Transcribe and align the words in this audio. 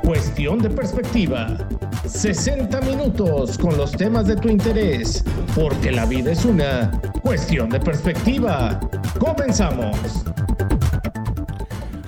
Cuestión 0.09 0.57
de 0.57 0.71
Perspectiva 0.71 1.69
60 2.03 2.81
minutos 2.81 3.59
con 3.59 3.77
los 3.77 3.91
temas 3.91 4.25
de 4.25 4.35
tu 4.35 4.49
interés, 4.49 5.23
porque 5.53 5.91
la 5.91 6.07
vida 6.07 6.31
es 6.31 6.45
una 6.45 6.99
cuestión 7.21 7.69
de 7.69 7.79
perspectiva. 7.79 8.79
Comenzamos. 9.19 10.25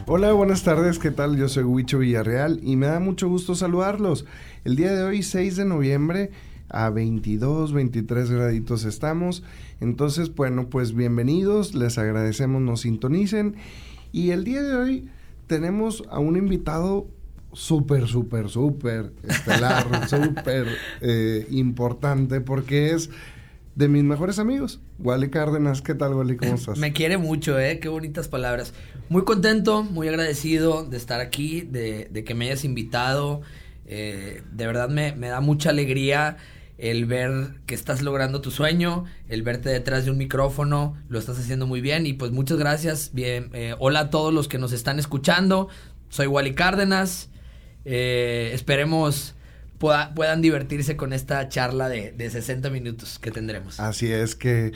Hola, 0.07 0.33
buenas 0.33 0.63
tardes, 0.63 0.97
¿qué 0.97 1.11
tal? 1.11 1.37
Yo 1.37 1.47
soy 1.47 1.63
Huicho 1.63 1.99
Villarreal 1.99 2.59
y 2.63 2.75
me 2.75 2.87
da 2.87 2.99
mucho 2.99 3.29
gusto 3.29 3.53
saludarlos. 3.53 4.25
El 4.63 4.77
día 4.77 4.93
de 4.93 5.03
hoy, 5.03 5.21
6 5.21 5.57
de 5.57 5.65
noviembre, 5.65 6.31
a 6.69 6.89
22, 6.89 7.71
23 7.71 8.31
graditos 8.31 8.83
estamos. 8.83 9.43
Entonces, 9.79 10.33
bueno, 10.33 10.71
pues 10.71 10.95
bienvenidos, 10.95 11.75
les 11.75 11.99
agradecemos, 11.99 12.63
nos 12.63 12.81
sintonicen. 12.81 13.57
Y 14.11 14.31
el 14.31 14.43
día 14.43 14.63
de 14.63 14.75
hoy 14.75 15.09
tenemos 15.45 16.03
a 16.09 16.17
un 16.17 16.35
invitado 16.35 17.05
súper, 17.53 18.07
súper, 18.07 18.49
súper 18.49 19.11
estelar, 19.27 20.07
súper 20.09 20.67
eh, 21.01 21.47
importante 21.49 22.41
porque 22.41 22.91
es 22.91 23.09
de 23.75 23.87
mis 23.87 24.03
mejores 24.03 24.39
amigos. 24.39 24.79
Wally 24.99 25.29
Cárdenas, 25.29 25.81
¿qué 25.81 25.95
tal, 25.95 26.13
Wally? 26.13 26.37
¿Cómo 26.37 26.55
estás? 26.55 26.77
Me 26.77 26.93
quiere 26.93 27.17
mucho, 27.17 27.59
¿eh? 27.59 27.79
Qué 27.79 27.89
bonitas 27.89 28.27
palabras. 28.27 28.73
Muy 29.09 29.23
contento, 29.23 29.83
muy 29.83 30.07
agradecido 30.07 30.85
de 30.85 30.97
estar 30.97 31.19
aquí, 31.21 31.61
de, 31.61 32.07
de 32.11 32.23
que 32.23 32.35
me 32.35 32.45
hayas 32.45 32.63
invitado. 32.63 33.41
Eh, 33.85 34.41
de 34.51 34.67
verdad 34.67 34.89
me, 34.89 35.13
me, 35.13 35.27
da 35.27 35.41
mucha 35.41 35.69
alegría 35.69 36.37
el 36.77 37.05
ver 37.05 37.55
que 37.65 37.75
estás 37.75 38.01
logrando 38.01 38.41
tu 38.41 38.51
sueño, 38.51 39.05
el 39.27 39.43
verte 39.43 39.69
detrás 39.69 40.05
de 40.05 40.11
un 40.11 40.17
micrófono, 40.17 40.95
lo 41.09 41.19
estás 41.19 41.37
haciendo 41.37 41.67
muy 41.67 41.81
bien 41.81 42.05
y 42.05 42.13
pues 42.13 42.31
muchas 42.31 42.57
gracias. 42.57 43.11
Bien, 43.13 43.49
eh, 43.53 43.75
hola 43.79 43.99
a 43.99 44.09
todos 44.09 44.33
los 44.33 44.47
que 44.47 44.57
nos 44.57 44.71
están 44.71 44.97
escuchando. 44.97 45.67
Soy 46.09 46.27
Wally 46.27 46.53
Cárdenas. 46.53 47.29
Eh, 47.85 48.51
esperemos 48.53 49.35
puedan 49.77 50.41
divertirse 50.41 50.95
con 50.95 51.11
esta 51.11 51.49
charla 51.49 51.89
de, 51.89 52.11
de, 52.11 52.29
60 52.29 52.69
minutos 52.69 53.17
que 53.17 53.31
tendremos. 53.31 53.79
Así 53.79 54.11
es 54.11 54.35
que, 54.35 54.73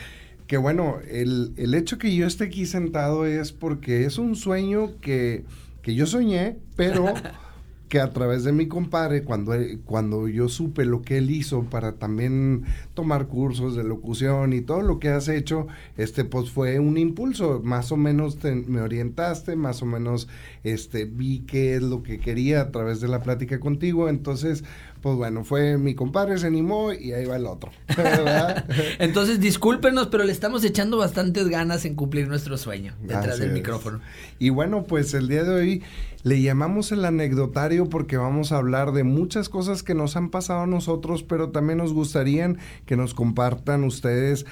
que 0.48 0.58
bueno, 0.58 1.00
el, 1.10 1.54
el, 1.58 1.76
hecho 1.76 2.00
que 2.00 2.16
yo 2.16 2.26
esté 2.26 2.46
aquí 2.46 2.66
sentado 2.66 3.26
es 3.28 3.52
porque 3.52 4.06
es 4.06 4.18
un 4.18 4.36
sueño 4.36 5.00
que, 5.02 5.46
que 5.84 5.94
yo 5.94 6.08
soñé, 6.08 6.58
pero 6.76 7.14
que 7.88 8.00
a 8.00 8.12
través 8.12 8.44
de 8.44 8.52
mi 8.52 8.68
compadre, 8.68 9.24
cuando, 9.24 9.54
cuando 9.86 10.28
yo 10.28 10.50
supe 10.50 10.86
lo 10.86 11.02
que 11.02 11.18
él 11.18 11.30
hizo 11.30 11.64
para 11.64 11.94
también 11.94 12.64
tomar 12.94 13.28
cursos 13.28 13.76
de 13.76 13.84
locución 13.84 14.54
y 14.54 14.62
todo 14.62 14.82
lo 14.82 15.00
que 15.00 15.10
has 15.10 15.28
hecho, 15.28 15.68
este 15.98 16.26
pues 16.26 16.50
fue 16.50 16.80
un 16.80 16.98
impulso, 16.98 17.62
más 17.64 17.92
o 17.92 17.98
menos 17.98 18.38
me 18.44 18.82
orientaste, 18.82 19.56
más 19.56 19.82
o 19.82 19.86
menos 19.86 20.28
este 20.64 21.06
vi 21.06 21.42
qué 21.42 21.76
es 21.76 21.84
lo 21.84 22.02
que 22.02 22.20
quería 22.20 22.62
a 22.62 22.72
través 22.72 23.02
de 23.02 23.08
la 23.08 23.22
plática 23.22 23.60
contigo, 23.60 24.10
entonces 24.10 24.64
pues 25.06 25.18
bueno, 25.18 25.44
fue 25.44 25.78
mi 25.78 25.94
compadre, 25.94 26.40
se 26.40 26.48
animó 26.48 26.92
y 26.92 27.12
ahí 27.12 27.26
va 27.26 27.36
el 27.36 27.46
otro. 27.46 27.70
Entonces, 28.98 29.40
discúlpenos, 29.40 30.08
pero 30.08 30.24
le 30.24 30.32
estamos 30.32 30.64
echando 30.64 30.98
bastantes 30.98 31.48
ganas 31.48 31.86
en 31.86 31.94
cumplir 31.94 32.28
nuestro 32.28 32.58
sueño 32.58 32.96
detrás 33.04 33.38
del 33.38 33.52
micrófono. 33.52 34.00
Y 34.40 34.50
bueno, 34.50 34.86
pues 34.86 35.14
el 35.14 35.28
día 35.28 35.44
de 35.44 35.54
hoy 35.54 35.84
le 36.24 36.42
llamamos 36.42 36.92
el 36.92 37.06
anecdotario 37.06 37.88
porque 37.88 38.18
vamos 38.18 38.52
a 38.52 38.58
hablar 38.58 38.94
de 38.94 39.04
muchas 39.04 39.48
cosas 39.48 39.84
que 39.84 39.94
nos 39.94 40.16
han 40.16 40.32
pasado 40.32 40.62
a 40.62 40.66
nosotros, 40.66 41.22
pero 41.22 41.52
también 41.52 41.78
nos 41.78 41.94
gustaría 41.94 42.56
que 42.88 42.98
nos 42.98 43.14
compartan 43.14 43.84
ustedes 43.84 44.48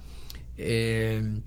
Eh, 0.57 1.39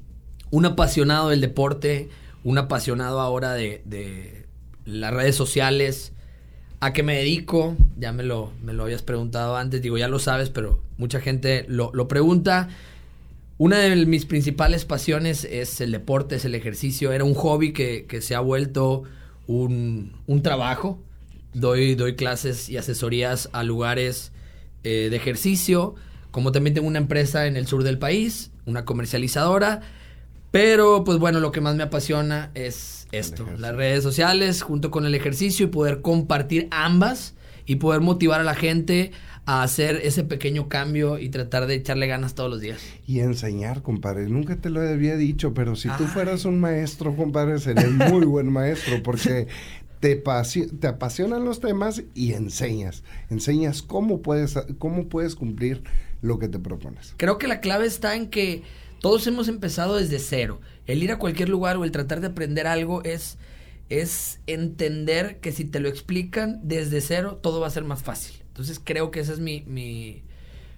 un 0.51 0.67
apasionado 0.67 1.29
del 1.29 1.41
deporte, 1.41 2.09
un 2.49 2.57
apasionado 2.57 3.21
ahora 3.21 3.53
de, 3.53 4.47
las 4.87 5.13
redes 5.13 5.37
sociales. 5.37 6.13
¿A 6.81 6.95
qué 6.95 7.03
me 7.03 7.17
dedico? 7.17 7.77
Ya 7.99 8.11
me 8.13 8.23
lo, 8.23 8.53
me 8.63 8.73
lo 8.73 8.85
habías 8.85 9.03
preguntado 9.03 9.59
antes, 9.59 9.83
digo, 9.83 9.99
ya 9.99 10.09
lo 10.09 10.19
sabes, 10.19 10.49
pero 10.49 10.81
mucha 10.97 11.21
gente 11.21 11.67
lo, 11.69 11.93
pregunta. 12.09 12.71
Una 13.59 13.77
de 13.79 14.07
mis 14.07 14.25
principales 14.25 14.87
pasiones 14.87 15.45
es 15.45 15.83
el 15.83 15.93
deporte, 15.93 16.37
es 16.37 16.47
el 16.47 16.55
ejercicio. 16.55 17.13
Era 17.13 17.25
un 17.25 17.35
hobby 17.35 17.75
que, 17.75 18.07
se 18.23 18.35
ha 18.35 18.41
vuelto 18.41 19.03
un, 19.47 20.15
trabajo. 20.43 21.03
Doy, 21.53 21.97
doy 21.97 22.17
clases 22.17 22.71
y 22.71 22.79
asesorías 22.79 23.51
a 23.53 23.63
lugares 23.63 24.33
eh, 24.85 25.09
de 25.11 25.17
ejercicio. 25.17 25.97
Como 26.31 26.51
también 26.53 26.73
tengo 26.73 26.89
una 26.89 26.99
empresa 26.99 27.47
en 27.47 27.59
el 27.59 27.67
sur 27.67 27.85
del 27.85 27.99
país, 27.99 28.53
una 28.65 28.87
comercializadora. 28.87 29.83
Pero, 30.51 31.05
pues 31.05 31.19
bueno, 31.19 31.41
lo 31.41 31.53
que 31.53 31.61
más 31.61 31.77
me 31.77 31.83
apasiona 31.83 32.51
es 32.55 33.07
esto, 33.13 33.47
las 33.59 33.75
redes 33.75 34.03
sociales 34.03 34.63
junto 34.63 34.91
con 34.91 35.07
el 35.07 35.15
ejercicio 35.15 35.67
y 35.67 35.69
poder 35.69 36.01
compartir 36.03 36.69
ambas 36.71 37.35
y 37.67 37.77
poder 37.77 38.01
motivar 38.01 38.41
a 38.41 38.45
la 38.45 38.55
gente 38.55 39.13
a 39.45 39.63
hacer 39.63 40.01
ese 40.03 40.25
pequeño 40.25 40.69
cambio 40.69 41.19
y 41.19 41.31
tratar 41.31 41.67
de 41.67 41.75
echarle 41.75 42.07
ganas 42.07 42.35
todos 42.35 42.51
los 42.51 42.61
días. 42.61 42.83
Y 43.07 43.21
enseñar, 43.21 43.83
compadre. 43.83 44.29
Nunca 44.29 44.57
te 44.57 44.69
lo 44.69 44.81
había 44.81 45.17
dicho, 45.17 45.55
pero 45.55 45.75
si 45.75 45.89
tú 45.97 46.05
fueras 46.05 46.45
un 46.45 46.61
maestro, 46.61 47.17
compadre, 47.17 47.59
serías 47.59 47.91
muy 47.91 48.27
buen 48.27 48.53
maestro 48.53 49.03
porque 49.03 49.49
te, 50.01 50.17
te 50.17 50.87
apasionan 50.87 51.45
los 51.45 51.61
temas 51.61 52.03
y 52.15 52.35
enseñas. 52.35 53.05
Enseñas 53.31 53.81
cómo 53.81 54.21
puedes, 54.21 54.59
cómo 54.79 55.09
puedes 55.09 55.35
cumplir 55.35 55.83
lo 56.21 56.39
que 56.39 56.49
te 56.49 56.59
propones. 56.59 57.15
Creo 57.17 57.39
que 57.39 57.49
la 57.49 57.61
clave 57.61 57.87
está 57.87 58.17
en 58.17 58.29
que 58.29 58.63
todos 59.01 59.27
hemos 59.27 59.49
empezado 59.49 59.97
desde 59.97 60.19
cero. 60.19 60.61
El 60.87 61.03
ir 61.03 61.13
a 61.13 61.19
cualquier 61.19 61.49
lugar 61.49 61.77
o 61.77 61.85
el 61.85 61.93
tratar 61.93 62.21
de 62.21 62.29
aprender 62.29 62.67
algo 62.67 63.03
es, 63.05 63.39
es 63.89 64.41
entender 64.47 65.39
que 65.41 65.53
si 65.53 65.65
te 65.65 65.81
lo 65.81 65.89
explican 65.89 66.61
desde 66.63 67.01
cero, 67.01 67.39
todo 67.43 67.61
va 67.61 67.67
a 67.67 67.71
ser 67.71 67.85
más 67.85 68.03
fácil. 68.03 68.37
Entonces 68.49 68.81
creo 68.83 69.11
que 69.11 69.21
esa 69.21 69.33
es 69.33 69.39
mi, 69.39 69.63
mi 69.67 70.23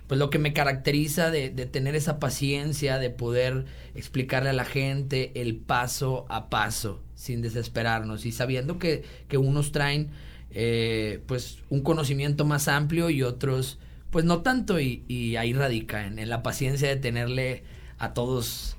pues 0.06 0.18
lo 0.18 0.28
que 0.28 0.40
me 0.40 0.52
caracteriza 0.52 1.30
de, 1.30 1.50
de, 1.50 1.66
tener 1.66 1.94
esa 1.94 2.18
paciencia, 2.18 2.98
de 2.98 3.10
poder 3.10 3.64
explicarle 3.94 4.50
a 4.50 4.52
la 4.52 4.64
gente 4.64 5.30
el 5.40 5.56
paso 5.56 6.26
a 6.28 6.50
paso, 6.50 7.00
sin 7.14 7.42
desesperarnos 7.42 8.26
y 8.26 8.32
sabiendo 8.32 8.78
que, 8.78 9.04
que 9.28 9.38
unos 9.38 9.70
traen 9.70 10.10
eh, 10.50 11.20
pues 11.26 11.58
un 11.68 11.82
conocimiento 11.82 12.44
más 12.44 12.66
amplio 12.66 13.08
y 13.08 13.22
otros 13.22 13.78
pues 14.10 14.24
no 14.24 14.42
tanto 14.42 14.80
y, 14.80 15.04
y 15.06 15.36
ahí 15.36 15.52
radica 15.52 16.04
en, 16.04 16.18
en, 16.18 16.28
la 16.28 16.42
paciencia 16.42 16.88
de 16.88 16.96
tenerle 16.96 17.62
a 18.00 18.14
todos. 18.14 18.76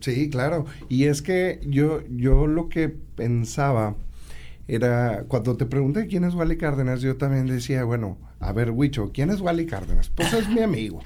Sí, 0.00 0.28
claro. 0.30 0.66
Y 0.88 1.04
es 1.04 1.22
que 1.22 1.60
yo, 1.64 2.02
yo 2.08 2.46
lo 2.46 2.68
que 2.68 2.88
pensaba 2.88 3.94
era, 4.66 5.24
cuando 5.28 5.56
te 5.56 5.66
pregunté 5.66 6.06
quién 6.06 6.24
es 6.24 6.34
Wally 6.34 6.56
Cárdenas, 6.56 7.00
yo 7.00 7.16
también 7.16 7.46
decía, 7.46 7.84
bueno, 7.84 8.18
a 8.40 8.52
ver, 8.52 8.70
Huicho, 8.70 9.10
¿quién 9.12 9.30
es 9.30 9.40
Wally 9.40 9.66
Cárdenas? 9.66 10.10
Pues 10.10 10.32
es 10.32 10.48
mi 10.48 10.60
amigo. 10.60 11.00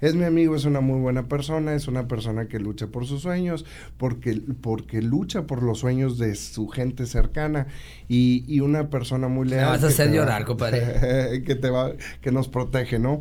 es 0.00 0.14
mi 0.14 0.24
amigo, 0.24 0.54
es 0.54 0.64
una 0.64 0.80
muy 0.80 1.00
buena 1.00 1.28
persona, 1.28 1.74
es 1.74 1.88
una 1.88 2.06
persona 2.06 2.46
que 2.46 2.58
lucha 2.58 2.88
por 2.88 3.06
sus 3.06 3.22
sueños, 3.22 3.64
porque, 3.96 4.40
porque 4.60 5.00
lucha 5.00 5.46
por 5.46 5.62
los 5.62 5.78
sueños 5.78 6.18
de 6.18 6.34
su 6.34 6.68
gente 6.68 7.06
cercana 7.06 7.66
y, 8.08 8.44
y 8.46 8.60
una 8.60 8.90
persona 8.90 9.28
muy 9.28 9.48
leal. 9.48 9.64
Me 9.64 9.70
vas 9.70 9.84
a 9.84 9.88
hacer 9.88 10.12
llorar, 10.12 10.44
compadre. 10.44 11.42
que, 11.46 11.54
te 11.54 11.70
va, 11.70 11.92
que 12.20 12.30
nos 12.30 12.48
protege, 12.48 12.98
¿no? 12.98 13.20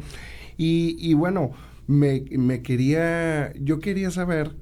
Y, 0.58 0.98
y 1.00 1.14
bueno, 1.14 1.54
me, 1.88 2.26
me 2.32 2.62
quería, 2.62 3.54
yo 3.56 3.80
quería 3.80 4.12
saber 4.12 4.56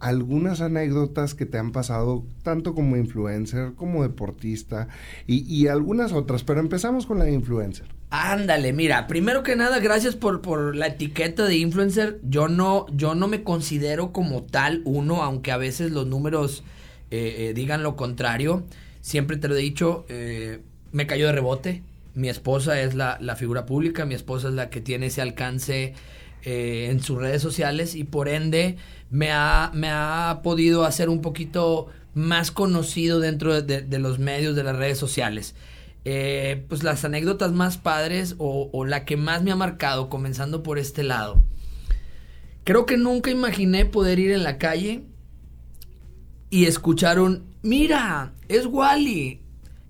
algunas 0.00 0.62
anécdotas 0.62 1.34
que 1.34 1.44
te 1.46 1.58
han 1.58 1.72
pasado 1.72 2.24
tanto 2.42 2.74
como 2.74 2.96
influencer 2.96 3.74
como 3.74 4.02
deportista 4.02 4.88
y, 5.26 5.44
y, 5.44 5.68
algunas 5.68 6.12
otras, 6.12 6.42
pero 6.42 6.60
empezamos 6.60 7.06
con 7.06 7.18
la 7.18 7.30
influencer. 7.30 7.86
Ándale, 8.08 8.72
mira, 8.72 9.06
primero 9.06 9.42
que 9.42 9.54
nada, 9.56 9.78
gracias 9.78 10.16
por, 10.16 10.40
por 10.40 10.74
la 10.74 10.88
etiqueta 10.88 11.44
de 11.44 11.58
influencer. 11.58 12.18
Yo 12.24 12.48
no, 12.48 12.86
yo 12.96 13.14
no 13.14 13.28
me 13.28 13.44
considero 13.44 14.10
como 14.10 14.42
tal 14.42 14.80
uno, 14.84 15.22
aunque 15.22 15.52
a 15.52 15.58
veces 15.58 15.92
los 15.92 16.06
números 16.06 16.64
eh, 17.10 17.36
eh, 17.38 17.54
digan 17.54 17.82
lo 17.82 17.94
contrario. 17.94 18.64
Siempre 19.02 19.36
te 19.36 19.48
lo 19.48 19.54
he 19.54 19.60
dicho, 19.60 20.06
eh, 20.08 20.60
me 20.92 21.06
cayó 21.06 21.26
de 21.26 21.32
rebote. 21.32 21.82
Mi 22.14 22.28
esposa 22.28 22.80
es 22.80 22.94
la, 22.94 23.18
la, 23.20 23.36
figura 23.36 23.66
pública, 23.66 24.04
mi 24.04 24.14
esposa 24.14 24.48
es 24.48 24.54
la 24.54 24.70
que 24.70 24.80
tiene 24.80 25.06
ese 25.06 25.22
alcance 25.22 25.94
en 26.42 27.00
sus 27.02 27.18
redes 27.18 27.42
sociales 27.42 27.94
y 27.94 28.04
por 28.04 28.28
ende 28.28 28.76
me 29.10 29.30
ha, 29.32 29.70
me 29.74 29.88
ha 29.90 30.40
podido 30.42 30.84
hacer 30.84 31.08
un 31.08 31.20
poquito 31.20 31.88
más 32.14 32.50
conocido 32.50 33.20
dentro 33.20 33.60
de, 33.60 33.82
de, 33.82 33.98
los 33.98 34.18
medios, 34.18 34.56
de 34.56 34.64
las 34.64 34.76
redes 34.76 34.98
sociales. 34.98 35.54
Eh, 36.04 36.64
pues 36.68 36.82
las 36.82 37.04
anécdotas 37.04 37.52
más 37.52 37.76
padres 37.76 38.34
o, 38.38 38.70
o, 38.72 38.84
la 38.86 39.04
que 39.04 39.16
más 39.16 39.42
me 39.42 39.52
ha 39.52 39.56
marcado, 39.56 40.08
comenzando 40.08 40.62
por 40.62 40.78
este 40.78 41.02
lado. 41.02 41.42
Creo 42.64 42.86
que 42.86 42.96
nunca 42.96 43.30
imaginé 43.30 43.84
poder 43.84 44.18
ir 44.18 44.30
en 44.30 44.42
la 44.42 44.58
calle 44.58 45.02
y 46.48 46.66
escuchar 46.66 47.20
un, 47.20 47.44
mira, 47.62 48.32
es 48.48 48.66
Wally, 48.66 49.40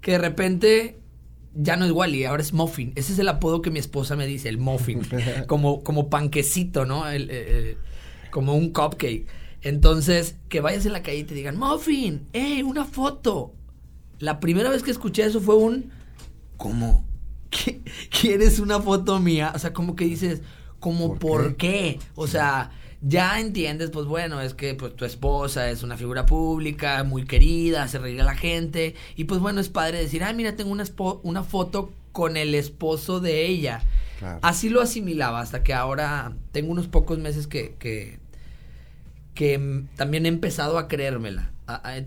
que 0.00 0.12
de 0.12 0.19
repente 0.19 1.00
ya 1.55 1.76
no 1.76 1.85
es 1.85 1.93
Wally, 1.93 2.25
ahora 2.25 2.43
es 2.43 2.52
Muffin. 2.52 2.93
Ese 2.94 3.12
es 3.12 3.19
el 3.19 3.29
apodo 3.29 3.62
que 3.62 3.70
mi 3.70 3.79
esposa 3.79 4.17
me 4.17 4.26
dice, 4.26 4.49
el 4.49 4.58
Muffin, 4.58 5.02
como, 5.47 5.82
como 5.82 6.08
panquecito, 6.08 6.85
¿no? 6.85 7.08
El, 7.08 7.31
el, 7.31 7.76
como 8.31 8.55
un 8.55 8.73
cupcake. 8.73 9.26
Entonces, 9.62 10.37
que 10.49 10.61
vayas 10.61 10.87
en 10.87 10.93
la 10.93 11.02
calle 11.02 11.19
y 11.19 11.25
te 11.25 11.35
digan, 11.35 11.58
Muffin, 11.58 12.26
¡eh, 12.32 12.62
una 12.62 12.85
foto! 12.85 13.55
La 14.19 14.41
primera 14.41 14.70
vez 14.70 14.82
que 14.82 14.91
escuché 14.91 15.25
eso 15.25 15.41
fue 15.41 15.56
un, 15.56 15.91
¿cómo? 16.56 17.05
¿Quieres 18.20 18.58
una 18.58 18.81
foto 18.81 19.19
mía? 19.19 19.53
O 19.55 19.58
sea, 19.58 19.73
como 19.73 19.96
que 19.96 20.05
dices, 20.05 20.43
¿cómo 20.79 21.19
por, 21.19 21.56
qué? 21.56 21.99
O 22.14 22.26
sea, 22.26 22.70
ya 23.02 23.41
entiendes, 23.41 23.91
pues 23.91 24.06
bueno, 24.06 24.41
es 24.41 24.55
que 24.55 24.75
pues 24.75 24.94
tu 24.94 25.05
esposa 25.05 25.70
es 25.70 25.82
una 25.82 25.97
figura 25.97 26.26
pública, 26.26 27.02
muy 27.02 27.25
querida, 27.25 27.85
hace 27.85 27.99
reír 27.99 28.20
a 28.20 28.25
la 28.25 28.37
gente. 28.37 28.94
Y 29.17 29.25
pues 29.25 29.41
bueno, 29.41 29.61
es 29.61 29.69
padre 29.69 29.99
decir, 29.99 30.23
ah, 30.23 30.32
mira, 30.32 30.56
tengo 30.56 30.70
una, 30.70 30.85
una 31.23 31.43
foto 31.43 31.93
con 32.12 32.37
el 32.37 32.55
esposo 32.55 33.20
de 33.20 33.47
ella. 33.47 33.82
Claro. 34.19 34.38
Así 34.43 34.69
lo 34.69 34.82
asimilaba 34.82 35.41
hasta 35.41 35.62
que 35.62 35.73
ahora 35.73 36.35
tengo 36.52 36.73
unos 36.73 36.88
pocos 36.88 37.19
meses 37.19 37.47
que, 37.47 37.75
que, 37.79 38.19
que 39.35 39.85
también 39.96 40.26
he 40.26 40.29
empezado 40.29 40.79
a 40.79 40.87
creérmela. 40.87 41.53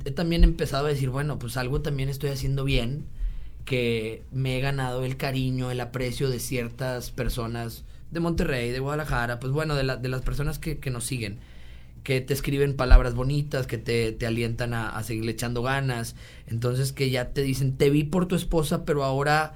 He 0.05 0.11
también 0.11 0.43
empezado 0.43 0.85
a 0.85 0.89
decir, 0.89 1.09
bueno, 1.09 1.39
pues 1.39 1.57
algo 1.57 1.81
también 1.81 2.09
estoy 2.09 2.29
haciendo 2.29 2.65
bien, 2.65 3.05
que 3.65 4.23
me 4.31 4.57
he 4.57 4.61
ganado 4.61 5.05
el 5.05 5.17
cariño, 5.17 5.71
el 5.71 5.79
aprecio 5.79 6.29
de 6.29 6.39
ciertas 6.39 7.11
personas 7.11 7.85
de 8.13 8.19
Monterrey, 8.19 8.71
de 8.71 8.79
Guadalajara, 8.79 9.39
pues 9.39 9.51
bueno, 9.51 9.75
de, 9.75 9.83
la, 9.83 9.97
de 9.97 10.07
las 10.07 10.21
personas 10.21 10.59
que, 10.59 10.77
que, 10.77 10.91
nos 10.91 11.03
siguen, 11.03 11.39
que 12.03 12.21
te 12.21 12.33
escriben 12.33 12.75
palabras 12.75 13.15
bonitas, 13.15 13.67
que 13.67 13.77
te, 13.77 14.11
te 14.11 14.25
alientan 14.27 14.73
a, 14.73 14.89
a 14.89 15.03
seguirle 15.03 15.31
echando 15.31 15.63
ganas, 15.63 16.15
entonces 16.47 16.93
que 16.93 17.09
ya 17.09 17.29
te 17.29 17.41
dicen, 17.41 17.75
te 17.75 17.89
vi 17.89 18.03
por 18.03 18.27
tu 18.27 18.35
esposa, 18.35 18.85
pero 18.85 19.03
ahora 19.03 19.55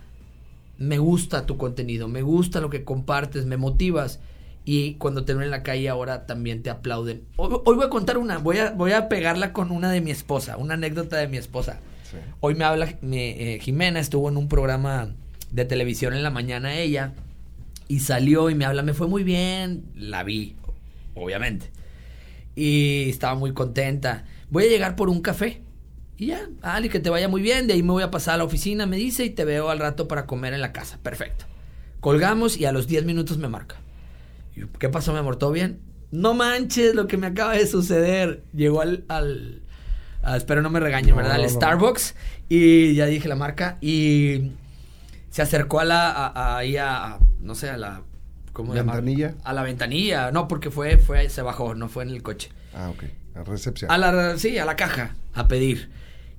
me 0.77 0.97
gusta 0.97 1.45
tu 1.45 1.57
contenido, 1.57 2.07
me 2.07 2.21
gusta 2.21 2.59
lo 2.59 2.69
que 2.69 2.83
compartes, 2.83 3.45
me 3.45 3.57
motivas. 3.57 4.19
Y 4.65 4.95
cuando 4.95 5.23
te 5.23 5.33
ven 5.33 5.43
en 5.43 5.51
la 5.51 5.63
calle 5.63 5.87
ahora 5.87 6.25
también 6.25 6.61
te 6.61 6.69
aplauden. 6.69 7.23
Hoy, 7.37 7.53
hoy, 7.63 7.75
voy 7.75 7.85
a 7.85 7.89
contar 7.89 8.17
una, 8.17 8.37
voy 8.37 8.57
a, 8.57 8.71
voy 8.71 8.91
a 8.91 9.07
pegarla 9.07 9.53
con 9.53 9.71
una 9.71 9.89
de 9.91 10.01
mi 10.01 10.11
esposa, 10.11 10.57
una 10.57 10.73
anécdota 10.73 11.15
de 11.15 11.29
mi 11.29 11.37
esposa. 11.37 11.79
Sí. 12.11 12.17
Hoy 12.41 12.55
me 12.55 12.65
habla 12.65 12.97
mi, 13.01 13.19
eh, 13.19 13.59
Jimena, 13.61 14.01
estuvo 14.01 14.27
en 14.27 14.35
un 14.35 14.49
programa 14.49 15.09
de 15.51 15.63
televisión 15.63 16.13
en 16.13 16.23
la 16.23 16.31
mañana 16.31 16.75
ella 16.75 17.13
y 17.87 17.99
salió 17.99 18.49
y 18.49 18.55
me 18.55 18.65
habla, 18.65 18.83
me 18.83 18.93
fue 18.93 19.07
muy 19.07 19.23
bien, 19.23 19.85
la 19.95 20.23
vi, 20.23 20.55
obviamente. 21.15 21.71
Y 22.55 23.09
estaba 23.09 23.35
muy 23.35 23.53
contenta. 23.53 24.25
Voy 24.49 24.65
a 24.65 24.69
llegar 24.69 24.95
por 24.95 25.09
un 25.09 25.21
café. 25.21 25.61
Y 26.17 26.27
ya, 26.27 26.49
Ali, 26.61 26.89
que 26.89 26.99
te 26.99 27.09
vaya 27.09 27.27
muy 27.27 27.41
bien, 27.41 27.67
de 27.67 27.73
ahí 27.73 27.83
me 27.83 27.91
voy 27.91 28.03
a 28.03 28.09
pasar 28.09 28.35
a 28.35 28.37
la 28.37 28.43
oficina, 28.43 28.87
me 28.87 28.97
dice, 28.97 29.23
y 29.25 29.29
te 29.29 29.45
veo 29.45 29.69
al 29.69 29.79
rato 29.79 30.07
para 30.07 30.25
comer 30.25 30.53
en 30.53 30.61
la 30.61 30.73
casa. 30.73 30.97
Perfecto. 31.03 31.45
Colgamos 31.99 32.57
y 32.57 32.65
a 32.65 32.71
los 32.71 32.87
10 32.87 33.05
minutos 33.05 33.37
me 33.37 33.47
marca. 33.47 33.75
¿Qué 34.79 34.89
pasó, 34.89 35.13
mi 35.13 35.19
amor? 35.19 35.35
¿Todo 35.35 35.51
bien? 35.51 35.79
No 36.11 36.33
manches 36.33 36.95
lo 36.95 37.07
que 37.07 37.17
me 37.17 37.27
acaba 37.27 37.53
de 37.53 37.67
suceder. 37.67 38.43
Llegó 38.53 38.81
al. 38.81 39.03
al 39.07 39.61
a, 40.23 40.35
espero 40.37 40.61
no 40.61 40.69
me 40.69 40.79
regañen, 40.79 41.15
¿verdad? 41.15 41.33
Al 41.33 41.49
Starbucks. 41.49 42.15
Y 42.49 42.95
ya 42.95 43.05
dije 43.05 43.27
la 43.27 43.35
marca. 43.35 43.77
Y 43.81 44.51
se 45.37 45.43
acercó 45.43 45.79
a 45.79 45.85
la. 45.85 46.57
ahí 46.57 46.77
a, 46.77 47.19
No 47.41 47.53
sé, 47.53 47.69
a 47.69 47.77
la. 47.77 48.01
¿Cómo 48.53 48.73
¿La 48.73 48.81
ventanilla? 48.81 49.35
A 49.43 49.53
la 49.53 49.61
ventanilla. 49.61 50.31
No, 50.31 50.47
porque 50.47 50.71
fue, 50.71 50.97
fue. 50.97 51.29
Se 51.29 51.43
bajó, 51.43 51.75
no 51.75 51.89
fue 51.89 52.05
en 52.05 52.09
el 52.09 52.23
coche. 52.23 52.49
Ah, 52.73 52.89
ok. 52.89 53.03
A 53.35 53.43
recepción. 53.43 53.91
A 53.91 53.99
la, 53.99 54.39
sí, 54.39 54.57
a 54.57 54.65
la 54.65 54.75
caja. 54.75 55.15
A 55.35 55.47
pedir. 55.47 55.91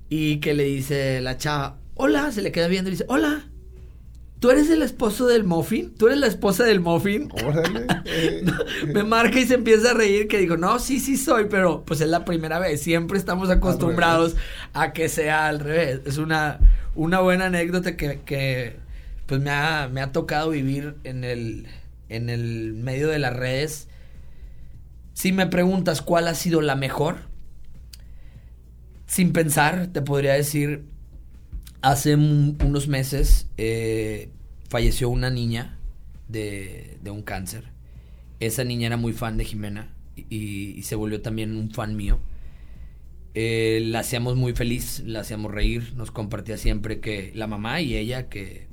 Y 0.09 0.41
que 0.41 0.53
le 0.53 0.65
dice 0.65 1.21
la 1.21 1.37
chava. 1.37 1.77
Hola, 1.93 2.33
se 2.33 2.41
le 2.41 2.51
queda 2.51 2.67
viendo 2.67 2.89
y 2.89 2.91
dice, 2.91 3.05
hola. 3.07 3.45
¿Tú 4.39 4.51
eres 4.51 4.69
el 4.69 4.81
esposo 4.81 5.27
del 5.27 5.45
muffin? 5.45 5.95
¿Tú 5.95 6.07
eres 6.07 6.19
la 6.19 6.27
esposa 6.27 6.65
del 6.65 6.81
muffin? 6.81 7.31
Órale. 7.31 7.87
Eh. 8.05 8.43
Me 8.93 9.03
marca 9.03 9.39
y 9.39 9.45
se 9.45 9.53
empieza 9.53 9.91
a 9.91 9.93
reír 9.93 10.27
que 10.27 10.39
digo, 10.39 10.57
no, 10.57 10.79
sí, 10.79 10.99
sí 10.99 11.15
soy, 11.15 11.45
pero 11.45 11.85
pues 11.85 12.01
es 12.01 12.09
la 12.09 12.25
primera 12.25 12.59
vez. 12.59 12.81
Siempre 12.81 13.17
estamos 13.17 13.49
acostumbrados 13.49 14.35
a 14.73 14.91
que 14.91 15.07
sea 15.07 15.47
al 15.47 15.59
revés. 15.59 16.01
Es 16.05 16.17
una, 16.17 16.59
una 16.95 17.21
buena 17.21 17.45
anécdota 17.45 17.95
que, 17.95 18.21
que 18.25 18.88
pues 19.29 19.39
me 19.39 19.51
ha, 19.51 19.87
me 19.87 20.01
ha 20.01 20.11
tocado 20.11 20.49
vivir 20.49 20.97
en 21.03 21.23
el, 21.23 21.67
en 22.09 22.29
el 22.29 22.73
medio 22.73 23.07
de 23.07 23.19
las 23.19 23.33
redes. 23.35 23.87
Si 25.13 25.31
me 25.31 25.45
preguntas 25.45 26.01
cuál 26.01 26.27
ha 26.27 26.33
sido 26.33 26.61
la 26.61 26.75
mejor, 26.75 27.17
sin 29.05 29.31
pensar, 29.31 29.87
te 29.93 30.01
podría 30.01 30.33
decir 30.33 30.83
Hace 31.81 32.15
unos 32.15 32.89
meses 32.89 33.47
eh, 33.55 34.31
falleció 34.69 35.07
una 35.07 35.29
niña 35.29 35.79
de, 36.27 36.97
de, 37.01 37.09
un 37.09 37.21
cáncer. 37.21 37.71
Esa 38.41 38.65
niña 38.65 38.87
era 38.87 38.97
muy 38.97 39.13
fan 39.13 39.37
de 39.37 39.45
Jimena 39.45 39.95
y, 40.17 40.73
y 40.77 40.83
se 40.83 40.95
volvió 40.95 41.21
también 41.21 41.55
un 41.55 41.71
fan 41.71 41.95
mío. 41.95 42.19
Eh, 43.33 43.81
la 43.85 43.99
hacíamos 43.99 44.35
muy 44.35 44.53
feliz, 44.53 45.01
la 45.05 45.21
hacíamos 45.21 45.53
reír, 45.53 45.93
nos 45.95 46.11
compartía 46.11 46.57
siempre 46.57 46.99
que 46.99 47.31
la 47.33 47.47
mamá 47.47 47.79
y 47.79 47.95
ella 47.95 48.27
que, 48.27 48.67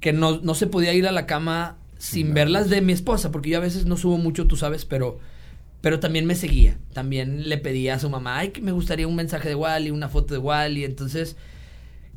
que 0.00 0.12
no, 0.12 0.40
no 0.40 0.54
se 0.54 0.66
podía 0.66 0.94
ir 0.94 1.06
a 1.06 1.12
la 1.12 1.26
cama 1.26 1.78
sin 1.98 2.30
no. 2.30 2.34
verlas 2.34 2.70
de 2.70 2.80
mi 2.80 2.92
esposa, 2.92 3.30
porque 3.30 3.50
yo 3.50 3.58
a 3.58 3.60
veces 3.60 3.84
no 3.86 3.96
subo 3.96 4.16
mucho, 4.16 4.46
tú 4.46 4.56
sabes, 4.56 4.84
pero, 4.86 5.18
pero 5.80 6.00
también 6.00 6.24
me 6.24 6.34
seguía. 6.34 6.78
También 6.92 7.48
le 7.48 7.58
pedía 7.58 7.94
a 7.94 7.98
su 7.98 8.08
mamá, 8.08 8.38
ay, 8.38 8.48
que 8.48 8.62
me 8.62 8.72
gustaría 8.72 9.06
un 9.06 9.16
mensaje 9.16 9.48
de 9.48 9.54
Wally, 9.54 9.90
una 9.90 10.08
foto 10.08 10.34
de 10.34 10.40
Wally. 10.40 10.84
Entonces, 10.84 11.36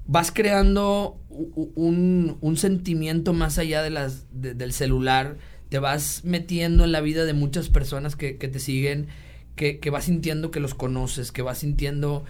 vas 0.08 0.32
creando 0.32 1.20
un, 1.30 2.38
un 2.40 2.58
sentimiento 2.58 3.34
más 3.34 3.58
allá 3.58 3.82
de 3.82 3.90
las, 3.90 4.26
de, 4.32 4.54
del 4.54 4.74
celular, 4.74 5.38
te 5.70 5.80
vas 5.80 6.22
metiendo 6.24 6.84
en 6.84 6.92
la 6.92 7.02
vida 7.02 7.26
de 7.26 7.34
muchas 7.34 7.70
personas 7.70 8.16
que, 8.16 8.38
que 8.38 8.48
te 8.48 8.60
siguen, 8.60 9.08
que, 9.56 9.80
que, 9.80 9.90
vas 9.90 10.06
sintiendo 10.06 10.52
que 10.52 10.60
los 10.60 10.74
conoces, 10.74 11.32
que 11.32 11.42
vas 11.42 11.60
sintiendo 11.60 12.24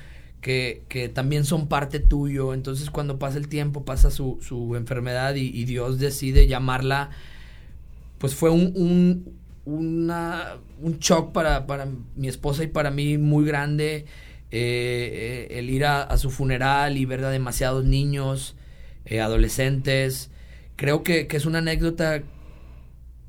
que, 0.44 0.84
que, 0.90 1.08
también 1.08 1.46
son 1.46 1.68
parte 1.68 2.00
tuyo, 2.00 2.54
entonces 2.54 2.92
cuando 2.92 3.18
pasa 3.18 3.38
el 3.38 3.48
tiempo, 3.48 3.86
pasa 3.86 4.12
su, 4.12 4.40
su 4.42 4.76
enfermedad 4.76 5.36
y, 5.36 5.64
Dios 5.64 6.00
decide 6.00 6.48
llamarla, 6.48 7.12
pues 8.18 8.36
fue 8.36 8.50
un, 8.50 8.74
un, 9.66 10.10
un 10.82 11.00
shock 11.00 11.32
para, 11.32 11.66
para 11.66 11.88
mi 12.16 12.28
esposa 12.28 12.64
y 12.64 12.68
para 12.68 12.92
mí 12.92 13.18
muy 13.18 13.46
grande 13.46 14.06
eh, 14.52 15.48
el 15.52 15.70
ir 15.70 15.86
a, 15.86 16.04
a, 16.04 16.18
su 16.18 16.30
funeral 16.30 16.98
y 16.98 17.06
ver 17.06 17.24
a 17.24 17.30
demasiados 17.30 17.86
niños, 17.86 18.58
eh, 19.06 19.22
adolescentes. 19.22 20.30
Creo 20.76 21.04
que, 21.04 21.28
que, 21.28 21.38
es 21.38 21.46
una 21.46 21.60
anécdota 21.60 22.22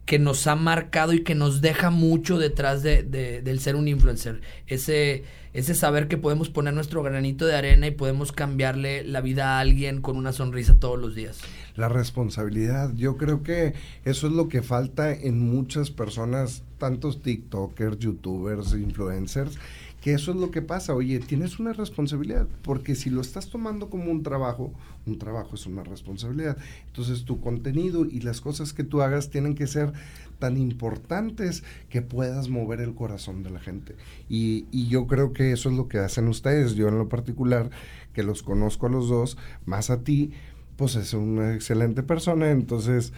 que 0.05 0.19
nos 0.19 0.49
ha 0.49 0.57
marcado 0.57 1.13
y 1.13 1.23
que 1.23 1.37
nos 1.37 1.61
deja 1.61 1.91
mucho 1.91 2.39
detrás 2.39 2.83
de, 2.83 3.05
de, 3.05 3.41
del 3.41 3.61
ser 3.61 3.77
un 3.77 3.87
influencer. 3.87 4.41
Ese, 4.67 5.23
ese 5.55 5.75
saber 5.75 6.09
que 6.09 6.19
podemos 6.19 6.51
poner 6.51 6.75
nuestro 6.75 7.03
granito 7.03 7.47
de 7.47 7.55
arena 7.55 7.87
y 7.87 7.93
podemos 7.93 8.33
cambiarle 8.33 9.05
la 9.05 9.21
vida 9.21 9.57
a 9.57 9.61
alguien 9.61 10.03
con 10.03 10.17
una 10.17 10.33
sonrisa 10.33 10.79
todos 10.79 10.99
los 10.99 11.15
días. 11.15 11.41
La 11.77 11.89
responsabilidad, 11.89 12.93
yo 12.95 13.17
creo 13.17 13.43
que 13.43 13.75
eso 14.05 14.27
es 14.27 14.33
lo 14.33 14.49
que 14.49 14.63
falta 14.63 15.13
en 15.13 15.39
muchas 15.39 15.91
personas, 15.91 16.65
tantos 16.79 17.23
TikTokers, 17.23 17.99
YouTubers, 17.99 18.75
influencers, 18.75 19.57
que 20.05 20.13
eso 20.13 20.33
es 20.33 20.37
lo 20.37 20.51
que 20.51 20.61
pasa. 20.61 20.95
Oye, 20.95 21.19
tienes 21.19 21.59
una 21.59 21.73
responsabilidad, 21.73 22.47
porque 22.61 22.95
si 22.95 23.09
lo 23.09 23.23
estás 23.23 23.49
tomando 23.49 23.89
como 23.89 24.11
un 24.11 24.23
trabajo, 24.23 24.71
un 25.07 25.19
trabajo 25.19 25.55
es 25.55 25.65
una 25.65 25.83
responsabilidad. 25.83 26.59
Entonces 26.89 27.25
tu 27.25 27.41
contenido 27.41 28.05
y 28.05 28.21
las 28.21 28.43
cosas 28.43 28.75
que 28.75 28.85
tú 28.85 29.01
hagas 29.01 29.31
tienen 29.31 29.55
que 29.55 29.67
ser 29.67 29.95
tan 30.39 30.59
importantes 30.59 31.65
que 31.89 32.03
puedas 32.03 32.51
mover 32.51 32.83
el 32.83 32.95
corazón 32.95 33.43
de 33.43 33.49
la 33.49 33.61
gente. 33.61 33.97
Y, 34.29 34.67
y 34.71 34.89
yo 34.89 35.07
creo 35.07 35.33
que 35.33 35.53
eso 35.53 35.71
es 35.71 35.75
lo 35.75 35.89
que 35.89 35.97
hacen 35.97 36.29
ustedes. 36.29 36.75
Yo 36.75 36.89
en 36.89 36.99
lo 36.99 37.09
particular, 37.09 37.71
que 38.13 38.23
los 38.23 38.43
conozco 38.43 38.89
a 38.89 38.91
los 38.91 39.09
dos, 39.09 39.39
más 39.65 39.89
a 39.89 40.03
ti, 40.05 40.33
pues 40.77 40.97
es 40.97 41.15
una 41.15 41.55
excelente 41.55 42.03
persona. 42.03 42.51
Entonces, 42.51 43.15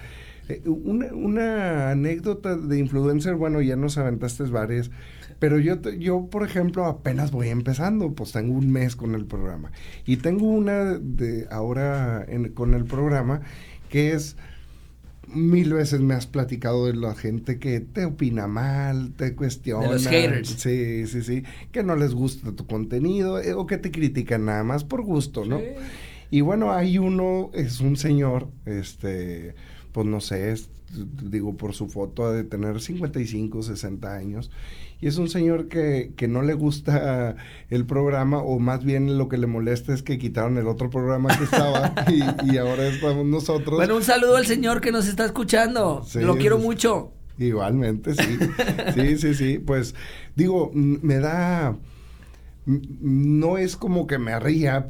eh, 0.49 0.62
una, 0.66 1.07
una, 1.07 1.90
anécdota 1.90 2.57
de 2.57 2.78
influencer, 2.78 3.35
bueno, 3.35 3.61
ya 3.61 3.75
nos 3.75 3.99
aventaste 3.99 4.45
varias, 4.45 4.93
pero 5.38 5.59
yo, 5.59 5.81
yo, 5.90 6.26
por 6.31 6.45
ejemplo, 6.45 6.87
apenas 6.87 7.31
voy 7.31 7.49
empezando, 7.49 8.12
pues 8.12 8.33
tengo 8.33 8.55
un 8.55 8.71
mes 8.73 8.97
con 8.97 9.14
el 9.14 9.26
programa. 9.26 9.73
Y 10.07 10.19
tengo 10.19 10.47
una 10.47 10.95
de 10.95 11.47
ahora 11.50 12.25
en, 12.26 12.52
con 12.52 12.75
el 12.75 12.85
programa 12.85 13.43
que 13.90 14.12
es 14.12 14.37
mil 15.28 15.73
veces 15.73 16.00
me 16.00 16.14
has 16.14 16.26
platicado 16.26 16.87
de 16.87 16.95
la 16.95 17.14
gente 17.14 17.59
que 17.59 17.81
te 17.81 18.05
opina 18.05 18.47
mal, 18.47 19.12
te 19.16 19.35
cuestiona. 19.35 19.87
De 19.87 19.93
los 19.95 20.07
haters. 20.07 20.49
Sí, 20.49 21.07
sí, 21.07 21.23
sí. 21.23 21.43
Que 21.73 21.83
no 21.83 21.97
les 21.97 22.14
gusta 22.14 22.52
tu 22.52 22.66
contenido 22.66 23.40
eh, 23.40 23.55
o 23.55 23.66
que 23.66 23.78
te 23.78 23.90
critican 23.90 24.47
nada 24.47 24.64
más 24.64 24.85
por 24.85 25.02
gusto, 25.02 25.45
¿no? 25.45 25.59
Sí. 25.59 25.64
Y 26.31 26.40
bueno, 26.40 26.73
hay 26.73 26.99
uno, 26.99 27.50
es 27.55 27.81
un 27.81 27.97
señor, 27.97 28.49
este, 28.64 29.55
pues 29.93 30.07
no 30.07 30.21
sé, 30.21 30.52
es, 30.52 30.69
digo, 31.23 31.57
por 31.57 31.73
su 31.73 31.88
foto 31.88 32.33
de 32.33 32.45
tener 32.45 32.81
55, 32.81 33.62
60 33.62 34.14
años. 34.14 34.50
Y 35.00 35.09
es 35.09 35.19
un 35.19 35.29
señor 35.29 35.69
que, 35.69 36.12
que 36.17 36.26
no 36.26 36.43
le 36.43 36.55
gusta 36.55 37.37
el 37.69 37.85
programa, 37.85 38.38
o 38.38 38.59
más 38.59 38.85
bien 38.85 39.19
lo 39.19 39.29
que 39.29 39.37
le 39.37 39.47
molesta 39.47 39.93
es 39.93 40.03
que 40.03 40.19
quitaron 40.19 40.57
el 40.57 40.67
otro 40.67 40.88
programa 40.88 41.37
que 41.37 41.45
estaba 41.45 41.95
y, 42.09 42.53
y, 42.53 42.57
ahora 42.57 42.87
estamos 42.87 43.26
nosotros. 43.26 43.76
Bueno, 43.76 43.97
un 43.97 44.03
saludo 44.03 44.37
al 44.37 44.47
señor 44.47 44.81
que 44.81 44.93
nos 44.93 45.07
está 45.07 45.25
escuchando. 45.26 46.03
Sí, 46.07 46.21
lo 46.21 46.37
quiero 46.37 46.59
mucho. 46.59 47.12
Igualmente, 47.38 48.15
sí. 48.15 48.38
sí, 48.95 49.19
sí, 49.19 49.35
sí. 49.35 49.59
Pues 49.59 49.95
digo, 50.35 50.71
me 50.75 51.19
da 51.19 51.76
no 52.67 53.59
es 53.59 53.76
como 53.76 54.09
que 54.09 54.19
me 54.19 54.38
ría, 54.41 54.87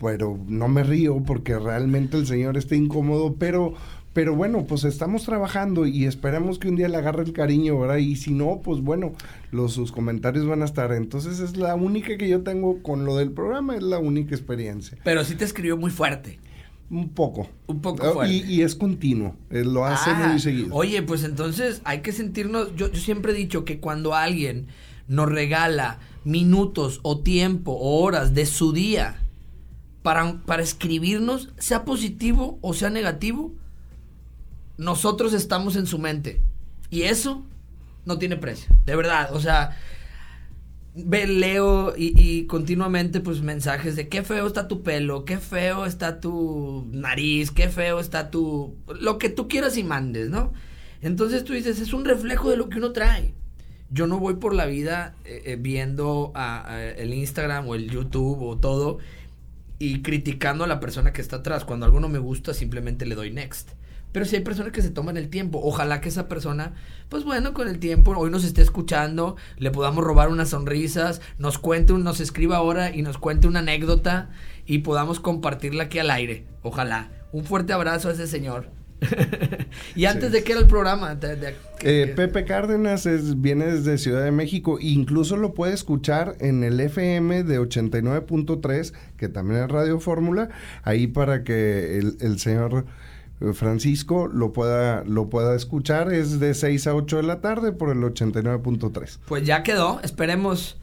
pero 0.00 0.38
no 0.48 0.66
me 0.66 0.82
río 0.82 1.22
porque 1.24 1.56
realmente 1.56 2.16
el 2.16 2.26
señor 2.26 2.56
está 2.56 2.74
incómodo, 2.74 3.36
pero 3.38 3.74
pero 4.12 4.34
bueno, 4.34 4.64
pues 4.66 4.84
estamos 4.84 5.24
trabajando 5.24 5.86
y 5.86 6.04
esperamos 6.04 6.58
que 6.58 6.68
un 6.68 6.76
día 6.76 6.88
le 6.88 6.98
agarre 6.98 7.22
el 7.22 7.32
cariño, 7.32 7.78
¿verdad? 7.78 7.96
Y 7.96 8.16
si 8.16 8.32
no, 8.32 8.60
pues 8.62 8.82
bueno, 8.82 9.14
los, 9.50 9.72
sus 9.72 9.90
comentarios 9.90 10.46
van 10.46 10.62
a 10.62 10.66
estar. 10.66 10.92
Entonces 10.92 11.40
es 11.40 11.56
la 11.56 11.74
única 11.74 12.16
que 12.18 12.28
yo 12.28 12.42
tengo 12.42 12.82
con 12.82 13.06
lo 13.06 13.16
del 13.16 13.32
programa, 13.32 13.76
es 13.76 13.82
la 13.82 13.98
única 13.98 14.34
experiencia. 14.34 14.98
Pero 15.02 15.24
sí 15.24 15.34
te 15.34 15.44
escribió 15.44 15.76
muy 15.76 15.90
fuerte. 15.90 16.38
Un 16.90 17.08
poco. 17.08 17.48
Un 17.68 17.80
poco 17.80 18.12
fuerte. 18.12 18.34
Y, 18.34 18.56
y 18.56 18.62
es 18.62 18.74
continuo, 18.74 19.34
lo 19.48 19.86
hace 19.86 20.10
ah, 20.10 20.28
muy 20.28 20.40
seguido. 20.40 20.74
Oye, 20.74 21.02
pues 21.02 21.24
entonces 21.24 21.80
hay 21.84 22.00
que 22.02 22.12
sentirnos, 22.12 22.76
yo, 22.76 22.92
yo 22.92 23.00
siempre 23.00 23.32
he 23.32 23.34
dicho 23.34 23.64
que 23.64 23.80
cuando 23.80 24.14
alguien 24.14 24.66
nos 25.08 25.30
regala 25.30 26.00
minutos 26.24 27.00
o 27.02 27.20
tiempo 27.20 27.72
o 27.72 28.02
horas 28.02 28.34
de 28.34 28.44
su 28.44 28.72
día 28.72 29.16
para, 30.02 30.42
para 30.44 30.62
escribirnos, 30.62 31.48
sea 31.58 31.86
positivo 31.86 32.58
o 32.60 32.74
sea 32.74 32.90
negativo, 32.90 33.52
nosotros 34.76 35.32
estamos 35.32 35.76
en 35.76 35.86
su 35.86 35.98
mente. 35.98 36.42
Y 36.90 37.02
eso 37.02 37.44
no 38.04 38.18
tiene 38.18 38.36
precio, 38.36 38.74
de 38.84 38.96
verdad. 38.96 39.34
O 39.34 39.40
sea, 39.40 39.76
ve, 40.94 41.26
leo 41.26 41.94
y, 41.96 42.46
continuamente 42.46 43.20
pues 43.20 43.42
mensajes 43.42 43.96
de 43.96 44.08
qué 44.08 44.22
feo 44.22 44.46
está 44.46 44.68
tu 44.68 44.82
pelo, 44.82 45.24
qué 45.24 45.38
feo 45.38 45.86
está 45.86 46.20
tu 46.20 46.86
nariz, 46.92 47.50
qué 47.50 47.68
feo 47.68 48.00
está 48.00 48.30
tu... 48.30 48.76
lo 49.00 49.18
que 49.18 49.28
tú 49.28 49.48
quieras 49.48 49.76
y 49.76 49.84
mandes, 49.84 50.28
¿no? 50.28 50.52
Entonces 51.00 51.44
tú 51.44 51.52
dices, 51.52 51.80
es 51.80 51.92
un 51.92 52.04
reflejo 52.04 52.50
de 52.50 52.56
lo 52.56 52.68
que 52.68 52.78
uno 52.78 52.92
trae. 52.92 53.34
Yo 53.90 54.06
no 54.06 54.18
voy 54.18 54.34
por 54.34 54.54
la 54.54 54.66
vida 54.66 55.16
eh, 55.24 55.42
eh, 55.44 55.56
viendo 55.60 56.32
a 56.34 56.80
el 56.96 57.12
Instagram 57.12 57.68
o 57.68 57.74
el 57.74 57.90
YouTube 57.90 58.40
o 58.42 58.58
todo 58.58 58.98
y 59.78 60.00
criticando 60.00 60.64
a 60.64 60.66
la 60.66 60.80
persona 60.80 61.12
que 61.12 61.20
está 61.20 61.36
atrás. 61.36 61.64
Cuando 61.64 61.86
algo 61.86 62.00
no 62.00 62.08
me 62.08 62.20
gusta, 62.20 62.54
simplemente 62.54 63.04
le 63.04 63.16
doy 63.16 63.32
next. 63.32 63.70
Pero 64.12 64.26
si 64.26 64.36
hay 64.36 64.42
personas 64.42 64.72
que 64.72 64.82
se 64.82 64.90
toman 64.90 65.16
el 65.16 65.28
tiempo, 65.28 65.60
ojalá 65.62 66.00
que 66.00 66.10
esa 66.10 66.28
persona, 66.28 66.74
pues 67.08 67.24
bueno, 67.24 67.54
con 67.54 67.68
el 67.68 67.78
tiempo, 67.78 68.14
hoy 68.16 68.30
nos 68.30 68.44
esté 68.44 68.62
escuchando, 68.62 69.36
le 69.56 69.70
podamos 69.70 70.04
robar 70.04 70.28
unas 70.28 70.50
sonrisas, 70.50 71.20
nos 71.38 71.58
cuente, 71.58 71.94
un, 71.94 72.04
nos 72.04 72.20
escriba 72.20 72.58
ahora 72.58 72.94
y 72.94 73.02
nos 73.02 73.18
cuente 73.18 73.48
una 73.48 73.60
anécdota 73.60 74.30
y 74.66 74.78
podamos 74.78 75.18
compartirla 75.18 75.84
aquí 75.84 75.98
al 75.98 76.10
aire. 76.10 76.46
Ojalá. 76.62 77.10
Un 77.32 77.44
fuerte 77.44 77.72
abrazo 77.72 78.10
a 78.10 78.12
ese 78.12 78.26
señor. 78.26 78.68
y 79.96 80.04
antes 80.04 80.26
sí. 80.26 80.32
de 80.32 80.44
qué 80.44 80.52
era 80.52 80.60
el 80.60 80.68
programa, 80.68 81.16
de, 81.16 81.34
de, 81.34 81.54
eh, 81.82 82.12
Pepe 82.14 82.44
Cárdenas 82.44 83.06
es, 83.06 83.40
viene 83.40 83.66
desde 83.66 83.98
Ciudad 83.98 84.22
de 84.22 84.30
México, 84.30 84.78
incluso 84.80 85.36
lo 85.36 85.54
puede 85.54 85.72
escuchar 85.72 86.36
en 86.38 86.62
el 86.62 86.78
FM 86.78 87.42
de 87.42 87.58
89.3, 87.58 88.92
que 89.16 89.28
también 89.28 89.64
es 89.64 89.68
Radio 89.68 89.98
Fórmula, 89.98 90.50
ahí 90.84 91.08
para 91.08 91.42
que 91.42 91.98
el, 91.98 92.16
el 92.20 92.38
señor 92.38 92.84
Francisco 93.54 94.28
lo 94.28 94.52
pueda, 94.52 95.04
lo 95.04 95.28
pueda 95.28 95.54
escuchar. 95.54 96.12
Es 96.12 96.40
de 96.40 96.54
6 96.54 96.86
a 96.86 96.94
8 96.94 97.18
de 97.18 97.22
la 97.22 97.40
tarde 97.40 97.72
por 97.72 97.90
el 97.90 97.98
89.3. 97.98 99.18
Pues 99.26 99.44
ya 99.44 99.62
quedó. 99.62 100.00
Esperemos 100.02 100.78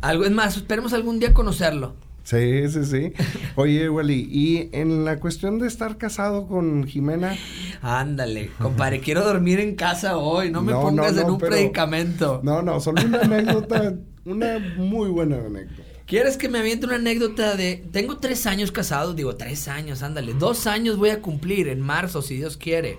algo. 0.00 0.24
Es 0.24 0.30
más, 0.30 0.56
esperemos 0.56 0.92
algún 0.92 1.18
día 1.18 1.34
conocerlo. 1.34 1.94
Sí, 2.24 2.68
sí, 2.70 2.84
sí. 2.84 3.12
Oye, 3.54 3.88
Wally, 3.88 4.26
y 4.30 4.70
en 4.72 5.04
la 5.04 5.20
cuestión 5.20 5.58
de 5.58 5.68
estar 5.68 5.98
casado 5.98 6.46
con 6.46 6.86
Jimena. 6.86 7.36
Ándale, 7.82 8.50
compadre, 8.58 9.00
quiero 9.00 9.22
dormir 9.22 9.60
en 9.60 9.74
casa 9.74 10.16
hoy, 10.16 10.50
no 10.50 10.62
me 10.62 10.72
no, 10.72 10.80
pongas 10.80 11.12
no, 11.12 11.20
no, 11.20 11.26
en 11.26 11.32
un 11.34 11.38
pero, 11.38 11.52
predicamento. 11.52 12.40
No, 12.42 12.62
no, 12.62 12.80
solo 12.80 13.02
una 13.04 13.20
anécdota, 13.20 13.94
una 14.24 14.58
muy 14.78 15.10
buena 15.10 15.36
anécdota. 15.36 15.93
¿Quieres 16.06 16.36
que 16.36 16.50
me 16.50 16.58
aviente 16.58 16.84
una 16.84 16.96
anécdota 16.96 17.56
de... 17.56 17.82
Tengo 17.90 18.18
tres 18.18 18.46
años 18.46 18.70
casado, 18.72 19.14
digo, 19.14 19.36
tres 19.36 19.68
años, 19.68 20.02
ándale. 20.02 20.34
Dos 20.34 20.66
años 20.66 20.98
voy 20.98 21.08
a 21.10 21.22
cumplir 21.22 21.68
en 21.68 21.80
marzo, 21.80 22.20
si 22.20 22.36
Dios 22.36 22.58
quiere. 22.58 22.98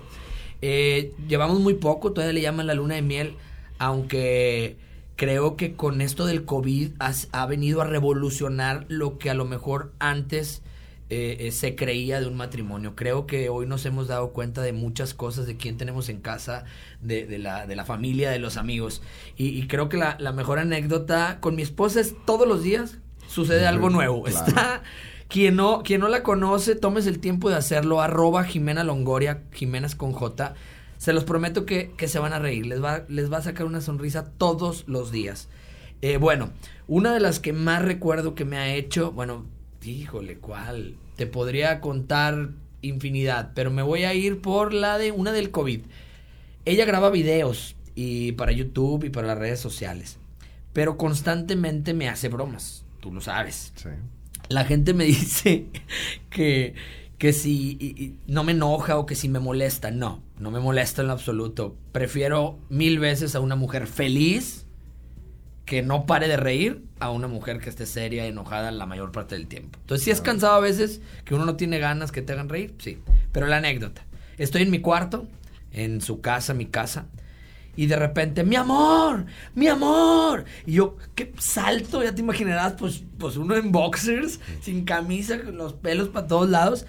Eh, 0.60 1.12
llevamos 1.28 1.60
muy 1.60 1.74
poco, 1.74 2.12
todavía 2.12 2.32
le 2.32 2.40
llaman 2.40 2.66
la 2.66 2.74
luna 2.74 2.96
de 2.96 3.02
miel, 3.02 3.34
aunque 3.78 4.76
creo 5.14 5.56
que 5.56 5.74
con 5.74 6.00
esto 6.00 6.26
del 6.26 6.44
COVID 6.44 6.92
has, 6.98 7.28
ha 7.30 7.46
venido 7.46 7.80
a 7.80 7.84
revolucionar 7.86 8.86
lo 8.88 9.18
que 9.18 9.30
a 9.30 9.34
lo 9.34 9.44
mejor 9.44 9.92
antes 10.00 10.62
eh, 11.08 11.36
eh, 11.40 11.52
se 11.52 11.76
creía 11.76 12.20
de 12.20 12.26
un 12.26 12.36
matrimonio. 12.36 12.96
Creo 12.96 13.26
que 13.26 13.48
hoy 13.48 13.66
nos 13.66 13.86
hemos 13.86 14.08
dado 14.08 14.32
cuenta 14.32 14.62
de 14.62 14.72
muchas 14.72 15.14
cosas, 15.14 15.46
de 15.46 15.56
quién 15.56 15.76
tenemos 15.76 16.08
en 16.08 16.20
casa, 16.20 16.64
de, 17.00 17.26
de, 17.26 17.38
la, 17.38 17.66
de 17.66 17.76
la, 17.76 17.84
familia, 17.84 18.30
de 18.30 18.38
los 18.38 18.56
amigos. 18.56 19.02
Y, 19.36 19.48
y 19.48 19.66
creo 19.68 19.88
que 19.88 19.96
la, 19.96 20.16
la, 20.18 20.32
mejor 20.32 20.58
anécdota 20.58 21.38
con 21.40 21.54
mi 21.54 21.62
esposa 21.62 22.00
es 22.00 22.14
todos 22.24 22.48
los 22.48 22.62
días 22.62 22.98
sucede 23.28 23.66
algo 23.66 23.90
nuevo. 23.90 24.22
Claro. 24.24 24.46
Está... 24.46 24.82
Quien 25.28 25.56
no, 25.56 25.82
quien 25.82 26.00
no 26.00 26.08
la 26.08 26.22
conoce, 26.22 26.76
tomes 26.76 27.06
el 27.06 27.18
tiempo 27.18 27.50
de 27.50 27.56
hacerlo. 27.56 28.00
Arroba 28.00 28.44
Jimena 28.44 28.84
Longoria, 28.84 29.42
Jimenas 29.52 29.96
con 29.96 30.12
J. 30.12 30.54
Se 30.98 31.12
los 31.12 31.24
prometo 31.24 31.66
que, 31.66 31.90
que, 31.96 32.08
se 32.08 32.18
van 32.18 32.32
a 32.32 32.38
reír. 32.38 32.66
Les 32.66 32.82
va, 32.82 33.04
les 33.08 33.30
va 33.30 33.38
a 33.38 33.42
sacar 33.42 33.66
una 33.66 33.80
sonrisa 33.80 34.30
todos 34.38 34.84
los 34.86 35.10
días. 35.10 35.48
Eh, 36.00 36.18
bueno, 36.18 36.50
una 36.86 37.12
de 37.12 37.20
las 37.20 37.40
que 37.40 37.52
más 37.52 37.82
recuerdo 37.82 38.34
que 38.34 38.44
me 38.44 38.56
ha 38.56 38.74
hecho, 38.74 39.10
bueno, 39.12 39.44
híjole, 39.86 40.38
¿cuál? 40.38 40.96
Te 41.16 41.26
podría 41.26 41.80
contar 41.80 42.50
infinidad, 42.82 43.52
pero 43.54 43.70
me 43.70 43.82
voy 43.82 44.04
a 44.04 44.14
ir 44.14 44.40
por 44.40 44.72
la 44.72 44.98
de 44.98 45.12
una 45.12 45.32
del 45.32 45.50
COVID. 45.50 45.80
Ella 46.64 46.84
graba 46.84 47.10
videos 47.10 47.76
y 47.94 48.32
para 48.32 48.52
YouTube 48.52 49.04
y 49.04 49.10
para 49.10 49.28
las 49.28 49.38
redes 49.38 49.60
sociales, 49.60 50.18
pero 50.72 50.96
constantemente 50.96 51.94
me 51.94 52.08
hace 52.08 52.28
bromas, 52.28 52.84
tú 53.00 53.12
lo 53.12 53.20
sabes. 53.20 53.72
Sí. 53.76 53.88
La 54.48 54.64
gente 54.64 54.94
me 54.94 55.04
dice 55.06 55.66
que, 56.30 56.74
que 57.18 57.32
si 57.32 57.76
y, 57.80 58.04
y 58.04 58.18
no 58.26 58.44
me 58.44 58.52
enoja 58.52 58.98
o 58.98 59.06
que 59.06 59.14
si 59.14 59.28
me 59.28 59.38
molesta. 59.38 59.90
No, 59.90 60.22
no 60.38 60.50
me 60.50 60.60
molesta 60.60 61.02
en 61.02 61.08
lo 61.08 61.14
absoluto. 61.14 61.76
Prefiero 61.92 62.58
mil 62.68 62.98
veces 62.98 63.34
a 63.34 63.40
una 63.40 63.56
mujer 63.56 63.86
feliz 63.86 64.65
que 65.66 65.82
no 65.82 66.06
pare 66.06 66.28
de 66.28 66.36
reír 66.36 66.84
a 67.00 67.10
una 67.10 67.26
mujer 67.26 67.58
que 67.58 67.68
esté 67.68 67.86
seria, 67.86 68.24
enojada 68.24 68.70
la 68.70 68.86
mayor 68.86 69.10
parte 69.10 69.34
del 69.34 69.48
tiempo. 69.48 69.78
Entonces, 69.80 70.04
si 70.04 70.10
sí 70.10 70.10
es 70.12 70.20
cansado 70.20 70.54
a 70.54 70.60
veces 70.60 71.00
que 71.24 71.34
uno 71.34 71.44
no 71.44 71.56
tiene 71.56 71.80
ganas 71.80 72.12
que 72.12 72.22
te 72.22 72.32
hagan 72.32 72.48
reír, 72.48 72.74
sí. 72.78 72.98
Pero 73.32 73.48
la 73.48 73.58
anécdota. 73.58 74.06
Estoy 74.38 74.62
en 74.62 74.70
mi 74.70 74.80
cuarto, 74.80 75.26
en 75.72 76.00
su 76.00 76.20
casa, 76.20 76.54
mi 76.54 76.66
casa, 76.66 77.06
Y 77.78 77.86
de 77.86 77.96
repente, 77.96 78.42
mi 78.42 78.56
amor, 78.56 79.26
mi 79.54 79.66
amor. 79.66 80.46
Y 80.64 80.74
yo, 80.74 80.96
qué 81.14 81.34
salto, 81.38 82.02
ya 82.02 82.14
te 82.14 82.22
imaginarás, 82.22 82.72
pues, 82.74 83.02
pues 83.18 83.36
uno 83.36 83.54
en 83.54 83.70
boxers, 83.70 84.40
sin 84.62 84.84
camisa, 84.84 85.42
con 85.42 85.58
los 85.58 85.74
pelos 85.74 86.08
para 86.08 86.26
todos 86.26 86.48
lados. 86.48 86.86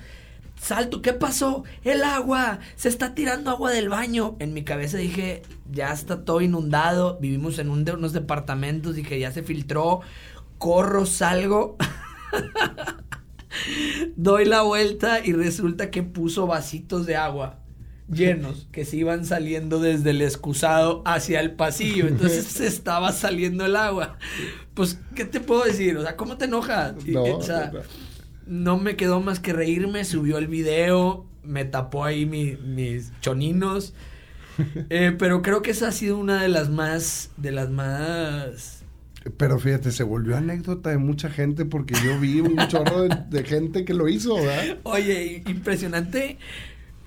Salto, 0.59 1.01
¿qué 1.01 1.13
pasó? 1.13 1.63
El 1.83 2.03
agua, 2.03 2.59
se 2.75 2.89
está 2.89 3.13
tirando 3.13 3.51
agua 3.51 3.71
del 3.71 3.89
baño. 3.89 4.35
En 4.39 4.53
mi 4.53 4.63
cabeza 4.63 4.97
dije, 4.97 5.43
ya 5.71 5.93
está 5.93 6.25
todo 6.25 6.41
inundado, 6.41 7.17
vivimos 7.21 7.59
en 7.59 7.69
un 7.69 7.85
de 7.85 7.93
unos 7.93 8.13
departamentos, 8.13 8.95
dije, 8.95 9.19
ya 9.19 9.31
se 9.31 9.43
filtró, 9.43 10.01
corro, 10.57 11.05
salgo. 11.05 11.77
Doy 14.15 14.45
la 14.45 14.63
vuelta 14.63 15.25
y 15.25 15.33
resulta 15.33 15.89
que 15.89 16.03
puso 16.03 16.47
vasitos 16.47 17.05
de 17.05 17.15
agua 17.15 17.59
llenos 18.09 18.67
que 18.71 18.85
se 18.85 18.97
iban 18.97 19.25
saliendo 19.25 19.79
desde 19.79 20.11
el 20.11 20.21
excusado 20.21 21.01
hacia 21.05 21.39
el 21.39 21.51
pasillo. 21.51 22.07
Entonces 22.07 22.45
se 22.47 22.67
estaba 22.67 23.11
saliendo 23.11 23.65
el 23.65 23.75
agua. 23.75 24.17
Pues, 24.73 24.99
¿qué 25.15 25.25
te 25.25 25.39
puedo 25.39 25.63
decir? 25.63 25.97
O 25.97 26.01
sea, 26.01 26.15
¿cómo 26.15 26.37
te 26.37 26.45
enojas? 26.45 26.93
No, 27.05 27.23
o 27.23 27.41
sea, 27.41 27.71
no, 27.71 27.79
me 28.47 28.95
quedó 28.95 29.21
más 29.21 29.39
que 29.39 29.53
reírme. 29.53 30.05
Subió 30.05 30.37
el 30.37 30.47
video, 30.47 31.25
me 31.43 31.65
tapó 31.65 32.05
ahí 32.05 32.25
mis 32.25 33.11
choninos. 33.21 33.93
Eh, 34.89 35.15
pero 35.19 35.43
creo 35.43 35.61
que 35.61 35.69
esa 35.69 35.89
ha 35.89 35.91
sido 35.91 36.17
una 36.17 36.41
de 36.41 36.47
las 36.47 36.67
más, 36.67 37.29
de 37.37 37.51
las 37.51 37.69
más 37.69 38.77
pero 39.35 39.59
fíjate, 39.59 39.91
se 39.91 40.03
volvió 40.03 40.37
anécdota 40.37 40.89
de 40.89 40.97
mucha 40.97 41.29
gente 41.29 41.65
porque 41.65 41.95
yo 42.03 42.19
vi 42.19 42.39
un 42.39 42.55
chorro 42.67 43.07
de, 43.07 43.43
gente 43.43 43.83
que 43.83 43.93
lo 43.93 44.07
hizo, 44.07 44.35
¿verdad? 44.35 44.77
Oye, 44.83 45.43
impresionante 45.47 46.37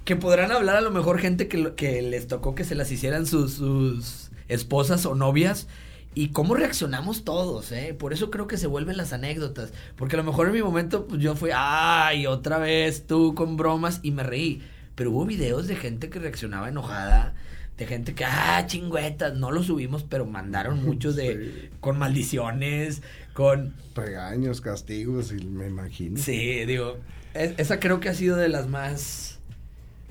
que 0.05 0.17
podrán 0.17 0.51
hablar 0.51 0.77
a 0.77 0.81
lo 0.81 0.91
mejor 0.91 1.19
gente 1.19 1.49
que, 1.49 1.75
que 1.75 2.03
les 2.03 2.27
tocó 2.27 2.55
que 2.55 2.65
se 2.65 2.75
las 2.75 2.91
hicieran 2.91 3.27
sus, 3.27 3.55
sus 3.55 4.31
esposas 4.49 5.07
o 5.07 5.15
novias. 5.15 5.69
Y 6.15 6.31
cómo 6.31 6.55
reaccionamos 6.55 7.25
todos, 7.25 7.71
¿eh? 7.71 7.95
Por 7.97 8.13
eso 8.13 8.31
creo 8.31 8.47
que 8.49 8.57
se 8.57 8.67
vuelven 8.67 8.97
las 8.97 9.13
anécdotas. 9.13 9.73
Porque 9.97 10.17
a 10.17 10.19
lo 10.19 10.25
mejor 10.25 10.49
en 10.49 10.55
mi 10.55 10.63
momento 10.63 11.07
pues, 11.07 11.21
yo 11.21 11.37
fui, 11.37 11.51
ay, 11.55 12.27
otra 12.27 12.59
vez 12.59 13.07
tú 13.07 13.35
con 13.35 13.57
bromas 13.57 14.01
y 14.03 14.11
me 14.11 14.23
reí. 14.23 14.63
Pero 14.97 15.13
hubo 15.13 15.25
videos 15.25 15.69
de 15.69 15.77
gente 15.77 16.11
que 16.11 16.19
reaccionaba 16.19 16.69
enojada 16.69 17.35
de 17.81 17.87
gente 17.87 18.15
que, 18.15 18.25
ah, 18.27 18.63
chingüetas, 18.67 19.37
no 19.37 19.51
lo 19.51 19.63
subimos, 19.63 20.05
pero 20.05 20.27
mandaron 20.27 20.85
muchos 20.85 21.17
de, 21.17 21.71
con 21.81 21.99
maldiciones, 21.99 23.03
con... 23.33 23.75
Regaños, 23.95 24.61
castigos, 24.61 25.33
y 25.33 25.45
me 25.47 25.67
imagino. 25.67 26.21
Sí, 26.21 26.65
digo, 26.67 26.99
esa 27.35 27.81
creo 27.81 27.99
que 27.99 28.11
ha 28.11 28.15
sido 28.15 28.37
de 28.37 28.51
las 28.51 28.69
más, 28.69 29.39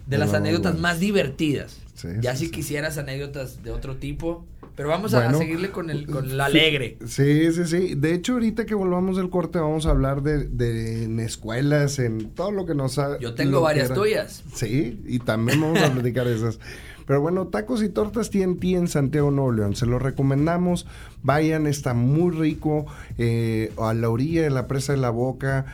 de 0.08 0.18
las 0.18 0.34
anécdotas 0.34 0.80
más 0.80 1.00
divertidas. 1.00 1.80
ya 2.22 2.36
si 2.36 2.50
quisieras 2.50 2.98
anécdotas 2.98 3.62
de 3.62 3.72
otro 3.72 3.98
tipo, 3.98 4.46
pero 4.80 4.88
vamos 4.88 5.14
a 5.14 5.34
seguirle 5.34 5.72
con 5.72 5.90
el, 5.90 6.08
con 6.08 6.32
el 6.32 6.40
alegre. 6.40 6.98
Sí, 7.06 7.52
sí, 7.52 7.66
sí. 7.66 7.96
De 7.96 8.14
hecho, 8.14 8.32
ahorita 8.32 8.66
que 8.66 8.76
volvamos 8.76 9.18
del 9.18 9.30
corte, 9.30 9.60
vamos 9.60 9.86
a 9.86 9.90
hablar 9.90 10.24
de, 10.24 10.46
de 10.48 11.04
en 11.04 11.20
escuelas, 11.20 12.00
en 12.00 12.30
todo 12.30 12.52
lo 12.52 12.66
que 12.66 12.76
nos 12.76 12.98
ha. 12.98 13.20
Yo 13.20 13.34
tengo 13.34 13.60
varias 13.60 13.94
tuyas. 13.94 14.42
Sí, 14.54 15.02
y 15.06 15.20
también 15.20 15.60
vamos 15.60 15.82
a 15.82 15.92
platicar 15.92 16.28
esas. 16.28 16.62
Pero 17.06 17.20
bueno, 17.20 17.48
Tacos 17.48 17.84
y 17.84 17.90
Tortas 17.90 18.30
TNT 18.30 18.64
en 18.76 18.88
Santiago 18.88 19.32
Nuevo 19.32 19.52
León. 19.52 19.76
Se 19.76 19.86
lo 19.86 20.00
recomendamos. 20.00 20.88
Vayan, 21.24 21.68
está 21.68 21.94
muy 21.94 22.34
rico. 22.34 22.86
Eh, 23.18 23.74
a 23.78 23.94
la 23.94 24.10
orilla 24.10 24.44
de 24.44 24.50
la 24.50 24.68
presa 24.68 24.94
de 24.94 25.00
la 25.00 25.10
Boca 25.10 25.66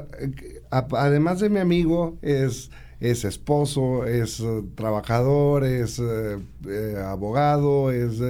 además 0.70 1.40
de 1.40 1.48
mi 1.48 1.58
amigo, 1.58 2.16
es 2.22 2.70
es 2.98 3.24
esposo, 3.24 4.06
es 4.06 4.40
eh, 4.40 4.62
trabajador, 4.74 5.64
es 5.64 5.98
eh, 5.98 6.38
eh, 6.66 6.94
abogado, 7.04 7.90
es 7.90 8.22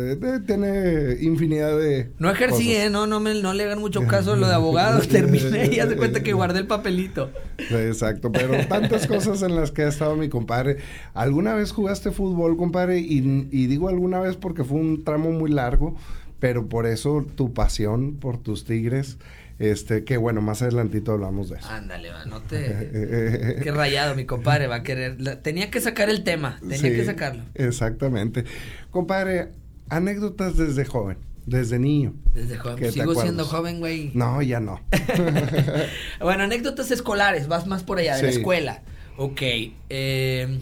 tiene 0.44 1.18
infinidad 1.20 1.78
de 1.78 2.10
No 2.18 2.30
ejercí, 2.30 2.74
no 2.90 3.06
no 3.06 3.20
me 3.20 3.40
no 3.40 3.54
le 3.54 3.64
hagan 3.64 3.78
mucho 3.78 4.02
caso 4.08 4.32
a 4.32 4.36
lo 4.36 4.48
de 4.48 4.54
abogado, 4.54 5.00
terminé 5.08 5.70
y 5.72 5.78
hace 5.78 5.96
cuenta 5.96 6.22
que 6.22 6.32
guardé 6.32 6.60
el 6.60 6.66
papelito. 6.66 7.30
Exacto, 7.70 8.32
pero 8.32 8.66
tantas 8.66 9.06
cosas 9.06 9.42
en 9.42 9.54
las 9.54 9.70
que 9.70 9.82
ha 9.82 9.88
estado 9.88 10.16
mi 10.16 10.28
compadre. 10.28 10.78
¿Alguna 11.14 11.54
vez 11.54 11.70
jugaste 11.70 12.10
fútbol, 12.10 12.56
compadre? 12.56 12.98
Y, 12.98 13.48
y 13.52 13.66
digo 13.66 13.88
alguna 13.88 14.18
vez 14.18 14.36
porque 14.36 14.64
fue 14.64 14.78
un 14.78 15.04
tramo 15.04 15.30
muy 15.30 15.50
largo, 15.50 15.94
pero 16.40 16.68
por 16.68 16.86
eso 16.86 17.24
tu 17.36 17.54
pasión 17.54 18.16
por 18.16 18.38
tus 18.38 18.64
Tigres 18.64 19.18
este, 19.58 20.04
que 20.04 20.16
bueno, 20.16 20.40
más 20.42 20.62
adelantito 20.62 21.12
hablamos 21.12 21.48
de 21.48 21.58
eso. 21.58 21.68
Ándale, 21.68 22.10
va, 22.10 22.24
no 22.26 22.42
te... 22.42 23.60
Qué 23.62 23.72
rayado, 23.72 24.14
mi 24.14 24.24
compadre, 24.24 24.66
va 24.66 24.76
a 24.76 24.82
querer... 24.82 25.16
Tenía 25.42 25.70
que 25.70 25.80
sacar 25.80 26.10
el 26.10 26.24
tema, 26.24 26.58
tenía 26.60 26.90
que 26.90 27.04
sacarlo. 27.04 27.44
Exactamente. 27.54 28.44
Compadre, 28.90 29.52
anécdotas 29.88 30.56
desde 30.56 30.84
joven, 30.84 31.18
desde 31.46 31.78
niño. 31.78 32.14
Desde 32.34 32.58
joven. 32.58 32.92
Sigo 32.92 33.14
siendo 33.14 33.44
joven, 33.44 33.80
güey. 33.80 34.10
No, 34.14 34.42
ya 34.42 34.60
no. 34.60 34.80
bueno, 36.20 36.44
anécdotas 36.44 36.90
escolares, 36.90 37.48
vas 37.48 37.66
más 37.66 37.82
por 37.82 37.98
allá, 37.98 38.16
de 38.16 38.24
la 38.24 38.30
escuela. 38.30 38.82
Ok. 39.16 39.42
Eh, 39.88 40.58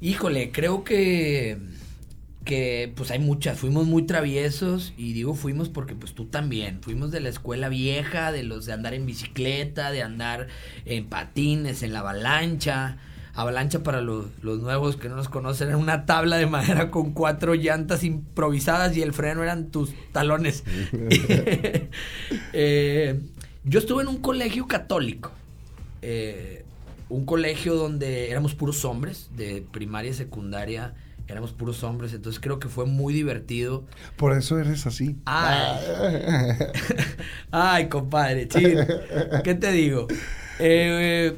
híjole, 0.00 0.50
creo 0.50 0.82
que 0.82 1.56
que 2.44 2.92
pues 2.96 3.10
hay 3.10 3.18
muchas, 3.18 3.58
fuimos 3.58 3.86
muy 3.86 4.04
traviesos 4.04 4.94
y 4.96 5.12
digo 5.12 5.34
fuimos 5.34 5.68
porque 5.68 5.94
pues 5.94 6.14
tú 6.14 6.26
también, 6.26 6.82
fuimos 6.82 7.10
de 7.10 7.20
la 7.20 7.28
escuela 7.28 7.68
vieja, 7.68 8.32
de 8.32 8.42
los 8.42 8.66
de 8.66 8.72
andar 8.72 8.94
en 8.94 9.06
bicicleta, 9.06 9.90
de 9.90 10.02
andar 10.02 10.48
en 10.84 11.06
patines, 11.06 11.82
en 11.82 11.92
la 11.92 12.00
avalancha. 12.00 12.98
Avalancha 13.32 13.82
para 13.84 14.00
los, 14.00 14.26
nuevos 14.42 14.96
que 14.96 15.08
no 15.08 15.16
nos 15.16 15.28
conocen 15.28 15.68
era 15.68 15.76
una 15.76 16.04
tabla 16.04 16.36
de 16.36 16.46
madera 16.46 16.90
con 16.90 17.12
cuatro 17.12 17.54
llantas 17.54 18.02
improvisadas 18.02 18.96
y 18.96 19.02
el 19.02 19.12
freno 19.12 19.42
eran 19.42 19.70
tus 19.70 19.94
talones. 20.12 20.64
Eh, 22.52 23.20
yo 23.64 23.78
estuve 23.78 24.02
en 24.02 24.08
un 24.08 24.18
colegio 24.18 24.66
católico. 24.66 25.30
Eh, 26.02 26.64
un 27.08 27.24
colegio 27.24 27.74
donde 27.74 28.30
éramos 28.30 28.54
puros 28.54 28.84
hombres, 28.84 29.30
de 29.36 29.64
primaria 29.70 30.10
y 30.10 30.14
secundaria 30.14 30.94
éramos 31.30 31.52
puros 31.52 31.82
hombres, 31.84 32.12
entonces 32.12 32.40
creo 32.40 32.58
que 32.58 32.68
fue 32.68 32.86
muy 32.86 33.14
divertido. 33.14 33.84
Por 34.16 34.36
eso 34.36 34.58
eres 34.58 34.86
así. 34.86 35.16
Ay, 37.50 37.88
compadre, 37.88 38.48
¿qué 38.48 39.54
te 39.54 39.72
digo? 39.72 40.06
Eh, 40.58 41.36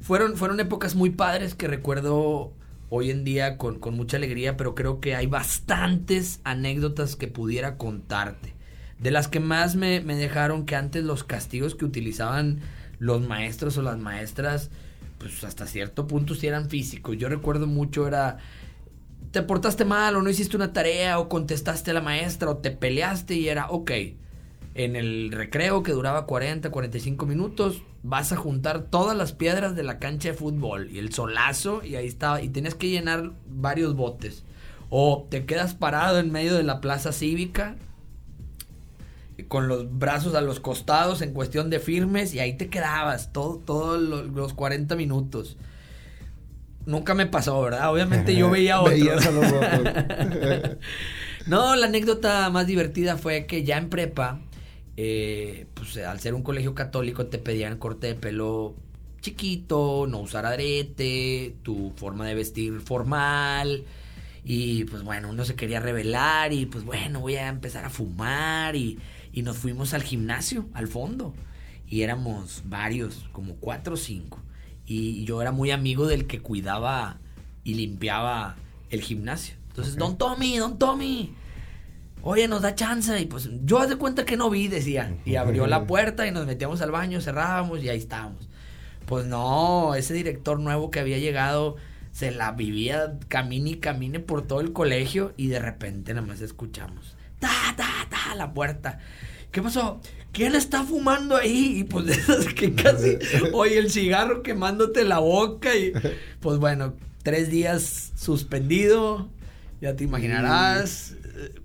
fueron, 0.00 0.36
fueron 0.36 0.60
épocas 0.60 0.94
muy 0.94 1.10
padres 1.10 1.54
que 1.54 1.68
recuerdo 1.68 2.52
hoy 2.90 3.10
en 3.10 3.24
día 3.24 3.58
con, 3.58 3.78
con 3.78 3.94
mucha 3.94 4.16
alegría, 4.16 4.56
pero 4.56 4.74
creo 4.74 5.00
que 5.00 5.14
hay 5.14 5.26
bastantes 5.26 6.40
anécdotas 6.44 7.16
que 7.16 7.28
pudiera 7.28 7.76
contarte. 7.76 8.54
De 8.98 9.10
las 9.10 9.28
que 9.28 9.40
más 9.40 9.76
me, 9.76 10.00
me 10.00 10.16
dejaron 10.16 10.66
que 10.66 10.74
antes 10.74 11.04
los 11.04 11.22
castigos 11.24 11.74
que 11.74 11.84
utilizaban 11.84 12.60
los 12.98 13.26
maestros 13.26 13.78
o 13.78 13.82
las 13.82 13.98
maestras, 13.98 14.70
pues 15.18 15.44
hasta 15.44 15.66
cierto 15.66 16.06
punto 16.06 16.34
sí 16.34 16.46
eran 16.46 16.68
físicos. 16.68 17.16
Yo 17.16 17.28
recuerdo 17.28 17.66
mucho 17.66 18.06
era 18.06 18.38
te 19.30 19.42
portaste 19.42 19.84
mal 19.84 20.16
o 20.16 20.22
no 20.22 20.30
hiciste 20.30 20.56
una 20.56 20.72
tarea 20.72 21.18
o 21.18 21.28
contestaste 21.28 21.90
a 21.90 21.94
la 21.94 22.00
maestra 22.00 22.50
o 22.50 22.56
te 22.58 22.70
peleaste 22.70 23.34
y 23.34 23.48
era, 23.48 23.70
ok, 23.70 23.90
en 24.74 24.96
el 24.96 25.32
recreo 25.32 25.82
que 25.82 25.92
duraba 25.92 26.26
40, 26.26 26.70
45 26.70 27.26
minutos, 27.26 27.82
vas 28.02 28.32
a 28.32 28.36
juntar 28.36 28.82
todas 28.82 29.16
las 29.16 29.32
piedras 29.32 29.74
de 29.74 29.82
la 29.82 29.98
cancha 29.98 30.28
de 30.28 30.34
fútbol 30.34 30.88
y 30.90 30.98
el 30.98 31.12
solazo 31.12 31.82
y 31.84 31.96
ahí 31.96 32.06
estaba, 32.06 32.40
y 32.42 32.48
tenías 32.48 32.74
que 32.74 32.88
llenar 32.88 33.32
varios 33.46 33.94
botes. 33.94 34.44
O 34.88 35.26
te 35.28 35.44
quedas 35.44 35.74
parado 35.74 36.18
en 36.18 36.32
medio 36.32 36.54
de 36.54 36.62
la 36.62 36.80
plaza 36.80 37.12
cívica 37.12 37.76
con 39.48 39.68
los 39.68 39.98
brazos 39.98 40.34
a 40.34 40.40
los 40.40 40.60
costados 40.60 41.22
en 41.22 41.32
cuestión 41.32 41.70
de 41.70 41.78
firmes 41.78 42.34
y 42.34 42.40
ahí 42.40 42.56
te 42.56 42.68
quedabas 42.68 43.32
todos 43.32 43.64
todo 43.64 43.98
los 43.98 44.54
40 44.54 44.96
minutos. 44.96 45.56
Nunca 46.88 47.14
me 47.14 47.26
pasó, 47.26 47.60
¿verdad? 47.62 47.92
Obviamente 47.92 48.34
yo 48.34 48.50
veía 48.50 48.80
otros. 48.80 49.22
no, 51.46 51.76
la 51.76 51.86
anécdota 51.86 52.50
más 52.50 52.66
divertida 52.66 53.16
fue 53.16 53.46
que 53.46 53.62
ya 53.62 53.78
en 53.78 53.88
prepa, 53.88 54.40
eh, 54.96 55.66
pues 55.74 55.96
al 55.98 56.18
ser 56.20 56.34
un 56.34 56.42
colegio 56.42 56.74
católico 56.74 57.26
te 57.26 57.38
pedían 57.38 57.78
corte 57.78 58.08
de 58.08 58.14
pelo 58.14 58.74
chiquito, 59.20 60.06
no 60.08 60.18
usar 60.20 60.46
arete, 60.46 61.54
tu 61.62 61.92
forma 61.96 62.26
de 62.26 62.34
vestir 62.34 62.80
formal. 62.80 63.84
Y 64.44 64.84
pues 64.84 65.02
bueno, 65.02 65.28
uno 65.28 65.44
se 65.44 65.54
quería 65.54 65.80
revelar 65.80 66.52
y 66.52 66.66
pues 66.66 66.84
bueno, 66.84 67.20
voy 67.20 67.36
a 67.36 67.48
empezar 67.48 67.84
a 67.84 67.90
fumar 67.90 68.74
y 68.76 68.98
y 69.32 69.42
nos 69.42 69.58
fuimos 69.58 69.94
al 69.94 70.02
gimnasio, 70.02 70.68
al 70.72 70.88
fondo. 70.88 71.34
Y 71.88 72.02
éramos 72.02 72.62
varios, 72.64 73.28
como 73.32 73.54
cuatro 73.54 73.94
o 73.94 73.96
cinco. 73.96 74.40
Y 74.88 75.24
yo 75.24 75.42
era 75.42 75.52
muy 75.52 75.70
amigo 75.70 76.06
del 76.06 76.26
que 76.26 76.40
cuidaba 76.40 77.18
y 77.62 77.74
limpiaba 77.74 78.56
el 78.90 79.02
gimnasio. 79.02 79.54
Entonces, 79.68 79.96
Don 79.96 80.16
Tommy, 80.16 80.56
Don 80.56 80.78
Tommy, 80.78 81.34
oye, 82.22 82.48
nos 82.48 82.62
da 82.62 82.74
chance. 82.74 83.20
Y 83.20 83.26
pues 83.26 83.50
yo 83.64 83.78
haz 83.78 83.90
de 83.90 83.96
cuenta 83.96 84.24
que 84.24 84.36
no 84.36 84.48
vi, 84.48 84.68
decía. 84.68 85.14
Y 85.24 85.36
abrió 85.36 85.66
la 85.66 85.86
puerta 85.86 86.26
y 86.26 86.32
nos 86.32 86.46
metíamos 86.46 86.80
al 86.80 86.90
baño, 86.90 87.20
cerrábamos 87.20 87.82
y 87.82 87.90
ahí 87.90 87.98
estábamos. 87.98 88.48
Pues 89.06 89.26
no, 89.26 89.94
ese 89.94 90.14
director 90.14 90.58
nuevo 90.58 90.90
que 90.90 91.00
había 91.00 91.18
llegado 91.18 91.76
se 92.10 92.30
la 92.30 92.52
vivía 92.52 93.18
camine 93.28 93.70
y 93.70 93.76
camine 93.76 94.20
por 94.20 94.46
todo 94.46 94.60
el 94.60 94.72
colegio 94.72 95.34
y 95.36 95.48
de 95.48 95.60
repente 95.60 96.14
nada 96.14 96.26
más 96.26 96.40
escuchamos 96.40 97.18
ta, 97.38 97.74
ta, 97.76 98.06
ta, 98.08 98.34
la 98.34 98.52
puerta. 98.52 98.98
¿Qué 99.50 99.62
pasó? 99.62 100.00
¿Quién 100.38 100.54
está 100.54 100.84
fumando 100.84 101.34
ahí? 101.34 101.80
Y 101.80 101.82
pues 101.82 102.06
de 102.06 102.12
esas 102.12 102.54
que 102.54 102.72
casi, 102.72 103.18
oye, 103.52 103.76
el 103.76 103.90
cigarro 103.90 104.44
quemándote 104.44 105.02
la 105.04 105.18
boca 105.18 105.74
y 105.74 105.92
pues 106.38 106.60
bueno, 106.60 106.94
tres 107.24 107.50
días 107.50 108.12
suspendido, 108.14 109.28
ya 109.80 109.96
te 109.96 110.04
imaginarás, 110.04 111.16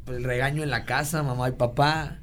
pues, 0.05 0.17
el 0.17 0.23
regaño 0.23 0.63
en 0.63 0.71
la 0.71 0.85
casa, 0.85 1.21
mamá 1.21 1.49
y 1.49 1.51
papá, 1.51 2.17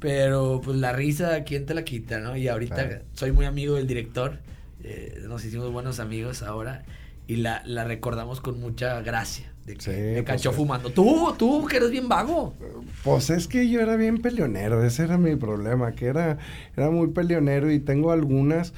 pero 0.00 0.60
pues 0.64 0.76
la 0.76 0.92
risa, 0.92 1.44
¿quién 1.44 1.66
te 1.66 1.74
la 1.74 1.84
quita, 1.84 2.18
no? 2.18 2.36
Y 2.36 2.48
ahorita 2.48 3.02
soy 3.12 3.30
muy 3.30 3.46
amigo 3.46 3.76
del 3.76 3.86
director, 3.86 4.40
eh, 4.82 5.22
nos 5.28 5.44
hicimos 5.44 5.70
buenos 5.70 6.00
amigos 6.00 6.42
ahora 6.42 6.84
y 7.28 7.36
la, 7.36 7.62
la 7.64 7.84
recordamos 7.84 8.40
con 8.40 8.58
mucha 8.58 9.02
gracia. 9.02 9.52
De 9.66 9.74
que 9.74 9.90
me 9.90 10.12
pues 10.22 10.24
cachó 10.24 10.52
fumando. 10.52 10.90
Tú, 10.90 11.34
tú, 11.36 11.66
que 11.66 11.78
eres 11.78 11.90
bien 11.90 12.08
vago. 12.08 12.54
Pues 13.02 13.30
es 13.30 13.48
que 13.48 13.68
yo 13.68 13.80
era 13.80 13.96
bien 13.96 14.22
peleonero, 14.22 14.84
ese 14.84 15.02
era 15.02 15.18
mi 15.18 15.34
problema, 15.34 15.92
que 15.92 16.06
era, 16.06 16.38
era 16.76 16.90
muy 16.90 17.08
peleonero 17.08 17.72
y 17.72 17.80
tengo 17.80 18.12
algunas, 18.12 18.72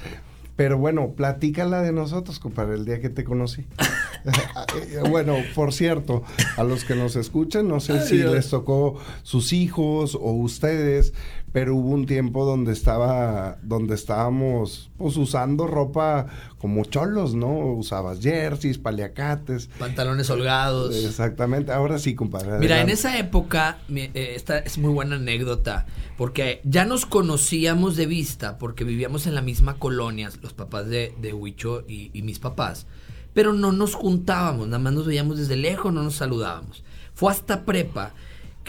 pero 0.55 0.79
bueno, 0.79 1.11
platícala 1.15 1.83
de 1.83 1.91
nosotros, 1.91 2.39
compadre, 2.39 2.75
el 2.75 2.85
día 2.85 2.99
que 2.99 3.09
te 3.09 3.23
conocí. 3.23 3.67
bueno, 5.09 5.35
por 5.55 5.73
cierto, 5.73 6.23
a 6.57 6.63
los 6.63 6.83
que 6.83 6.95
nos 6.95 7.15
escuchan, 7.15 7.67
no 7.67 7.79
sé 7.79 8.05
si 8.05 8.17
les 8.17 8.49
tocó 8.49 8.99
sus 9.23 9.53
hijos 9.53 10.15
o 10.15 10.31
ustedes, 10.31 11.13
pero 11.51 11.75
hubo 11.75 11.89
un 11.89 12.05
tiempo 12.05 12.45
donde 12.45 12.73
estaba, 12.73 13.57
donde 13.63 13.95
estábamos 13.95 14.91
pues 14.97 15.17
usando 15.17 15.65
ropa 15.65 16.27
como 16.57 16.83
cholos, 16.85 17.33
¿no? 17.33 17.73
Usabas 17.73 18.19
jerseys, 18.19 18.77
paliacates. 18.77 19.69
Pantalones 19.79 20.29
holgados. 20.29 20.95
Exactamente, 20.95 21.71
ahora 21.71 21.97
sí, 21.97 22.15
compadre. 22.15 22.59
Mira, 22.59 22.81
en 22.81 22.89
esa 22.89 23.17
época, 23.17 23.79
eh, 23.89 24.33
esta 24.35 24.59
es 24.59 24.77
muy 24.77 24.91
buena 24.91 25.15
anécdota, 25.15 25.87
porque 26.17 26.61
ya 26.63 26.85
nos 26.85 27.05
conocíamos 27.05 27.95
de 27.95 28.05
vista, 28.05 28.57
porque 28.57 28.83
vivíamos 28.83 29.25
en 29.25 29.35
la 29.35 29.41
misma 29.41 29.77
colonia, 29.79 30.29
los 30.41 30.53
papás 30.53 30.87
de, 30.87 31.13
de 31.19 31.33
Huicho 31.33 31.83
y, 31.87 32.11
y 32.13 32.21
mis 32.21 32.39
papás, 32.39 32.85
pero 33.33 33.53
no 33.53 33.71
nos 33.71 33.95
juntábamos, 33.95 34.67
nada 34.67 34.79
más 34.79 34.93
nos 34.93 35.05
veíamos 35.05 35.37
desde 35.37 35.55
lejos, 35.55 35.93
no 35.93 36.03
nos 36.03 36.15
saludábamos. 36.15 36.83
Fue 37.13 37.31
hasta 37.31 37.65
prepa 37.65 38.13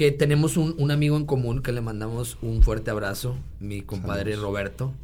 que 0.00 0.10
tenemos 0.12 0.56
un, 0.56 0.90
amigo 0.90 1.18
en 1.18 1.26
común 1.26 1.60
que 1.60 1.72
le 1.72 1.82
mandamos 1.82 2.38
un 2.40 2.62
fuerte 2.62 2.90
abrazo, 2.90 3.36
mi 3.58 3.82
compadre 3.82 4.34
Roberto, 4.34 4.94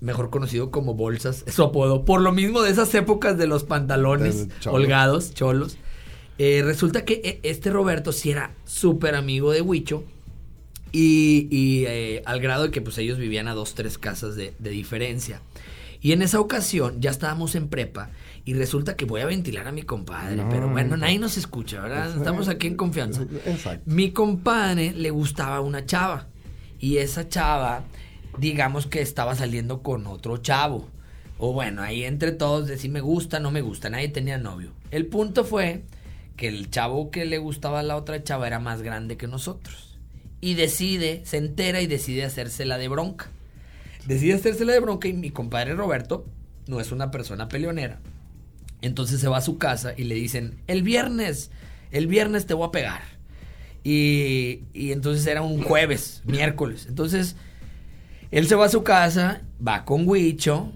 mejor 0.00 0.30
conocido 0.30 0.70
como 0.70 0.94
Bolsas, 0.94 1.44
es 1.46 1.52
su 1.56 1.64
apodo, 1.64 2.06
por 2.06 2.22
lo 2.22 2.32
mismo 2.32 2.62
de 2.62 2.70
esas 2.70 2.94
épocas 2.94 3.36
de 3.36 3.46
los 3.46 3.64
pantalones 3.64 4.48
holgados, 4.64 5.34
cholos. 5.34 5.76
Eh, 6.38 6.62
resulta 6.64 7.04
que 7.04 7.20
eh, 7.22 7.40
este 7.42 7.68
Roberto 7.68 8.10
sí 8.10 8.30
era 8.30 8.54
súper 8.64 9.16
amigo 9.16 9.52
de 9.52 9.60
Huicho 9.60 10.02
y, 10.92 11.84
eh, 11.86 12.22
al 12.24 12.40
grado 12.40 12.62
de 12.62 12.70
que 12.70 12.80
pues 12.80 12.96
ellos 12.96 13.18
vivían 13.18 13.48
a 13.48 13.54
dos, 13.54 13.74
tres 13.74 13.98
casas 13.98 14.34
de, 14.34 14.54
de 14.58 14.70
diferencia. 14.70 15.42
Y 16.00 16.12
en 16.12 16.22
esa 16.22 16.40
ocasión 16.40 17.02
ya 17.02 17.10
estábamos 17.10 17.54
en 17.54 17.68
prepa 17.68 18.08
y 18.44 18.54
resulta 18.54 18.96
que 18.96 19.04
voy 19.04 19.20
a 19.20 19.26
ventilar 19.26 19.68
a 19.68 19.72
mi 19.72 19.82
compadre, 19.82 20.42
pero 20.50 20.68
bueno, 20.68 20.96
nadie 20.96 21.18
nos 21.18 21.36
escucha, 21.36 21.80
¿verdad? 21.80 22.16
Estamos 22.16 22.48
aquí 22.48 22.66
en 22.66 22.76
confianza. 22.76 23.22
Exacto. 23.46 23.84
Mi 23.86 24.10
compadre 24.10 24.92
le 24.92 25.10
gustaba 25.10 25.60
una 25.60 25.86
chava 25.86 26.26
y 26.80 26.96
esa 26.96 27.28
chava, 27.28 27.84
digamos 28.38 28.86
que 28.88 29.00
estaba 29.00 29.36
saliendo 29.36 29.82
con 29.82 30.06
otro 30.08 30.38
chavo. 30.38 30.88
O 31.38 31.52
bueno, 31.52 31.82
ahí 31.82 32.04
entre 32.04 32.32
todos 32.32 32.66
de 32.66 32.78
si 32.78 32.88
me 32.88 33.00
gusta, 33.00 33.38
no 33.38 33.52
me 33.52 33.60
gusta, 33.60 33.90
nadie 33.90 34.08
tenía 34.08 34.38
novio. 34.38 34.72
El 34.90 35.06
punto 35.06 35.44
fue 35.44 35.84
que 36.36 36.48
el 36.48 36.68
chavo 36.70 37.10
que 37.10 37.24
le 37.24 37.38
gustaba 37.38 37.80
a 37.80 37.84
la 37.84 37.96
otra 37.96 38.24
chava 38.24 38.48
era 38.48 38.58
más 38.58 38.82
grande 38.82 39.16
que 39.16 39.28
nosotros. 39.28 39.98
Y 40.40 40.54
decide, 40.54 41.22
se 41.24 41.36
entera 41.36 41.80
y 41.80 41.86
decide 41.86 42.24
hacérsela 42.24 42.76
de 42.78 42.88
bronca. 42.88 43.30
Decide 44.06 44.34
hacérsela 44.34 44.72
de 44.72 44.80
bronca 44.80 45.06
y 45.06 45.12
mi 45.12 45.30
compadre 45.30 45.74
Roberto 45.74 46.26
no 46.66 46.80
es 46.80 46.90
una 46.90 47.12
persona 47.12 47.46
peleonera 47.46 48.00
entonces 48.82 49.20
se 49.20 49.28
va 49.28 49.38
a 49.38 49.42
su 49.42 49.58
casa 49.58 49.94
y 49.96 50.04
le 50.04 50.14
dicen, 50.14 50.60
el 50.66 50.82
viernes, 50.82 51.50
el 51.90 52.06
viernes 52.06 52.46
te 52.46 52.54
voy 52.54 52.68
a 52.68 52.72
pegar. 52.72 53.02
Y, 53.84 54.60
entonces 54.74 55.26
era 55.26 55.42
un 55.42 55.62
jueves, 55.62 56.22
miércoles. 56.24 56.86
Entonces, 56.88 57.36
él 58.30 58.46
se 58.46 58.54
va 58.54 58.66
a 58.66 58.68
su 58.68 58.82
casa, 58.82 59.42
va 59.66 59.84
con 59.84 60.06
Huicho 60.06 60.72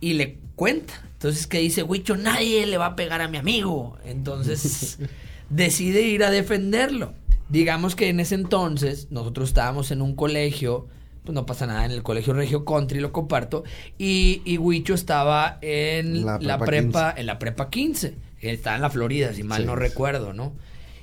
y 0.00 0.14
le 0.14 0.38
cuenta. 0.56 0.94
Entonces, 1.12 1.46
¿qué 1.46 1.58
dice 1.58 1.82
Huicho? 1.82 2.16
Nadie 2.16 2.66
le 2.66 2.76
va 2.76 2.86
a 2.86 2.96
pegar 2.96 3.22
a 3.22 3.28
mi 3.28 3.38
amigo. 3.38 3.96
Entonces, 4.04 4.98
decide 5.50 6.02
ir 6.02 6.24
a 6.24 6.30
defenderlo. 6.30 7.14
Digamos 7.48 7.94
que 7.94 8.08
en 8.08 8.20
ese 8.20 8.34
entonces 8.34 9.08
nosotros 9.10 9.48
estábamos 9.48 9.90
en 9.90 10.02
un 10.02 10.14
colegio 10.14 10.88
pues 11.24 11.34
no 11.34 11.46
pasa 11.46 11.66
nada, 11.66 11.86
en 11.86 11.90
el 11.90 12.02
colegio 12.02 12.34
Regio 12.34 12.64
Country 12.64 13.00
lo 13.00 13.10
comparto. 13.10 13.64
Y, 13.96 14.42
y 14.44 14.58
Huicho 14.58 14.92
estaba 14.92 15.58
en 15.62 16.24
la, 16.24 16.58
prepa, 16.58 17.14
en 17.16 17.26
la 17.26 17.38
prepa 17.38 17.70
15. 17.70 18.14
Estaba 18.40 18.76
en 18.76 18.82
la 18.82 18.90
Florida, 18.90 19.32
si 19.32 19.42
mal 19.42 19.64
no 19.64 19.74
recuerdo, 19.74 20.34
¿no? 20.34 20.52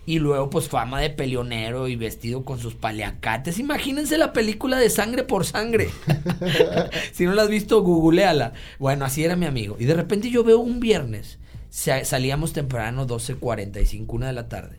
Y 0.05 0.19
luego, 0.19 0.51
pues, 0.51 0.69
fama 0.69 1.01
de 1.01 1.10
peleonero 1.10 1.88
y 1.88 1.95
vestido 1.95 2.45
con 2.45 2.60
sus 2.60 2.75
paliacates. 2.75 3.57
Imagínense 3.57 4.19
la 4.19 4.31
película 4.31 4.77
de 4.77 4.91
Sangre 4.91 5.23
por 5.23 5.43
Sangre. 5.43 5.89
si 7.13 7.25
no 7.25 7.34
la 7.34 7.43
has 7.43 7.49
visto, 7.49 7.81
googleala. 7.81 8.53
Bueno, 8.77 9.05
así 9.05 9.23
era 9.23 9.36
mi 9.36 9.47
amigo. 9.47 9.75
Y 9.79 9.86
de 9.86 9.95
repente 9.95 10.29
yo 10.29 10.43
veo 10.43 10.60
un 10.60 10.79
viernes, 10.79 11.39
salíamos 11.71 12.53
temprano, 12.53 13.07
12.45, 13.07 14.05
una 14.10 14.27
de 14.27 14.34
la 14.34 14.49
tarde. 14.49 14.77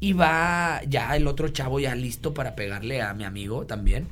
Y 0.00 0.14
va 0.14 0.80
ya 0.88 1.14
el 1.14 1.28
otro 1.28 1.48
chavo 1.48 1.78
ya 1.78 1.94
listo 1.94 2.34
para 2.34 2.56
pegarle 2.56 3.02
a 3.02 3.14
mi 3.14 3.22
amigo 3.22 3.66
también 3.66 4.08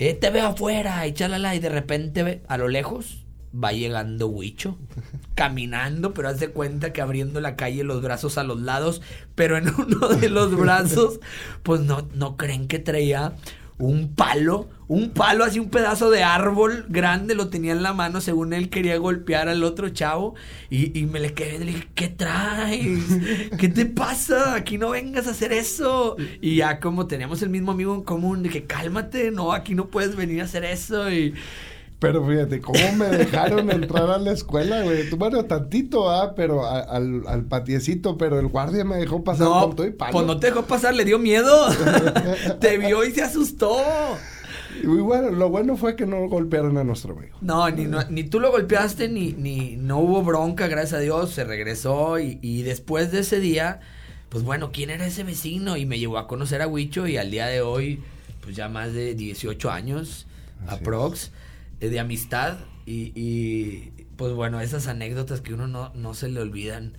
eh, 0.00 0.14
te 0.14 0.30
veo 0.30 0.46
afuera 0.46 1.06
y 1.06 1.12
chalala, 1.12 1.54
y 1.54 1.60
de 1.60 1.68
repente 1.68 2.42
a 2.48 2.56
lo 2.56 2.68
lejos 2.68 3.26
va 3.52 3.72
llegando 3.72 4.28
Huicho, 4.28 4.78
caminando, 5.34 6.14
pero 6.14 6.28
hace 6.28 6.48
cuenta 6.48 6.92
que 6.92 7.02
abriendo 7.02 7.40
la 7.40 7.54
calle 7.54 7.84
los 7.84 8.00
brazos 8.00 8.38
a 8.38 8.44
los 8.44 8.60
lados, 8.60 9.02
pero 9.34 9.58
en 9.58 9.68
uno 9.78 10.08
de 10.08 10.30
los 10.30 10.56
brazos, 10.56 11.20
pues 11.62 11.82
no, 11.82 12.08
no 12.14 12.38
creen 12.38 12.66
que 12.66 12.78
traía 12.78 13.34
un 13.80 14.14
palo, 14.14 14.68
un 14.88 15.10
palo 15.10 15.44
así, 15.44 15.58
un 15.58 15.70
pedazo 15.70 16.10
de 16.10 16.22
árbol 16.22 16.86
grande, 16.88 17.34
lo 17.34 17.48
tenía 17.48 17.72
en 17.72 17.82
la 17.82 17.92
mano, 17.92 18.20
según 18.20 18.52
él 18.52 18.68
quería 18.68 18.96
golpear 18.98 19.48
al 19.48 19.64
otro 19.64 19.88
chavo, 19.88 20.34
y, 20.68 21.06
me 21.06 21.18
le 21.20 21.32
quedé, 21.32 21.58
le 21.58 21.66
dije, 21.66 21.88
¿qué 21.94 22.08
traes? 22.08 22.98
¿Qué 23.58 23.68
te 23.68 23.86
pasa? 23.86 24.54
Aquí 24.54 24.78
no 24.78 24.90
vengas 24.90 25.26
a 25.26 25.30
hacer 25.30 25.52
eso. 25.52 26.16
Y 26.40 26.56
ya 26.56 26.80
como 26.80 27.06
teníamos 27.06 27.42
el 27.42 27.50
mismo 27.50 27.72
amigo 27.72 27.94
en 27.94 28.02
común, 28.02 28.42
dije, 28.42 28.64
cálmate, 28.64 29.30
no, 29.30 29.52
aquí 29.52 29.74
no 29.74 29.88
puedes 29.88 30.16
venir 30.16 30.40
a 30.42 30.44
hacer 30.44 30.64
eso, 30.64 31.10
y... 31.10 31.34
Pero 32.00 32.26
fíjate, 32.26 32.60
¿cómo 32.60 32.92
me 32.96 33.06
dejaron 33.08 33.70
entrar 33.70 34.10
a 34.10 34.18
la 34.18 34.32
escuela, 34.32 34.82
güey? 34.82 35.08
Bueno, 35.10 35.44
tantito, 35.44 36.10
ah, 36.10 36.34
pero 36.34 36.66
al, 36.66 37.22
al 37.28 37.44
patiecito, 37.44 38.16
pero 38.16 38.40
el 38.40 38.48
guardia 38.48 38.84
me 38.84 38.96
dejó 38.96 39.22
pasar 39.22 39.46
con 39.46 39.76
todo 39.76 39.86
y 39.86 39.90
palo. 39.90 40.12
Pues 40.12 40.26
no 40.26 40.40
te 40.40 40.48
dejó 40.48 40.62
pasar, 40.62 40.94
le 40.94 41.04
dio 41.04 41.18
miedo. 41.18 41.68
te 42.60 42.78
vio 42.78 43.04
y 43.04 43.12
se 43.12 43.22
asustó. 43.22 43.76
Y 44.82 44.86
bueno, 44.86 45.30
lo 45.30 45.50
bueno 45.50 45.76
fue 45.76 45.94
que 45.94 46.06
no 46.06 46.26
golpearon 46.28 46.78
a 46.78 46.84
nuestro 46.84 47.12
amigo. 47.14 47.36
No, 47.42 47.68
ni, 47.70 47.86
ni 48.08 48.24
tú 48.24 48.40
lo 48.40 48.50
golpeaste, 48.50 49.08
ni, 49.08 49.32
ni 49.32 49.76
no 49.76 49.98
hubo 49.98 50.22
bronca, 50.22 50.68
gracias 50.68 50.94
a 50.94 51.02
Dios, 51.02 51.30
se 51.30 51.44
regresó 51.44 52.18
y, 52.18 52.38
y 52.40 52.62
después 52.62 53.12
de 53.12 53.20
ese 53.20 53.40
día 53.40 53.80
pues 54.30 54.44
bueno, 54.44 54.70
¿quién 54.72 54.90
era 54.90 55.04
ese 55.06 55.24
vecino? 55.24 55.76
Y 55.76 55.84
me 55.84 55.98
llevó 55.98 56.16
a 56.16 56.28
conocer 56.28 56.62
a 56.62 56.68
Huicho 56.68 57.06
y 57.08 57.16
al 57.16 57.32
día 57.32 57.46
de 57.46 57.60
hoy, 57.60 58.00
pues 58.42 58.54
ya 58.56 58.68
más 58.68 58.92
de 58.94 59.14
18 59.14 59.70
años, 59.70 60.26
aprox, 60.68 61.26
eh, 61.26 61.30
de 61.88 62.00
amistad. 62.00 62.58
Y, 62.86 63.12
y, 63.14 63.92
pues 64.16 64.32
bueno, 64.32 64.60
esas 64.60 64.86
anécdotas 64.86 65.40
que 65.40 65.54
uno 65.54 65.66
no, 65.66 65.92
no 65.94 66.14
se 66.14 66.28
le 66.28 66.40
olvidan 66.40 66.94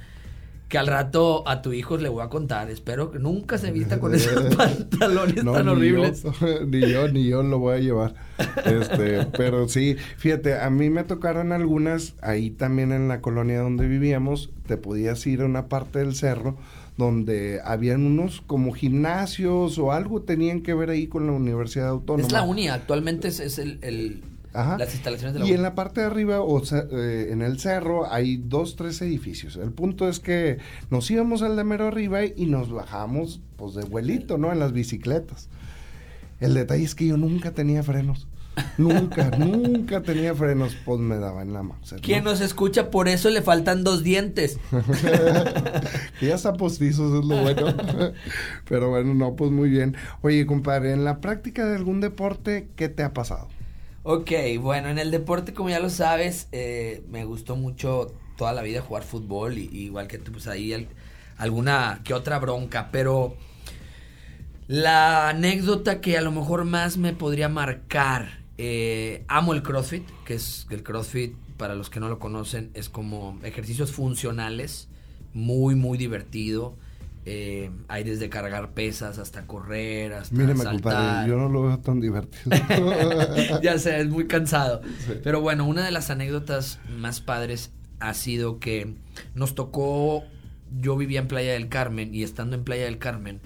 que 0.72 0.78
al 0.78 0.88
rato 0.88 1.44
a 1.48 1.62
tu 1.62 1.74
hijo 1.74 1.98
le 1.98 2.08
voy 2.08 2.24
a 2.24 2.30
contar. 2.30 2.72
Espero 2.72 3.12
que 3.12 3.20
nunca 3.20 3.58
se 3.58 3.72
vista 3.72 4.00
con 4.00 4.16
esos 4.16 4.56
pantalones 4.56 5.44
tan 5.44 5.68
horribles. 5.68 6.24
ni 6.68 6.90
yo, 6.90 7.10
ni 7.10 7.28
yo 7.28 7.44
lo 7.44 7.60
voy 7.60 7.76
a 7.76 7.80
llevar. 7.80 8.16
Este, 8.64 9.26
pero 9.38 9.68
sí, 9.68 9.98
fíjate, 10.16 10.58
a 10.58 10.70
mí 10.70 10.90
me 10.90 11.04
tocaron 11.04 11.52
algunas, 11.52 12.16
ahí 12.22 12.52
también 12.52 12.94
en 12.94 13.10
la 13.10 13.20
colonia 13.20 13.60
donde 13.60 13.86
vivíamos, 13.86 14.50
te 14.66 14.78
podías 14.78 15.28
ir 15.28 15.42
a 15.42 15.46
una 15.46 15.68
parte 15.68 16.00
del 16.00 16.16
cerro 16.16 16.58
donde 16.98 17.60
habían 17.66 18.06
unos 18.06 18.42
como 18.42 18.72
gimnasios 18.72 19.78
o 19.78 19.92
algo 19.92 20.22
tenían 20.22 20.62
que 20.62 20.74
ver 20.74 20.90
ahí 20.90 21.08
con 21.08 21.26
la 21.26 21.34
Universidad 21.34 21.90
Autónoma. 21.90 22.28
Es 22.28 22.32
la 22.32 22.44
uni, 22.44 22.70
actualmente 22.70 23.28
es, 23.28 23.58
el, 23.60 24.24
las 24.54 24.94
instalaciones 24.94 25.34
de 25.34 25.40
la 25.40 25.46
Y 25.48 25.54
en 25.54 25.62
la 25.62 25.76
parte 25.76 26.02
de 26.02 26.08
arriba, 26.08 26.42
o 26.42 26.64
sea, 26.66 26.86
eh, 26.92 27.30
en 27.32 27.42
el 27.42 27.60
cerro, 27.60 28.12
hay 28.12 28.38
dos, 28.38 28.76
tres 28.76 29.02
edificios. 29.02 29.56
El 29.56 29.72
punto 29.72 30.08
es 30.08 30.20
que 30.20 30.58
nos 30.90 31.10
íbamos 31.10 31.42
al 31.42 31.56
de 31.56 31.64
mero 31.64 31.88
arriba 31.88 32.26
y 32.26 32.46
nos 32.46 32.72
bajamos, 32.72 33.42
pues, 33.58 33.76
de 33.76 33.84
vuelito, 33.84 34.38
¿no? 34.38 34.52
En 34.52 34.60
las 34.60 34.74
bicicletas. 34.74 35.50
El 36.40 36.54
detalle 36.54 36.84
es 36.84 36.96
que 36.96 37.08
yo 37.08 37.18
nunca 37.18 37.52
tenía 37.52 37.84
frenos. 37.84 38.28
Nunca, 38.78 39.30
nunca 39.38 40.02
tenía 40.02 40.36
frenos, 40.36 40.76
pues 40.84 41.00
me 41.00 41.18
daba 41.18 41.42
en 41.42 41.54
la 41.54 41.64
mano. 41.64 41.80
¿Quién 42.02 42.24
nos 42.24 42.42
escucha? 42.42 42.90
Por 42.90 43.08
eso 43.08 43.30
le 43.30 43.42
faltan 43.42 43.84
dos 43.84 44.04
dientes. 44.04 44.60
ya 46.22 46.36
está 46.36 46.54
postizo, 46.54 47.20
es 47.20 47.26
lo 47.26 47.42
bueno. 47.42 47.74
Pero 48.68 48.90
bueno, 48.90 49.14
no, 49.14 49.36
pues 49.36 49.52
muy 49.52 49.70
bien. 49.70 49.96
Oye, 50.22 50.46
compadre, 50.46 50.92
en 50.92 51.06
la 51.06 51.22
práctica 51.22 51.66
de 51.66 51.76
algún 51.76 52.02
deporte, 52.02 52.68
¿qué 52.76 52.90
te 52.90 53.04
ha 53.04 53.14
pasado? 53.14 53.48
Ok, 54.04 54.32
bueno, 54.60 54.90
en 54.90 54.98
el 54.98 55.12
deporte, 55.12 55.54
como 55.54 55.70
ya 55.70 55.80
lo 55.80 55.92
sabes, 55.92 56.48
eh, 56.52 57.04
me 57.10 57.24
gustó 57.24 57.56
mucho 57.56 58.12
toda 58.36 58.52
la 58.52 58.64
vida 58.64 58.82
jugar 58.82 59.04
fútbol, 59.04 59.60
y, 59.60 59.70
igual 59.72 60.08
que 60.08 60.18
tú, 60.18 60.32
pues 60.32 60.48
ahí 60.48 60.88
alguna 61.38 62.02
que 62.04 62.16
otra 62.16 62.40
bronca, 62.40 62.90
pero 62.92 63.38
la 64.68 65.30
anécdota 65.30 66.02
que 66.02 66.18
a 66.18 66.22
lo 66.22 66.32
mejor 66.32 66.66
más 66.66 66.98
me 66.98 67.14
podría 67.14 67.48
marcar, 67.48 68.40
eh, 68.58 69.24
amo 69.28 69.54
el 69.54 69.62
CrossFit, 69.62 70.10
que 70.26 70.34
es 70.34 70.66
el 70.72 70.82
CrossFit, 70.82 71.36
para 71.58 71.76
los 71.76 71.92
que 71.92 72.00
no 72.00 72.10
lo 72.10 72.18
conocen, 72.18 72.72
es 72.74 72.90
como 72.90 73.38
ejercicios 73.44 73.92
funcionales, 73.92 74.88
muy, 75.36 75.76
muy 75.76 76.00
divertido. 76.00 76.76
Eh, 77.24 77.70
hay 77.88 78.04
desde 78.04 78.30
cargar 78.30 78.72
pesas 78.72 79.20
hasta 79.20 79.46
correr, 79.46 80.14
hasta 80.14 80.36
Míreme, 80.36 80.64
compadre, 80.64 81.30
yo 81.30 81.38
no 81.38 81.50
lo 81.50 81.64
veo 81.64 81.80
tan 81.80 82.02
divertido. 82.02 82.50
ya 83.62 83.78
sé, 83.78 84.02
es 84.02 84.10
muy 84.10 84.26
cansado. 84.26 84.82
Pero 85.24 85.40
bueno, 85.40 85.66
una 85.68 85.86
de 85.86 85.92
las 85.92 86.10
anécdotas 86.10 86.80
más 86.98 87.22
padres 87.22 87.72
ha 88.00 88.16
sido 88.16 88.60
que 88.60 88.96
nos 89.36 89.54
tocó, 89.54 90.24
yo 90.80 90.98
vivía 90.98 91.20
en 91.20 91.28
Playa 91.28 91.54
del 91.54 91.70
Carmen 91.70 92.16
y 92.16 92.24
estando 92.24 92.56
en 92.56 92.64
Playa 92.64 92.86
del 92.86 92.98
Carmen, 92.98 93.40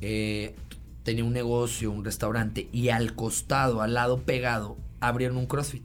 eh, 0.00 0.56
tenía 1.04 1.24
un 1.24 1.32
negocio, 1.32 1.92
un 1.92 2.04
restaurante 2.04 2.68
y 2.72 2.88
al 2.88 3.14
costado, 3.14 3.80
al 3.80 3.94
lado 3.94 4.22
pegado, 4.22 4.76
abrieron 4.98 5.36
un 5.36 5.46
CrossFit. 5.46 5.84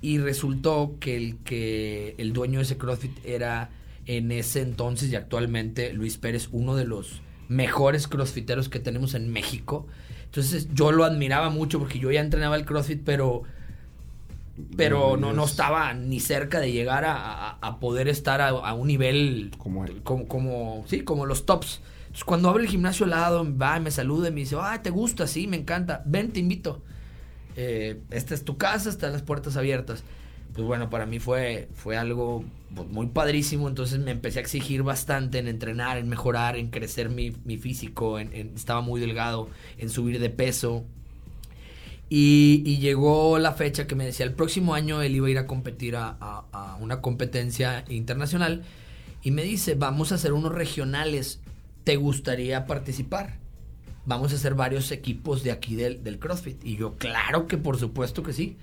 Y 0.00 0.18
resultó 0.18 0.96
que 1.00 1.16
el, 1.16 1.36
que 1.38 2.14
el 2.18 2.32
dueño 2.32 2.60
de 2.60 2.64
ese 2.64 2.78
CrossFit 2.78 3.18
era 3.24 3.70
en 4.08 4.32
ese 4.32 4.62
entonces 4.62 5.12
y 5.12 5.16
actualmente 5.16 5.92
Luis 5.92 6.16
Pérez, 6.16 6.48
uno 6.50 6.74
de 6.74 6.86
los 6.86 7.20
mejores 7.48 8.08
crossfiteros 8.08 8.70
que 8.70 8.80
tenemos 8.80 9.14
en 9.14 9.30
México. 9.30 9.86
Entonces 10.24 10.68
yo 10.72 10.92
lo 10.92 11.04
admiraba 11.04 11.50
mucho 11.50 11.78
porque 11.78 11.98
yo 11.98 12.10
ya 12.10 12.22
entrenaba 12.22 12.56
el 12.56 12.64
crossfit, 12.64 13.02
pero 13.04 13.42
pero 14.76 15.16
no, 15.16 15.32
no 15.32 15.44
estaba 15.44 15.94
ni 15.94 16.18
cerca 16.18 16.58
de 16.58 16.72
llegar 16.72 17.04
a, 17.06 17.78
poder 17.80 18.08
estar 18.08 18.40
a, 18.40 18.74
un 18.74 18.88
nivel 18.88 19.52
como, 19.56 19.84
como, 20.02 20.84
sí, 20.88 21.02
como 21.02 21.26
los 21.26 21.46
tops. 21.46 21.80
Entonces 22.00 22.24
cuando 22.24 22.48
abre 22.48 22.64
el 22.64 22.70
gimnasio 22.70 23.04
al 23.04 23.10
lado, 23.10 23.46
va, 23.56 23.78
me 23.78 23.92
saluda 23.92 24.28
y 24.28 24.32
me 24.32 24.40
dice, 24.40 24.56
ah, 24.58 24.82
¿te 24.82 24.90
gusta? 24.90 25.28
Sí, 25.28 25.46
me 25.46 25.58
encanta. 25.58 26.02
Ven, 26.06 26.32
te 26.32 26.40
invito. 26.40 26.82
Eh, 27.54 28.00
esta 28.10 28.34
es 28.34 28.44
tu 28.44 28.56
casa, 28.56 28.88
están 28.88 29.12
las 29.12 29.22
puertas 29.22 29.56
abiertas 29.56 30.02
pues 30.52 30.66
bueno, 30.66 30.90
para 30.90 31.06
mí 31.06 31.18
fue, 31.18 31.68
fue 31.74 31.96
algo 31.96 32.44
pues, 32.74 32.88
muy 32.88 33.06
padrísimo, 33.06 33.68
entonces 33.68 33.98
me 33.98 34.10
empecé 34.10 34.38
a 34.38 34.42
exigir 34.42 34.82
bastante 34.82 35.38
en 35.38 35.48
entrenar, 35.48 35.98
en 35.98 36.08
mejorar, 36.08 36.56
en 36.56 36.70
crecer 36.70 37.10
mi, 37.10 37.30
físico, 37.58 38.18
en, 38.18 38.32
estaba 38.54 38.80
muy 38.80 39.00
delgado, 39.00 39.48
en 39.78 39.90
subir 39.90 40.18
de 40.18 40.30
peso. 40.30 40.84
Y, 42.10 42.78
llegó 42.78 43.38
la 43.38 43.52
fecha 43.52 43.86
que 43.86 43.94
me 43.94 44.06
decía, 44.06 44.24
el 44.24 44.32
próximo 44.32 44.74
año 44.74 45.02
él 45.02 45.14
iba 45.14 45.26
a 45.26 45.30
ir 45.30 45.38
a 45.38 45.46
competir 45.46 45.96
a, 45.96 46.16
a, 46.20 46.76
una 46.80 47.02
competencia 47.02 47.84
internacional 47.88 48.62
y 49.22 49.30
me 49.30 49.42
dice, 49.42 49.74
vamos 49.74 50.12
a 50.12 50.14
hacer 50.14 50.32
unos 50.32 50.52
regionales, 50.52 51.40
¿te 51.84 51.96
gustaría 51.96 52.66
participar? 52.66 53.38
Vamos 54.06 54.32
a 54.32 54.36
hacer 54.36 54.54
varios 54.54 54.90
equipos 54.90 55.42
de 55.42 55.52
aquí 55.52 55.76
del, 55.76 56.02
del 56.02 56.18
CrossFit. 56.18 56.64
Y 56.64 56.76
yo, 56.76 56.96
claro 56.96 57.46
que 57.46 57.58
por 57.58 57.76
supuesto 57.76 58.22
que 58.22 58.32
sí. 58.32 58.56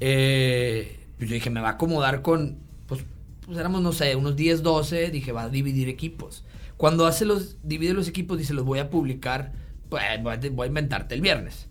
Eh, 0.00 0.99
pues 1.20 1.28
yo 1.28 1.34
dije, 1.34 1.50
me 1.50 1.60
va 1.60 1.68
a 1.68 1.72
acomodar 1.72 2.22
con, 2.22 2.56
pues, 2.86 3.04
pues 3.44 3.58
éramos, 3.58 3.82
no 3.82 3.92
sé, 3.92 4.16
unos 4.16 4.36
10, 4.36 4.62
12, 4.62 5.10
dije, 5.10 5.32
va 5.32 5.42
a 5.42 5.48
dividir 5.50 5.90
equipos. 5.90 6.44
Cuando 6.78 7.04
hace 7.04 7.26
los, 7.26 7.58
divide 7.62 7.92
los 7.92 8.08
equipos, 8.08 8.38
dice, 8.38 8.54
los 8.54 8.64
voy 8.64 8.78
a 8.78 8.88
publicar, 8.88 9.52
pues 9.90 10.02
voy 10.50 10.64
a 10.64 10.66
inventarte 10.66 11.14
el 11.14 11.20
viernes. 11.20 11.68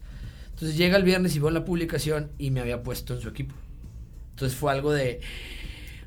Entonces 0.52 0.78
llega 0.78 0.98
el 0.98 1.04
viernes 1.04 1.36
y 1.36 1.40
veo 1.40 1.50
la 1.50 1.66
publicación 1.66 2.30
y 2.38 2.52
me 2.52 2.60
había 2.60 2.84
puesto 2.84 3.16
en 3.16 3.22
su 3.22 3.30
equipo. 3.30 3.56
Entonces 4.34 4.56
fue 4.56 4.72
algo 4.72 4.92
de, 4.92 5.20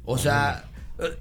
o 0.04 0.18
sea, 0.18 0.66
eh, 1.00 1.18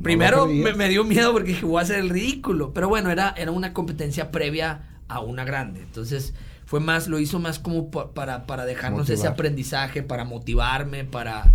primero 0.00 0.46
me, 0.46 0.88
dio 0.88 1.02
miedo 1.02 1.32
porque 1.32 1.48
dije, 1.48 1.66
voy 1.66 1.80
a 1.80 1.82
hacer 1.82 1.98
el 1.98 2.08
ridículo. 2.08 2.72
Pero 2.72 2.88
bueno, 2.88 3.10
era, 3.10 3.34
era 3.36 3.50
una 3.50 3.72
competencia 3.72 4.30
previa 4.30 5.00
a 5.08 5.18
una 5.18 5.44
grande. 5.44 5.80
Entonces 5.80 6.34
fue 6.66 6.80
más, 6.80 7.06
lo 7.06 7.20
hizo 7.20 7.38
más 7.38 7.60
como 7.60 7.90
para, 7.90 8.44
para 8.46 8.66
dejarnos 8.66 9.08
ese 9.08 9.28
aprendizaje, 9.28 10.02
para 10.02 10.24
motivarme, 10.24 11.04
para, 11.04 11.52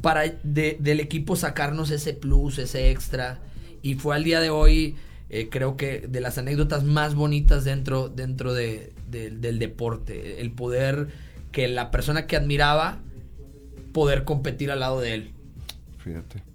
para 0.00 0.22
del 0.42 1.00
equipo 1.00 1.36
sacarnos 1.36 1.90
ese 1.90 2.14
plus, 2.14 2.58
ese 2.58 2.90
extra. 2.90 3.38
Y 3.82 3.96
fue 3.96 4.16
al 4.16 4.24
día 4.24 4.40
de 4.40 4.48
hoy, 4.48 4.96
eh, 5.28 5.50
creo 5.50 5.76
que 5.76 6.06
de 6.08 6.22
las 6.22 6.38
anécdotas 6.38 6.84
más 6.84 7.14
bonitas 7.14 7.64
dentro, 7.64 8.08
dentro 8.08 8.54
de, 8.54 8.94
del 9.10 9.58
deporte. 9.58 10.40
El 10.40 10.52
poder 10.52 11.08
que 11.52 11.68
la 11.68 11.90
persona 11.90 12.26
que 12.26 12.36
admiraba, 12.36 13.00
poder 13.92 14.24
competir 14.24 14.70
al 14.70 14.80
lado 14.80 15.00
de 15.00 15.14
él. 15.14 15.30
Fíjate. 15.98 16.53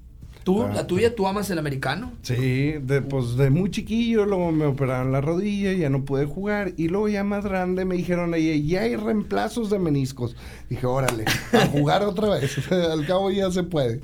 ¿Tú, 0.49 0.67
la 0.73 0.87
tuya, 0.87 1.15
tú 1.15 1.27
amas 1.27 1.47
el 1.51 1.59
americano? 1.59 2.11
Sí, 2.23 2.73
de, 2.81 3.03
pues 3.03 3.35
de 3.35 3.51
muy 3.51 3.69
chiquillo, 3.69 4.25
luego 4.25 4.51
me 4.51 4.65
operaron 4.65 5.11
la 5.11 5.21
rodilla, 5.21 5.73
ya 5.73 5.91
no 5.91 6.05
pude 6.05 6.25
jugar. 6.25 6.73
Y 6.75 6.87
luego 6.87 7.07
ya 7.07 7.23
más 7.23 7.43
grande 7.45 7.85
me 7.85 7.95
dijeron, 7.95 8.33
ahí 8.33 8.67
ya 8.67 8.81
hay 8.81 8.95
reemplazos 8.95 9.69
de 9.69 9.77
meniscos. 9.77 10.35
Dije, 10.67 10.87
órale, 10.87 11.25
a 11.53 11.67
jugar 11.67 12.01
otra 12.01 12.29
vez. 12.29 12.71
Al 12.71 13.05
cabo 13.05 13.29
ya 13.29 13.51
se 13.51 13.61
puede. 13.61 14.01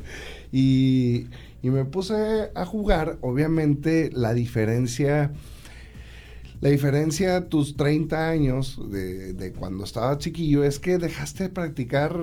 Y, 0.51 1.25
y 1.63 1.71
me 1.71 1.83
puse 1.83 2.51
a 2.53 2.65
jugar, 2.65 3.17
obviamente 3.21 4.11
la 4.13 4.35
diferencia 4.35 5.31
la 6.61 6.69
diferencia 6.69 7.35
a 7.35 7.45
tus 7.49 7.75
30 7.75 8.29
años 8.29 8.79
de, 8.89 9.33
de, 9.33 9.51
cuando 9.51 9.83
estaba 9.83 10.17
chiquillo 10.17 10.63
es 10.63 10.79
que 10.79 10.97
dejaste 10.97 11.43
de 11.43 11.49
practicar 11.49 12.17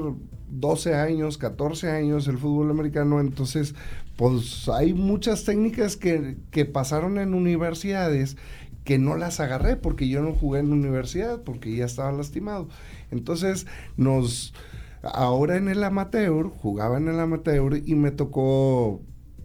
12 0.52 0.94
años, 0.94 1.38
14 1.38 1.90
años 1.90 2.28
el 2.28 2.38
fútbol 2.38 2.70
americano, 2.70 3.20
entonces 3.20 3.74
pues 4.22 4.68
hay 4.68 4.94
muchas 4.94 5.42
técnicas 5.42 5.96
que, 5.96 6.36
que 6.52 6.64
pasaron 6.64 7.18
en 7.18 7.34
universidades 7.34 8.36
que 8.84 8.96
no 8.96 9.16
las 9.16 9.40
agarré 9.40 9.74
porque 9.74 10.08
yo 10.08 10.22
no 10.22 10.32
jugué 10.32 10.60
en 10.60 10.72
universidad 10.72 11.42
porque 11.42 11.74
ya 11.74 11.86
estaba 11.86 12.12
lastimado. 12.12 12.68
Entonces 13.10 13.66
nos 13.96 14.54
ahora 15.02 15.56
en 15.56 15.66
el 15.66 15.82
amateur, 15.82 16.46
jugaba 16.46 16.98
en 16.98 17.08
el 17.08 17.18
amateur 17.18 17.82
y 17.84 17.96
me 17.96 18.12
tocó 18.12 19.02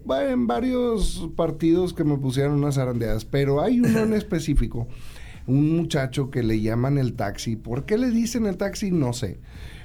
en 0.08 0.46
varios 0.46 1.28
partidos 1.34 1.92
que 1.92 2.04
me 2.04 2.16
pusieron 2.16 2.52
unas 2.52 2.78
arandeadas, 2.78 3.24
pero 3.24 3.60
hay 3.60 3.80
uno 3.80 3.98
en 3.98 4.12
específico, 4.14 4.86
un 5.48 5.76
muchacho 5.76 6.30
que 6.30 6.44
le 6.44 6.60
llaman 6.60 6.98
el 6.98 7.14
taxi. 7.14 7.56
¿Por 7.56 7.84
qué 7.84 7.98
le 7.98 8.12
dicen 8.12 8.46
el 8.46 8.56
taxi? 8.56 8.92
No 8.92 9.12
sé. 9.12 9.40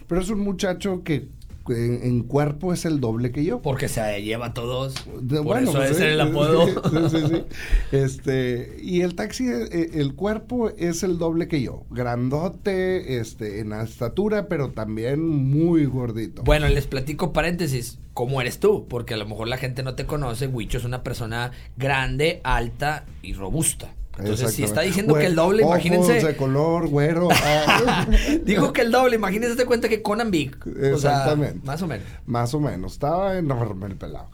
Pero 0.06 0.22
es 0.22 0.30
un 0.30 0.42
muchacho 0.42 1.04
que 1.04 1.30
en, 1.70 2.02
en 2.04 2.24
cuerpo 2.24 2.74
es 2.74 2.86
el 2.86 3.00
doble 3.00 3.32
que 3.32 3.44
yo. 3.44 3.62
Porque 3.62 3.88
se 3.88 4.22
lleva 4.22 4.48
a 4.48 4.54
todos. 4.54 4.96
De- 5.22 5.38
Por 5.38 5.46
bueno, 5.46 5.70
eso 5.70 5.78
pues, 5.80 5.92
es 5.92 5.98
sí, 5.98 6.04
el 6.04 6.22
apodo. 6.22 6.68
sí, 6.68 7.18
sí, 7.18 7.28
sí. 7.30 7.44
Este, 7.92 8.78
y 8.82 9.02
el 9.02 9.16
taxi, 9.16 9.48
eh, 9.48 9.92
el 9.94 10.16
cuerpo 10.16 10.70
es 10.78 11.04
el 11.04 11.18
doble 11.18 11.48
que 11.48 11.62
yo. 11.62 11.84
Grandote, 11.90 13.20
este, 13.20 13.60
en 13.60 13.74
estatura, 13.74 14.48
pero 14.48 14.72
también 14.72 15.26
muy 15.28 15.86
gordito. 15.86 16.44
Bueno, 16.44 16.68
les 16.68 16.88
platico 16.88 17.34
paréntesis. 17.34 18.00
¿Cómo 18.14 18.42
eres 18.42 18.60
tú? 18.60 18.86
Porque 18.88 19.16
a 19.16 19.18
lo 19.18 19.26
mejor 19.26 19.48
la 19.48 19.58
gente 19.58 19.82
no 19.84 19.96
te 19.96 20.06
conoce. 20.06 20.48
Huicho 20.48 20.78
es 20.78 20.86
una 20.86 21.02
persona 21.04 21.52
grande, 21.78 22.42
alta 22.44 23.06
y 23.22 23.34
robusta. 23.34 23.94
Entonces, 24.20 24.54
si 24.54 24.64
está 24.64 24.82
diciendo 24.82 25.16
que 25.16 25.26
el 25.26 25.36
doble, 25.36 25.64
Ojos 25.64 25.84
imagínense. 25.86 26.24
de 26.26 26.36
color, 26.36 26.88
güero. 26.88 27.30
ah, 27.32 28.08
Dijo 28.46 28.72
que 28.72 28.82
el 28.82 28.92
doble, 28.92 29.16
imagínense 29.16 29.56
de 29.56 29.66
cuenta 29.66 29.90
que 29.90 30.02
Conan 30.04 30.30
Big. 30.30 30.56
O 30.68 30.72
sea, 30.72 30.92
Exactamente. 30.94 31.60
más 31.66 31.82
o 31.82 31.88
menos. 31.88 32.06
más 32.28 32.54
o 32.54 32.60
menos. 32.60 32.94
Estaba 32.94 33.38
enorme 33.38 33.88
el 33.88 33.96
pelado. 33.96 34.30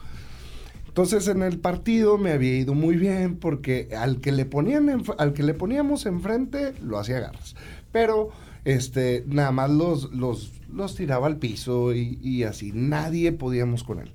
Entonces 0.88 1.28
en 1.30 1.44
el 1.44 1.60
partido 1.60 2.18
me 2.18 2.32
había 2.34 2.58
ido 2.58 2.74
muy 2.74 2.98
bien 2.98 3.38
porque 3.38 3.88
al 3.98 4.20
que 4.20 4.32
le 4.34 4.44
ponían 4.46 4.88
enf- 4.88 5.16
al 5.18 5.32
que 5.34 5.44
le 5.44 5.54
poníamos 5.54 6.06
enfrente 6.06 6.74
lo 6.84 6.98
hacía 7.00 7.20
garras. 7.22 7.56
Pero 7.94 8.32
este 8.66 9.24
nada 9.28 9.52
más 9.52 9.70
los, 9.70 10.12
los, 10.12 10.52
los 10.74 10.96
tiraba 10.96 11.28
al 11.28 11.38
piso 11.38 11.94
y, 11.94 12.20
y 12.22 12.44
así. 12.44 12.72
Nadie 12.74 13.32
podíamos 13.32 13.84
con 13.84 14.00
él. 14.00 14.12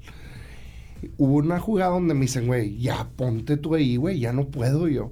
Hubo 1.16 1.36
una 1.36 1.58
jugada 1.60 1.92
donde 1.92 2.12
me 2.12 2.22
dicen, 2.22 2.46
güey, 2.46 2.76
ya 2.78 3.08
ponte 3.16 3.56
tú 3.56 3.74
ahí, 3.74 3.96
güey, 3.96 4.18
ya 4.20 4.32
no 4.34 4.46
puedo 4.48 4.86
yo. 4.88 5.10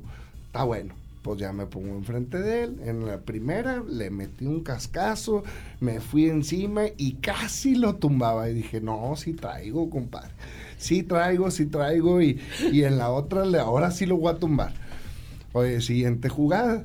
Está 0.52 0.64
bueno. 0.64 0.94
Pues 1.22 1.40
ya 1.40 1.50
me 1.54 1.64
pongo 1.64 1.94
enfrente 1.94 2.38
de 2.38 2.64
él. 2.64 2.76
En 2.84 3.06
la 3.06 3.20
primera 3.20 3.82
le 3.88 4.10
metí 4.10 4.44
un 4.44 4.62
cascazo, 4.62 5.44
me 5.80 6.00
fui 6.00 6.28
encima 6.28 6.82
y 6.98 7.14
casi 7.14 7.74
lo 7.74 7.94
tumbaba. 7.94 8.50
Y 8.50 8.54
dije, 8.54 8.82
no, 8.82 9.14
sí 9.16 9.32
traigo, 9.32 9.88
compadre. 9.88 10.28
Sí 10.76 11.04
traigo, 11.04 11.50
sí 11.50 11.64
traigo. 11.64 12.20
Y, 12.20 12.38
y 12.70 12.84
en 12.84 12.98
la 12.98 13.10
otra, 13.10 13.44
ahora 13.62 13.92
sí 13.92 14.04
lo 14.04 14.18
voy 14.18 14.30
a 14.30 14.38
tumbar. 14.38 14.74
Oye, 15.54 15.80
siguiente 15.80 16.28
jugada. 16.28 16.84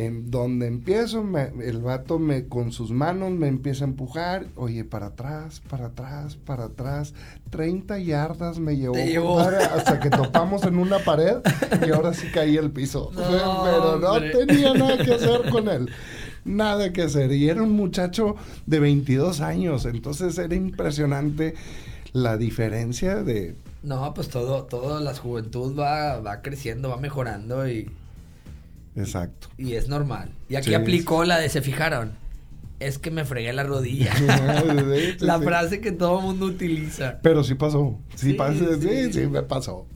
En 0.00 0.30
donde 0.30 0.68
empiezo, 0.68 1.24
me- 1.24 1.50
el 1.64 1.82
vato 1.82 2.20
me, 2.20 2.46
con 2.46 2.70
sus 2.70 2.92
manos 2.92 3.32
me 3.32 3.48
empieza 3.48 3.84
a 3.84 3.88
empujar. 3.88 4.46
Oye, 4.54 4.84
para 4.84 5.06
atrás, 5.06 5.60
para 5.68 5.86
atrás, 5.86 6.36
para 6.36 6.66
atrás. 6.66 7.14
30 7.50 7.98
yardas 7.98 8.60
me 8.60 8.76
llevó, 8.76 9.40
hasta 9.40 9.98
que 9.98 10.08
topamos 10.08 10.62
en 10.62 10.78
una 10.78 11.00
pared 11.00 11.38
y 11.84 11.90
ahora 11.90 12.14
sí 12.14 12.28
caí 12.32 12.56
al 12.56 12.70
piso. 12.70 13.10
No, 13.12 13.22
Pero 13.64 13.98
no 13.98 14.12
hombre. 14.12 14.30
tenía 14.46 14.72
nada 14.72 14.98
que 15.04 15.14
hacer 15.14 15.50
con 15.50 15.68
él. 15.68 15.88
Nada 16.44 16.92
que 16.92 17.02
hacer. 17.02 17.32
Y 17.32 17.48
era 17.48 17.60
un 17.60 17.72
muchacho 17.72 18.36
de 18.66 18.78
22 18.78 19.40
años. 19.40 19.84
Entonces 19.84 20.38
era 20.38 20.54
impresionante 20.54 21.54
la 22.12 22.36
diferencia 22.36 23.24
de... 23.24 23.56
No, 23.82 24.14
pues 24.14 24.28
todo, 24.28 24.62
todo, 24.62 25.00
la 25.00 25.12
juventud 25.14 25.76
va, 25.76 26.20
va 26.20 26.40
creciendo, 26.40 26.88
va 26.90 26.98
mejorando 26.98 27.68
y, 27.68 27.90
Exacto. 28.98 29.48
y 29.56 29.74
es 29.74 29.88
normal. 29.88 30.30
Y 30.48 30.56
aquí 30.56 30.68
Sí, 30.68 30.74
aplicó 30.74 31.24
la 31.24 31.38
de 31.38 31.48
se 31.48 31.62
fijaron. 31.62 32.12
Es 32.80 32.98
que 32.98 33.10
me 33.10 33.24
fregué 33.24 33.52
la 33.52 33.64
rodilla. 33.64 34.12
La 35.18 35.38
sí. 35.38 35.44
frase 35.44 35.80
que 35.80 35.90
todo 35.90 36.20
mundo 36.20 36.46
utiliza. 36.46 37.18
Pero 37.22 37.42
sí 37.42 37.54
pasó. 37.54 37.98
Sí, 38.14 38.28
Sí, 38.30 38.32
pasó, 38.34 38.80
sí, 38.80 38.88
sí. 39.04 39.12
sí, 39.12 39.26
me 39.26 39.42
pasó. 39.42 39.86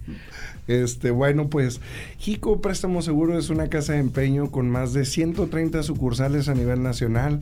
Este, 0.66 1.10
bueno, 1.12 1.48
pues 1.48 1.80
Jico 2.18 2.60
Préstamo 2.60 3.02
Seguro 3.02 3.38
es 3.38 3.50
una 3.50 3.68
casa 3.68 3.92
de 3.94 3.98
empeño 4.00 4.50
con 4.50 4.68
más 4.70 4.92
de 4.92 5.04
130 5.04 5.82
sucursales 5.82 6.48
a 6.48 6.54
nivel 6.54 6.82
nacional, 6.82 7.40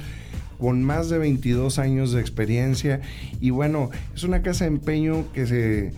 con 0.58 0.82
más 0.82 1.08
de 1.08 1.18
22 1.18 1.78
años 1.78 2.12
de 2.12 2.20
experiencia 2.20 3.00
y 3.40 3.50
bueno, 3.50 3.90
es 4.14 4.24
una 4.24 4.42
casa 4.42 4.64
de 4.64 4.72
empeño 4.72 5.30
que 5.32 5.46
se 5.46 5.92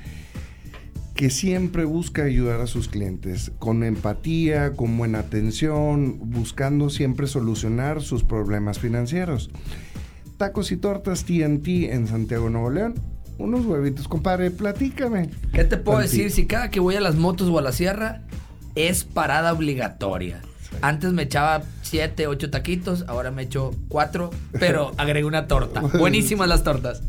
que 1.14 1.30
siempre 1.30 1.84
busca 1.84 2.24
ayudar 2.24 2.60
a 2.60 2.66
sus 2.66 2.88
clientes 2.88 3.52
con 3.58 3.84
empatía, 3.84 4.72
con 4.72 4.96
buena 4.96 5.20
atención, 5.20 6.18
buscando 6.30 6.90
siempre 6.90 7.26
solucionar 7.26 8.02
sus 8.02 8.24
problemas 8.24 8.78
financieros. 8.78 9.50
Tacos 10.38 10.72
y 10.72 10.76
tortas 10.76 11.24
TNT 11.24 11.90
en 11.90 12.06
Santiago 12.06 12.48
Nuevo 12.50 12.70
León. 12.70 12.94
Unos 13.38 13.66
huevitos, 13.66 14.08
compadre, 14.08 14.50
platícame. 14.50 15.30
¿Qué 15.52 15.64
te 15.64 15.76
puedo 15.76 15.98
decir? 15.98 16.30
Si 16.30 16.46
cada 16.46 16.70
que 16.70 16.80
voy 16.80 16.96
a 16.96 17.00
las 17.00 17.16
motos 17.16 17.48
o 17.48 17.58
a 17.58 17.62
la 17.62 17.72
sierra 17.72 18.22
es 18.74 19.04
parada 19.04 19.52
obligatoria. 19.52 20.40
Antes 20.80 21.12
me 21.12 21.22
echaba 21.22 21.62
siete, 21.82 22.26
ocho 22.26 22.50
taquitos, 22.50 23.04
ahora 23.06 23.30
me 23.30 23.42
echo 23.42 23.72
cuatro, 23.88 24.30
pero 24.58 24.92
agregué 24.96 25.26
una 25.26 25.46
torta. 25.46 25.80
Buenísimas 25.80 26.48
las 26.48 26.64
tortas. 26.64 27.02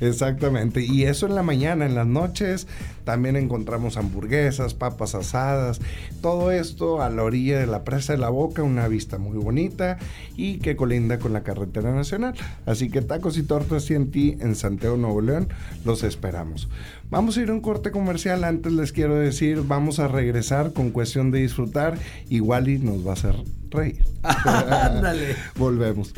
Exactamente. 0.00 0.82
Y 0.82 1.04
eso 1.04 1.26
en 1.26 1.34
la 1.34 1.42
mañana, 1.42 1.86
en 1.86 1.94
las 1.94 2.06
noches, 2.06 2.66
también 3.04 3.36
encontramos 3.36 3.96
hamburguesas, 3.96 4.74
papas 4.74 5.14
asadas, 5.14 5.80
todo 6.20 6.52
esto 6.52 7.02
a 7.02 7.10
la 7.10 7.22
orilla 7.22 7.58
de 7.58 7.66
la 7.66 7.84
presa 7.84 8.12
de 8.12 8.18
la 8.18 8.28
boca, 8.28 8.62
una 8.62 8.88
vista 8.88 9.18
muy 9.18 9.38
bonita 9.38 9.98
y 10.36 10.58
que 10.58 10.76
colinda 10.76 11.18
con 11.18 11.32
la 11.32 11.42
carretera 11.42 11.92
nacional. 11.92 12.34
Así 12.66 12.90
que 12.90 13.02
tacos 13.02 13.38
y 13.38 13.42
tortas 13.42 13.86
TNT 13.86 14.40
en 14.40 14.54
Santiago 14.54 14.96
Nuevo 14.96 15.20
León, 15.20 15.48
los 15.84 16.02
esperamos. 16.02 16.68
Vamos 17.10 17.36
a 17.36 17.42
ir 17.42 17.50
a 17.50 17.52
un 17.52 17.60
corte 17.60 17.90
comercial. 17.90 18.44
Antes 18.44 18.72
les 18.72 18.92
quiero 18.92 19.16
decir, 19.16 19.62
vamos 19.66 19.98
a 19.98 20.08
regresar 20.08 20.72
con 20.72 20.90
cuestión 20.90 21.30
de 21.30 21.40
disfrutar. 21.40 21.98
Igual 22.28 22.68
y 22.68 22.78
nos 22.78 23.04
va 23.04 23.10
a 23.10 23.14
hacer 23.14 23.34
reír. 23.70 24.04
Ándale. 24.22 25.34
Volvemos. 25.56 26.12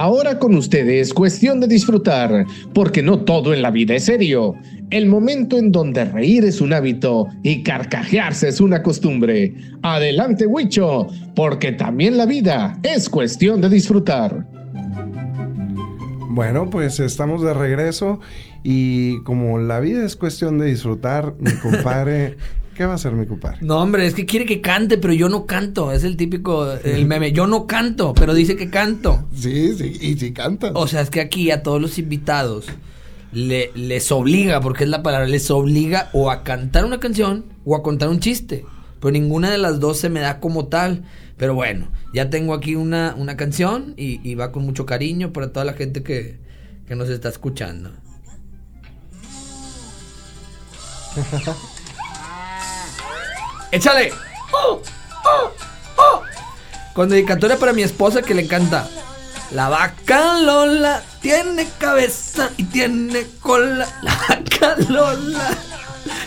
Ahora 0.00 0.38
con 0.38 0.54
ustedes, 0.54 1.12
cuestión 1.12 1.58
de 1.58 1.66
disfrutar, 1.66 2.46
porque 2.72 3.02
no 3.02 3.18
todo 3.18 3.52
en 3.52 3.62
la 3.62 3.72
vida 3.72 3.96
es 3.96 4.04
serio. 4.04 4.54
El 4.90 5.06
momento 5.06 5.58
en 5.58 5.72
donde 5.72 6.04
reír 6.04 6.44
es 6.44 6.60
un 6.60 6.72
hábito 6.72 7.26
y 7.42 7.64
carcajearse 7.64 8.46
es 8.46 8.60
una 8.60 8.80
costumbre. 8.80 9.56
Adelante, 9.82 10.46
Huicho, 10.46 11.08
porque 11.34 11.72
también 11.72 12.16
la 12.16 12.26
vida 12.26 12.78
es 12.84 13.08
cuestión 13.08 13.60
de 13.60 13.70
disfrutar. 13.70 14.46
Bueno, 16.28 16.70
pues 16.70 17.00
estamos 17.00 17.42
de 17.42 17.54
regreso 17.54 18.20
y 18.62 19.20
como 19.24 19.58
la 19.58 19.80
vida 19.80 20.06
es 20.06 20.14
cuestión 20.14 20.58
de 20.58 20.66
disfrutar, 20.66 21.34
mi 21.40 21.50
compadre, 21.54 22.36
¿qué 22.78 22.86
va 22.86 22.92
a 22.92 22.94
hacer 22.94 23.12
mi 23.12 23.26
compadre? 23.26 23.58
No, 23.60 23.82
hombre, 23.82 24.06
es 24.06 24.14
que 24.14 24.24
quiere 24.24 24.46
que 24.46 24.60
cante, 24.60 24.96
pero 24.98 25.12
yo 25.12 25.28
no 25.28 25.44
canto. 25.46 25.90
Es 25.92 26.04
el 26.04 26.16
típico, 26.16 26.72
el 26.72 27.06
meme. 27.06 27.32
Yo 27.32 27.48
no 27.48 27.66
canto, 27.66 28.14
pero 28.14 28.32
dice 28.32 28.54
que 28.56 28.70
canto. 28.70 29.28
Sí, 29.34 29.74
sí, 29.76 29.98
y 30.00 30.16
si 30.16 30.32
cantas. 30.32 30.70
O 30.74 30.86
sea, 30.86 31.00
es 31.00 31.10
que 31.10 31.20
aquí 31.20 31.50
a 31.50 31.62
todos 31.64 31.82
los 31.82 31.98
invitados 31.98 32.66
le- 33.32 33.72
les 33.74 34.10
obliga, 34.12 34.60
porque 34.60 34.84
es 34.84 34.90
la 34.90 35.02
palabra, 35.02 35.26
les 35.26 35.50
obliga 35.50 36.08
o 36.12 36.30
a 36.30 36.44
cantar 36.44 36.84
una 36.84 37.00
canción 37.00 37.44
o 37.64 37.74
a 37.74 37.82
contar 37.82 38.08
un 38.10 38.20
chiste. 38.20 38.64
Pero 39.00 39.10
ninguna 39.12 39.50
de 39.50 39.58
las 39.58 39.80
dos 39.80 39.98
se 39.98 40.08
me 40.08 40.20
da 40.20 40.38
como 40.40 40.68
tal. 40.68 41.02
Pero 41.36 41.54
bueno, 41.54 41.88
ya 42.14 42.30
tengo 42.30 42.54
aquí 42.54 42.76
una, 42.76 43.14
una 43.18 43.36
canción 43.36 43.94
y, 43.96 44.20
y 44.28 44.34
va 44.36 44.52
con 44.52 44.64
mucho 44.64 44.86
cariño 44.86 45.32
para 45.32 45.52
toda 45.52 45.64
la 45.64 45.72
gente 45.74 46.02
que, 46.04 46.38
que 46.86 46.94
nos 46.94 47.08
está 47.08 47.28
escuchando. 47.28 47.90
¡Échale! 53.70 54.12
¡Oh! 54.52 54.80
¡Oh! 55.24 55.50
¡Oh! 55.96 56.22
Con 56.94 57.08
dedicatoria 57.10 57.58
para 57.58 57.72
mi 57.72 57.82
esposa 57.82 58.22
que 58.22 58.34
le 58.34 58.42
encanta. 58.42 58.88
La 59.50 59.68
vaca 59.68 60.38
Lola 60.40 61.02
tiene 61.20 61.66
cabeza 61.78 62.50
y 62.56 62.64
tiene 62.64 63.26
cola. 63.40 63.86
La 64.02 64.14
vaca 64.28 64.76
Lola. 64.88 65.50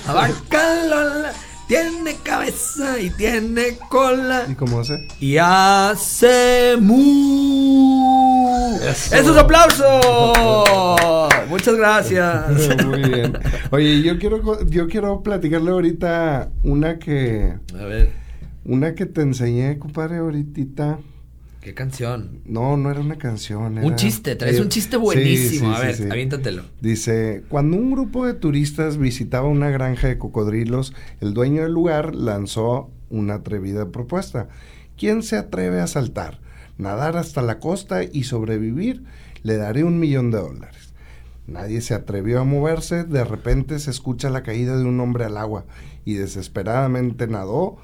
La 0.08 0.14
vaca 0.14 0.76
Lola 0.86 1.34
tiene 1.68 2.16
cabeza 2.18 3.00
y 3.00 3.10
tiene 3.12 3.78
cola. 3.90 4.46
¿Y 4.48 4.56
cómo 4.56 4.82
hace? 4.82 5.08
Y 5.20 5.38
hace 5.38 6.78
mu. 6.80 8.78
Eso. 8.82 9.16
¡Esos 9.16 9.38
aplausos! 9.38 10.06
Muchas 11.62 11.78
gracias. 11.78 12.86
Muy 12.88 13.02
bien. 13.04 13.34
Oye, 13.70 14.02
yo 14.02 14.18
quiero 14.18 14.42
co- 14.42 14.66
yo 14.68 14.88
quiero 14.88 15.22
platicarle 15.22 15.70
ahorita 15.72 16.50
una 16.64 16.98
que 16.98 17.54
A 17.80 17.86
ver, 17.86 18.10
una 18.66 18.96
que 18.96 19.06
te 19.06 19.22
enseñé, 19.22 19.78
compadre, 19.78 20.18
ahorita. 20.18 20.98
qué 21.62 21.74
canción. 21.76 22.40
No, 22.46 22.78
no 22.78 22.90
era 22.90 23.00
una 23.00 23.18
canción. 23.18 23.78
Un 23.78 23.96
chiste, 23.96 24.36
traes 24.36 24.58
eh, 24.58 24.62
un 24.62 24.70
chiste 24.70 24.98
buenísimo. 24.98 25.70
sí, 25.70 25.76
a 25.76 25.80
sí, 25.82 25.86
ver, 25.86 25.96
sí. 25.96 26.04
aviéntatelo. 26.12 26.64
Dice, 26.82 27.44
cuando 27.48 27.78
un 27.78 27.92
grupo 27.92 28.26
de 28.26 28.34
turistas 28.34 28.98
visitaba 28.98 29.48
una 29.48 29.70
granja 29.70 30.08
de 30.08 30.18
cocodrilos, 30.18 30.94
el 31.20 31.34
dueño 31.36 31.62
del 31.62 31.74
lugar 31.74 32.16
lanzó 32.16 32.90
una 33.12 33.36
atrevida 33.36 33.90
propuesta. 33.92 34.48
¿Quién 34.98 35.22
se 35.22 35.36
atreve 35.38 35.80
a 35.80 35.86
saltar, 35.88 36.40
nadar 36.80 37.18
hasta 37.18 37.44
la 37.44 37.60
costa 37.60 38.04
y 38.04 38.24
sobrevivir? 38.24 39.04
Le 39.44 39.58
daré 39.58 39.84
un 39.84 40.00
millón 40.00 40.30
de 40.32 40.38
dólares. 40.40 40.81
Nadie 41.48 41.82
se 41.82 41.94
atrevió 41.94 42.40
a 42.40 42.44
moverse, 42.44 43.04
de 43.04 43.24
repente 43.24 43.80
se 43.80 43.92
escucha 43.92 44.30
la 44.30 44.44
caída 44.44 44.78
de 44.78 44.86
un 44.86 45.00
hombre 45.00 45.26
al 45.26 45.38
agua 45.38 45.66
y 46.06 46.14
desesperadamente 46.14 47.28
nadó 47.28 47.78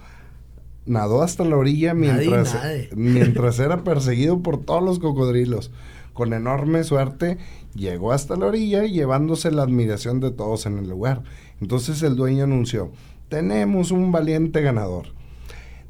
nadó 0.88 1.22
hasta 1.22 1.44
la 1.44 1.58
orilla 1.58 1.94
mientras, 1.94 2.58
mientras 2.96 3.60
era 3.60 3.84
perseguido 3.84 4.42
por 4.42 4.64
todos 4.64 4.84
los 4.84 5.00
cocodrilos. 5.00 5.72
Con 6.14 6.34
enorme 6.34 6.84
suerte 6.84 7.38
llegó 7.76 8.12
hasta 8.12 8.36
la 8.36 8.48
orilla 8.48 8.86
llevándose 8.86 9.52
la 9.52 9.64
admiración 9.64 10.20
de 10.20 10.32
todos 10.32 10.66
en 10.66 10.80
el 10.80 10.90
lugar. 10.90 11.24
Entonces 11.62 12.02
el 12.02 12.16
dueño 12.16 12.46
anunció, 12.46 12.92
tenemos 13.30 13.92
un 13.92 14.12
valiente 14.12 14.62
ganador. 14.62 15.17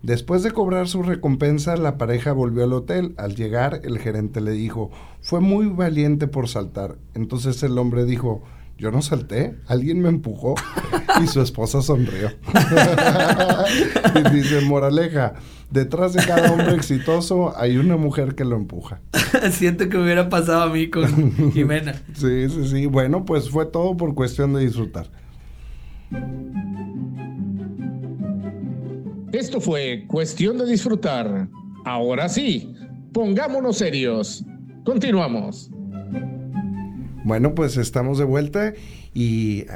Después 0.04 0.44
de 0.44 0.52
cobrar 0.52 0.88
su 0.88 1.04
recompensa, 1.04 1.76
la 1.76 1.98
pareja 1.98 2.32
volvió 2.32 2.64
al 2.64 2.74
hotel. 2.74 3.14
Al 3.18 3.36
llegar, 3.36 3.82
el 3.84 4.00
gerente 4.00 4.42
le 4.42 4.52
dijo, 4.52 4.92
fue 5.22 5.40
muy 5.40 5.68
valiente 5.68 6.28
por 6.28 6.48
saltar. 6.48 6.98
Entonces 7.14 7.62
el 7.64 7.78
hombre 7.78 8.06
dijo, 8.06 8.44
yo 8.78 8.92
no 8.92 9.02
salté, 9.02 9.56
alguien 9.66 10.02
me 10.02 10.10
empujó 10.10 10.54
y 11.24 11.28
su 11.28 11.42
esposa 11.42 11.82
sonrió. 11.82 12.30
y 14.16 14.36
dice, 14.36 14.62
moraleja, 14.62 15.34
detrás 15.72 16.14
de 16.14 16.24
cada 16.24 16.52
hombre 16.52 16.76
exitoso 16.76 17.58
hay 17.58 17.78
una 17.78 17.98
mujer 17.98 18.36
que 18.36 18.46
lo 18.46 18.56
empuja. 18.56 19.02
Siento 19.52 19.90
que 19.90 19.98
me 19.98 20.04
hubiera 20.04 20.30
pasado 20.30 20.62
a 20.62 20.70
mí 20.70 20.90
con 20.90 21.52
Jimena. 21.54 21.94
sí, 22.14 22.50
sí, 22.50 22.68
sí. 22.68 22.86
Bueno, 22.86 23.26
pues 23.26 23.50
fue 23.50 23.66
todo 23.66 23.98
por 23.98 24.14
cuestión 24.14 24.54
de 24.54 24.62
disfrutar. 24.62 25.10
Esto 29.38 29.62
fue 29.62 30.06
cuestión 30.08 30.58
de 30.58 30.66
disfrutar. 30.66 31.48
Ahora 31.86 32.28
sí, 32.28 32.74
pongámonos 33.14 33.78
serios. 33.78 34.44
Continuamos. 34.84 35.70
Bueno, 37.24 37.54
pues 37.54 37.78
estamos 37.78 38.18
de 38.18 38.24
vuelta 38.24 38.74
y 39.14 39.60
eh, 39.60 39.68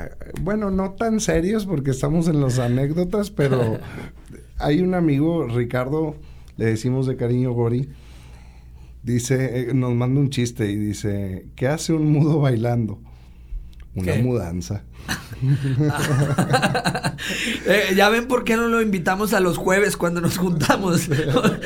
bueno, 0.41 0.71
no 0.71 0.93
tan 0.93 1.19
serios 1.19 1.67
porque 1.67 1.91
estamos 1.91 2.27
en 2.27 2.41
las 2.41 2.57
anécdotas, 2.57 3.29
pero 3.29 3.77
hay 4.57 4.81
un 4.81 4.95
amigo, 4.95 5.45
Ricardo, 5.45 6.15
le 6.57 6.65
decimos 6.65 7.05
de 7.05 7.15
cariño 7.15 7.51
Gori, 7.51 7.87
dice, 9.03 9.69
eh, 9.69 9.73
nos 9.75 9.93
manda 9.93 10.19
un 10.21 10.31
chiste 10.31 10.71
y 10.71 10.75
dice, 10.75 11.45
¿qué 11.55 11.67
hace 11.67 11.93
un 11.93 12.11
mudo 12.11 12.39
bailando? 12.39 12.99
Una 13.95 14.15
mudanza. 14.15 14.83
Eh, 17.67 17.93
ya 17.95 18.09
ven 18.09 18.27
por 18.27 18.43
qué 18.43 18.57
no 18.57 18.67
lo 18.67 18.81
invitamos 18.81 19.33
a 19.33 19.39
los 19.39 19.57
jueves 19.57 19.95
cuando 19.95 20.21
nos 20.21 20.39
juntamos. 20.39 21.07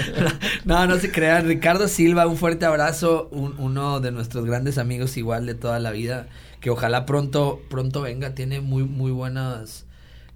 no, 0.65 0.85
no 0.85 0.97
se 0.97 1.11
crean. 1.11 1.47
Ricardo 1.47 1.87
Silva, 1.87 2.27
un 2.27 2.35
fuerte 2.35 2.65
abrazo, 2.65 3.29
uno 3.31 4.01
de 4.01 4.11
nuestros 4.11 4.45
grandes 4.45 4.77
amigos 4.77 5.15
igual 5.15 5.45
de 5.45 5.55
toda 5.55 5.79
la 5.79 5.91
vida, 5.91 6.27
que 6.59 6.69
ojalá 6.69 7.05
pronto, 7.05 7.61
pronto 7.69 8.01
venga. 8.01 8.35
Tiene 8.35 8.59
muy, 8.59 8.83
muy 8.83 9.11
buenas 9.11 9.85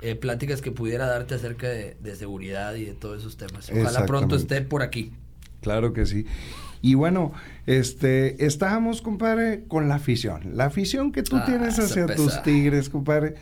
eh, 0.02 0.16
pláticas 0.16 0.62
que 0.62 0.72
pudiera 0.72 1.06
darte 1.06 1.36
acerca 1.36 1.68
de, 1.68 1.98
de, 2.00 2.16
seguridad 2.16 2.76
y 2.76 2.86
de 2.86 2.94
todos 2.94 3.20
esos 3.20 3.36
temas. 3.36 3.70
Ojalá 3.70 4.06
pronto 4.06 4.38
esté 4.38 4.62
por 4.62 4.84
aquí. 4.84 5.12
Claro 5.62 5.92
que 5.92 6.06
sí. 6.06 6.26
Y 6.82 6.94
bueno, 6.94 7.34
este, 7.66 8.46
estábamos, 8.46 9.02
compadre, 9.02 9.64
con 9.68 9.90
la 9.90 9.96
afición. 9.96 10.56
La 10.56 10.66
afición 10.66 11.12
que 11.12 11.24
tú 11.24 11.38
ah, 11.38 11.46
tienes 11.46 11.78
hacia 11.78 12.06
tus 12.08 12.42
tigres, 12.44 12.90
compadre. 12.90 13.36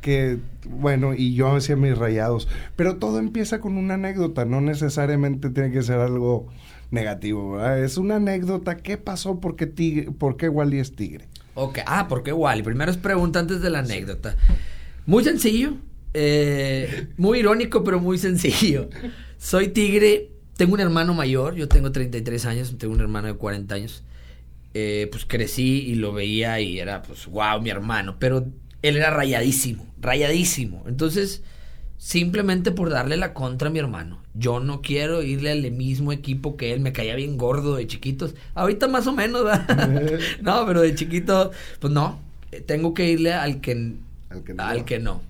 Que, 0.00 0.38
bueno, 0.68 1.14
y 1.14 1.34
yo 1.34 1.54
hacia 1.54 1.76
mis 1.76 1.96
rayados. 1.96 2.48
Pero 2.76 2.96
todo 2.96 3.18
empieza 3.18 3.60
con 3.60 3.78
una 3.78 3.94
anécdota, 3.94 4.44
no 4.44 4.60
necesariamente 4.60 5.48
tiene 5.50 5.70
que 5.70 5.82
ser 5.82 6.00
algo 6.00 6.48
negativo, 6.90 7.52
¿verdad? 7.52 7.82
Es 7.82 7.96
una 7.96 8.16
anécdota. 8.16 8.76
¿Qué 8.76 8.98
pasó? 8.98 9.40
¿Por 9.40 9.56
qué, 9.56 9.66
tigre, 9.66 10.10
por 10.10 10.36
qué 10.36 10.48
Wally 10.48 10.78
es 10.78 10.94
tigre? 10.94 11.28
Ok, 11.54 11.78
ah, 11.86 12.08
¿por 12.08 12.22
qué 12.22 12.32
Wally? 12.32 12.62
Primero 12.62 12.90
es 12.90 12.96
pregunta 12.96 13.38
antes 13.38 13.62
de 13.62 13.70
la 13.70 13.78
anécdota. 13.78 14.36
Muy 15.06 15.24
sencillo, 15.24 15.74
eh, 16.14 17.08
muy 17.16 17.38
irónico, 17.38 17.84
pero 17.84 18.00
muy 18.00 18.18
sencillo. 18.18 18.88
Soy 19.38 19.68
tigre 19.68 20.31
tengo 20.62 20.74
un 20.74 20.80
hermano 20.80 21.12
mayor, 21.12 21.56
yo 21.56 21.66
tengo 21.66 21.90
33 21.90 22.46
años, 22.46 22.74
tengo 22.78 22.94
un 22.94 23.00
hermano 23.00 23.26
de 23.26 23.34
40 23.34 23.74
años. 23.74 24.04
Eh, 24.74 25.08
pues 25.10 25.24
crecí 25.26 25.80
y 25.88 25.96
lo 25.96 26.12
veía 26.12 26.60
y 26.60 26.78
era, 26.78 27.02
pues, 27.02 27.26
wow, 27.26 27.60
mi 27.60 27.68
hermano. 27.68 28.14
Pero 28.20 28.46
él 28.80 28.96
era 28.96 29.10
rayadísimo, 29.10 29.84
rayadísimo. 30.00 30.84
Entonces, 30.86 31.42
simplemente 31.98 32.70
por 32.70 32.90
darle 32.90 33.16
la 33.16 33.34
contra 33.34 33.70
a 33.70 33.72
mi 33.72 33.80
hermano. 33.80 34.22
Yo 34.34 34.60
no 34.60 34.82
quiero 34.82 35.24
irle 35.24 35.50
al 35.50 35.68
mismo 35.72 36.12
equipo 36.12 36.56
que 36.56 36.72
él. 36.72 36.78
Me 36.78 36.92
caía 36.92 37.16
bien 37.16 37.36
gordo 37.38 37.74
de 37.74 37.88
chiquitos. 37.88 38.36
Ahorita 38.54 38.86
más 38.86 39.08
o 39.08 39.12
menos, 39.12 39.42
no, 40.42 40.64
pero 40.64 40.82
de 40.82 40.94
chiquito, 40.94 41.50
pues 41.80 41.92
no. 41.92 42.20
Tengo 42.66 42.94
que 42.94 43.10
irle 43.10 43.32
al 43.32 43.60
que, 43.60 43.96
al 44.30 44.44
que 44.44 44.54
no. 44.54 44.62
Al 44.62 44.84
que 44.84 45.00
no. 45.00 45.22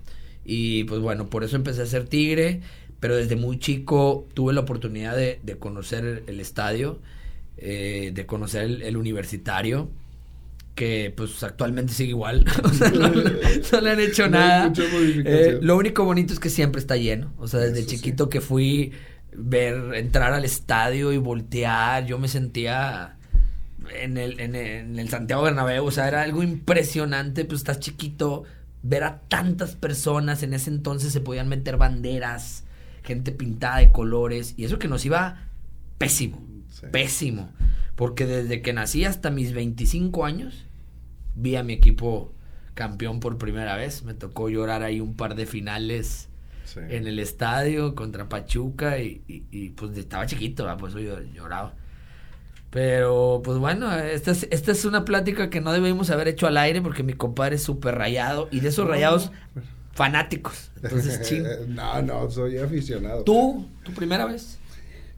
Y 0.45 0.83
pues 0.83 1.01
bueno, 1.01 1.27
por 1.31 1.43
eso 1.43 1.55
empecé 1.55 1.81
a 1.81 1.85
ser 1.87 2.05
tigre 2.05 2.61
pero 3.03 3.17
desde 3.17 3.35
muy 3.35 3.59
chico 3.59 4.29
tuve 4.33 4.53
la 4.53 4.61
oportunidad 4.61 5.17
de, 5.17 5.57
conocer 5.59 6.23
el 6.25 6.39
estadio, 6.39 7.01
eh, 7.57 8.11
de 8.13 8.25
conocer 8.25 8.63
el, 8.63 8.95
universitario, 8.95 9.89
que 10.73 11.13
pues 11.13 11.43
actualmente 11.43 11.91
sigue 11.91 12.11
igual, 12.11 12.45
o 12.63 12.69
sea, 12.69 12.91
no, 12.91 13.81
le 13.81 13.89
han 13.89 13.99
hecho 13.99 14.29
nada. 14.29 14.71
Eh, 15.25 15.59
lo 15.61 15.75
único 15.75 16.05
bonito 16.05 16.31
es 16.31 16.39
que 16.39 16.49
siempre 16.49 16.79
está 16.79 16.95
lleno, 16.95 17.33
o 17.37 17.45
sea, 17.49 17.59
desde 17.59 17.85
chiquito 17.85 18.29
que 18.29 18.39
fui 18.39 18.93
ver, 19.35 19.95
entrar 19.95 20.31
al 20.31 20.45
estadio 20.45 21.11
y 21.11 21.17
voltear, 21.17 22.05
yo 22.05 22.17
me 22.17 22.29
sentía... 22.29 23.17
En 24.01 24.17
el, 24.17 24.39
en, 24.39 24.55
en 24.55 24.97
el 24.97 25.09
Santiago 25.09 25.43
Bernabéu, 25.43 25.85
o 25.85 25.91
sea, 25.91 26.07
era 26.07 26.21
algo 26.21 26.41
impresionante, 26.41 27.43
pues 27.43 27.59
estás 27.59 27.81
chiquito, 27.81 28.45
ver 28.81 29.03
a 29.03 29.19
tantas 29.27 29.75
personas, 29.75 30.41
en 30.41 30.53
ese 30.53 30.69
entonces 30.69 31.11
se 31.11 31.19
podían 31.19 31.49
meter 31.49 31.75
banderas, 31.75 32.63
gente 33.03 33.31
pintada 33.31 33.77
de 33.77 33.91
colores, 33.91 34.53
y 34.57 34.65
eso 34.65 34.79
que 34.79 34.87
nos 34.87 35.05
iba 35.05 35.47
pésimo, 35.97 36.41
pésimo, 36.91 37.49
porque 37.95 38.25
desde 38.25 38.61
que 38.61 38.73
nací 38.73 39.05
hasta 39.05 39.29
mis 39.29 39.53
25 39.53 40.25
años, 40.25 40.65
vi 41.35 41.55
a 41.55 41.63
mi 41.63 41.73
equipo 41.73 42.33
campeón 42.73 43.19
por 43.19 43.37
primera 43.37 43.75
vez, 43.75 44.03
me 44.03 44.13
tocó 44.13 44.49
llorar 44.49 44.83
ahí 44.83 44.99
un 44.99 45.15
par 45.15 45.35
de 45.35 45.45
finales 45.45 46.29
en 46.75 47.05
el 47.05 47.19
estadio 47.19 47.93
contra 47.93 48.29
Pachuca, 48.29 48.97
y, 48.99 49.73
pues 49.75 49.97
estaba 49.97 50.25
chiquito, 50.25 50.65
pues 50.79 50.93
yo 50.93 51.21
lloraba. 51.33 51.75
Pero, 52.73 53.41
pues 53.43 53.59
bueno, 53.59 53.93
esta 53.93 54.31
es, 54.31 54.47
esta 54.49 54.71
es 54.71 54.83
una 54.83 55.05
plática 55.05 55.51
que 55.51 55.61
no 55.61 55.71
debemos 55.73 56.09
haber 56.09 56.27
hecho 56.27 56.47
al 56.47 56.57
aire 56.57 56.81
porque 56.81 57.03
mi 57.03 57.13
compadre 57.13 57.57
es 57.57 57.61
súper 57.61 57.93
rayado. 57.93 58.47
Y 58.49 58.61
de 58.61 58.69
esos 58.69 58.87
rayados, 58.87 59.31
fanáticos. 59.93 60.71
Entonces, 60.81 61.41
no, 61.67 62.01
no, 62.01 62.29
soy 62.29 62.57
aficionado. 62.57 63.23
¿Tú? 63.23 63.67
¿Tu 63.83 63.93
primera 63.93 64.25
vez? 64.25 64.57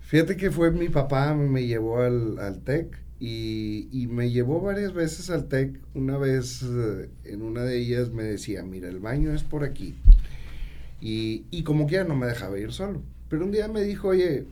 Fíjate 0.02 0.38
que 0.38 0.52
fue 0.52 0.72
mi 0.72 0.90
papá, 0.90 1.34
me 1.34 1.66
llevó 1.66 2.02
al, 2.02 2.38
al 2.38 2.60
TEC 2.62 2.96
y, 3.20 3.88
y, 3.92 4.08
me 4.08 4.30
llevó 4.30 4.62
varias 4.62 4.94
veces 4.94 5.30
al 5.30 5.48
TEC. 5.48 5.80
Una 5.96 6.18
vez, 6.18 6.62
eh, 6.64 7.10
en 7.24 7.42
una 7.42 7.64
de 7.64 7.80
ellas 7.80 8.12
me 8.12 8.24
decía, 8.24 8.64
mira, 8.64 8.88
el 8.88 9.00
baño 9.00 9.34
es 9.34 9.44
por 9.44 9.64
aquí. 9.64 9.96
Y, 11.02 11.46
y 11.50 11.64
como 11.64 11.88
quiera 11.88 12.04
no 12.04 12.16
me 12.16 12.28
dejaba 12.28 12.60
ir 12.60 12.72
solo. 12.72 13.02
Pero 13.30 13.46
un 13.46 13.52
día 13.52 13.68
me 13.68 13.82
dijo, 13.82 14.10
oye, 14.10 14.46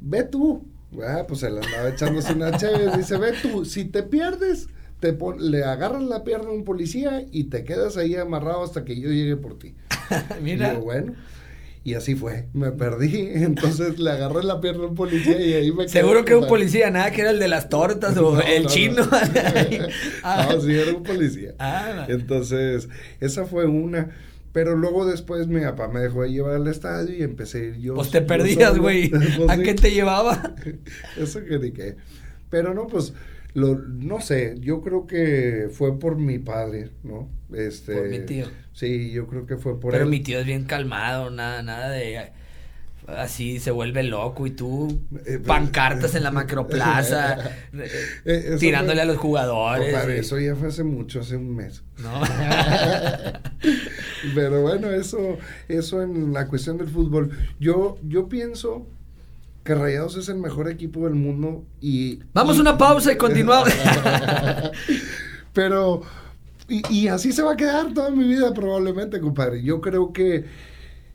ve 0.00 0.22
tú. 0.22 0.64
Ah, 1.06 1.24
pues 1.26 1.42
él 1.42 1.58
andaba 1.58 1.88
echándose 1.88 2.32
una 2.32 2.56
chévere. 2.56 2.96
Dice, 2.96 3.18
ve 3.18 3.32
tú, 3.42 3.64
si 3.64 3.84
te 3.84 4.02
pierdes, 4.02 4.68
te 5.02 5.18
le 5.40 5.64
agarras 5.64 6.04
la 6.04 6.22
pierna 6.22 6.50
a 6.50 6.52
un 6.52 6.62
policía 6.62 7.26
y 7.32 7.44
te 7.44 7.64
quedas 7.64 7.96
ahí 7.96 8.14
amarrado 8.14 8.62
hasta 8.62 8.84
que 8.84 8.98
yo 8.98 9.10
llegue 9.10 9.36
por 9.36 9.58
ti. 9.58 9.74
Mira. 10.42 10.74
Y 10.74 10.76
bueno, 10.76 11.14
y 11.82 11.94
así 11.94 12.14
fue, 12.14 12.46
me 12.52 12.70
perdí, 12.70 13.16
entonces 13.34 13.98
le 13.98 14.12
agarré 14.12 14.44
la 14.44 14.60
pierna 14.60 14.84
a 14.84 14.86
un 14.86 14.94
policía 14.94 15.40
y 15.40 15.54
ahí 15.54 15.72
me 15.72 15.88
Seguro 15.88 16.24
que 16.24 16.36
un 16.36 16.46
policía, 16.46 16.88
nada 16.92 17.10
que 17.10 17.22
era 17.22 17.30
el 17.30 17.40
de 17.40 17.48
las 17.48 17.68
tortas 17.68 18.16
o 18.16 18.40
el 18.46 18.66
chino. 18.68 19.02
No. 19.04 20.60
sí, 20.60 20.72
era 20.72 20.94
un 20.94 21.02
policía. 21.02 21.54
Ah, 21.58 22.06
entonces, 22.08 22.88
esa 23.18 23.44
fue 23.44 23.66
una. 23.66 24.10
Pero 24.52 24.76
luego 24.76 25.04
después 25.04 25.48
mi 25.48 25.62
papá 25.62 25.88
me 25.88 25.98
dejó 25.98 26.22
de 26.22 26.30
llevar 26.30 26.54
al 26.54 26.68
estadio 26.68 27.16
y 27.16 27.22
empecé 27.22 27.58
a 27.58 27.64
ir 27.64 27.76
yo. 27.78 27.94
Pues 27.94 28.10
te 28.10 28.20
perdías, 28.20 28.78
güey. 28.78 29.08
Pues 29.08 29.48
¿A 29.48 29.56
qué 29.56 29.74
te 29.74 29.90
llevaba? 29.90 30.54
Eso 31.16 31.42
que 31.42 31.58
ni 31.58 31.72
qué. 31.72 31.96
Pero 32.50 32.74
no, 32.74 32.86
pues 32.86 33.14
lo, 33.54 33.76
no 33.76 34.20
sé, 34.20 34.56
yo 34.60 34.80
creo 34.80 35.06
que 35.06 35.68
fue 35.70 35.98
por 35.98 36.16
mi 36.16 36.38
padre, 36.38 36.90
¿no? 37.02 37.28
Este, 37.54 37.94
por 37.94 38.08
mi 38.08 38.20
tío. 38.20 38.46
Sí, 38.72 39.10
yo 39.10 39.26
creo 39.26 39.46
que 39.46 39.56
fue 39.56 39.78
por 39.78 39.92
Pero 39.92 40.06
mi 40.06 40.20
tío 40.20 40.38
es 40.38 40.46
bien 40.46 40.64
calmado, 40.64 41.30
nada, 41.30 41.62
nada 41.62 41.90
de 41.90 42.30
así 43.06 43.58
se 43.58 43.70
vuelve 43.70 44.04
loco 44.04 44.46
y 44.46 44.52
tú 44.52 45.00
eh, 45.26 45.38
pancartas 45.44 46.14
en 46.14 46.22
la 46.22 46.30
macroplaza 46.30 47.36
eh, 48.24 48.56
tirándole 48.58 49.00
a 49.00 49.04
los 49.04 49.18
jugadores. 49.18 49.94
eso 50.08 50.38
ya 50.38 50.54
fue 50.54 50.68
hace 50.68 50.84
mucho, 50.84 51.20
hace 51.20 51.36
un 51.36 51.54
mes. 51.54 51.82
No. 52.02 52.22
Pero 54.34 54.62
bueno, 54.62 54.90
eso, 54.90 55.38
eso 55.68 56.02
en 56.02 56.32
la 56.32 56.46
cuestión 56.46 56.78
del 56.78 56.88
fútbol. 56.88 57.30
Yo, 57.58 57.98
yo 58.02 58.28
pienso 58.28 58.86
que 59.64 59.74
Rayados 59.74 60.16
es 60.16 60.28
el 60.28 60.38
mejor 60.38 60.68
equipo 60.68 61.04
del 61.04 61.14
mundo 61.14 61.64
y... 61.80 62.20
Vamos 62.32 62.58
a 62.58 62.60
una 62.60 62.78
pausa 62.78 63.12
y 63.12 63.16
continuamos. 63.16 63.70
Pero, 65.52 66.02
y, 66.68 67.08
así 67.08 67.32
se 67.32 67.42
va 67.42 67.52
a 67.52 67.56
quedar 67.56 67.92
toda 67.92 68.10
mi 68.10 68.26
vida 68.26 68.52
probablemente, 68.54 69.20
compadre. 69.20 69.62
Yo 69.62 69.80
creo 69.80 70.12
que, 70.12 70.46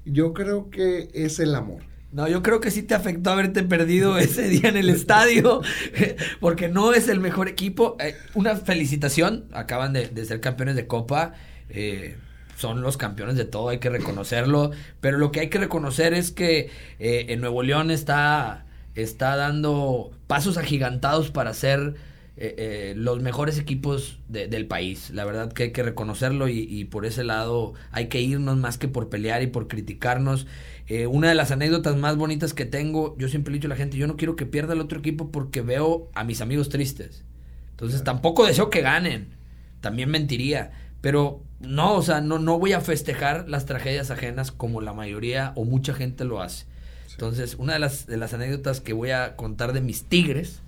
yo 0.06 0.34
creo 0.34 0.70
que 0.70 1.10
es 1.14 1.40
el 1.40 1.56
amor. 1.56 1.82
No, 2.12 2.28
yo 2.28 2.42
creo 2.42 2.62
que 2.62 2.72
sí 2.72 2.84
te 2.84 2.94
afectó 2.94 3.32
haberte 3.32 3.64
perdido 3.64 4.18
ese 4.18 4.48
día 4.48 4.70
en 4.70 4.78
el 4.78 4.90
estadio, 4.90 5.62
porque 6.40 6.70
no 6.70 6.94
es 6.94 7.10
el 7.10 7.20
mejor 7.20 7.48
equipo. 7.48 7.98
Eh, 8.00 8.16
una 8.34 8.56
felicitación, 8.56 9.46
acaban 9.52 9.94
de, 9.94 10.26
ser 10.26 10.40
campeones 10.40 10.76
de 10.76 10.88
Copa. 10.88 11.34
Eh, 11.70 12.16
son 12.58 12.82
los 12.82 12.98
campeones 12.98 13.36
de 13.36 13.46
todo, 13.46 13.70
hay 13.70 13.80
que 13.80 13.90
reconocerlo. 13.90 14.72
Pero 15.00 15.18
lo 15.18 15.32
que 15.32 15.40
hay 15.42 15.50
que 15.50 15.60
reconocer 15.60 16.14
es 16.14 16.32
que 16.32 16.70
eh, 17.00 17.28
en 17.30 17.40
Nuevo 17.40 17.64
León 17.64 17.92
está, 17.92 18.66
está 18.96 19.36
dando 19.36 20.12
pasos 20.28 20.58
agigantados 20.58 21.32
para 21.32 21.54
ser 21.54 21.96
los 22.96 23.20
mejores 23.20 23.58
equipos 23.58 24.20
del 24.28 24.68
país. 24.68 25.10
La 25.10 25.26
verdad 25.26 25.52
que 25.52 25.64
hay 25.64 25.72
que 25.72 25.82
reconocerlo 25.82 26.48
y, 26.48 26.60
y, 26.70 26.86
por 26.86 27.08
ese 27.08 27.24
lado 27.24 27.74
hay 27.92 28.10
que 28.10 28.22
irnos 28.22 28.58
más 28.58 28.78
que 28.78 28.88
por 28.88 29.10
pelear 29.10 29.42
y 29.42 29.48
por 29.48 29.68
criticarnos. 29.68 30.46
Eh, 30.90 31.06
una 31.06 31.28
de 31.28 31.36
las 31.36 31.52
anécdotas 31.52 31.98
más 31.98 32.16
bonitas 32.16 32.54
que 32.54 32.66
tengo, 32.66 33.16
yo 33.18 33.28
siempre 33.28 33.54
he 33.54 33.56
dicho 33.56 33.68
a 33.68 33.70
la 33.70 33.76
gente, 33.76 33.98
yo 33.98 34.08
no 34.08 34.16
quiero 34.16 34.38
que 34.38 34.46
pierda 34.46 34.74
el 34.74 34.80
otro 34.80 35.00
equipo 35.00 35.32
porque 35.32 35.62
veo 35.62 36.10
a 36.14 36.24
mis 36.24 36.40
amigos 36.40 36.70
tristes. 36.70 37.26
Entonces 37.72 38.04
tampoco 38.04 38.46
deseo 38.46 38.70
que 38.70 38.82
ganen. 38.82 39.36
También 39.82 40.10
mentiría. 40.10 40.72
Pero 41.02 41.44
no, 41.60 41.96
o 41.96 42.02
sea, 42.02 42.22
no, 42.22 42.40
no 42.40 42.60
voy 42.60 42.74
a 42.74 42.82
festejar 42.82 43.50
las 43.50 43.66
tragedias 43.66 44.12
ajenas 44.12 44.52
como 44.52 44.82
la 44.82 44.94
mayoría 44.94 45.54
o 45.56 45.66
mucha 45.66 45.94
gente 45.94 46.24
lo 46.24 46.42
hace. 46.42 46.66
Entonces, 47.12 47.56
una 47.56 47.74
de 47.74 47.80
las, 47.80 48.06
de 48.06 48.18
las 48.18 48.34
anécdotas 48.34 48.80
que 48.80 48.94
voy 48.94 49.12
a 49.12 49.36
contar 49.36 49.74
de 49.74 49.82
mis 49.82 50.04
tigres 50.04 50.62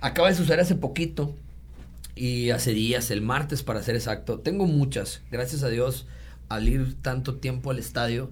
acaba 0.00 0.28
de 0.28 0.34
suceder 0.34 0.60
hace 0.60 0.74
poquito 0.74 1.34
y 2.14 2.50
hace 2.50 2.72
días, 2.72 3.10
el 3.10 3.22
martes 3.22 3.62
para 3.62 3.82
ser 3.82 3.94
exacto. 3.94 4.40
Tengo 4.40 4.66
muchas, 4.66 5.22
gracias 5.30 5.62
a 5.62 5.68
Dios, 5.68 6.06
al 6.48 6.68
ir 6.68 7.00
tanto 7.00 7.36
tiempo 7.36 7.70
al 7.70 7.78
estadio 7.78 8.30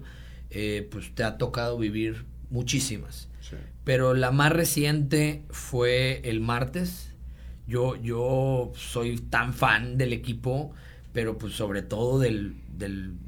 eh, 0.49 0.87
pues 0.91 1.13
te 1.13 1.23
ha 1.23 1.37
tocado 1.37 1.77
vivir 1.77 2.25
muchísimas. 2.49 3.29
Pero 3.83 4.13
la 4.13 4.31
más 4.31 4.51
reciente 4.51 5.43
fue 5.49 6.21
el 6.25 6.41
martes. 6.41 7.13
Yo, 7.65 7.95
yo 7.95 8.73
soy 8.75 9.17
tan 9.17 9.53
fan 9.53 9.97
del 9.97 10.11
equipo, 10.11 10.73
pero 11.17 11.39
pues 11.39 11.53
sobre 11.53 11.81
todo 11.81 12.19
del, 12.19 12.57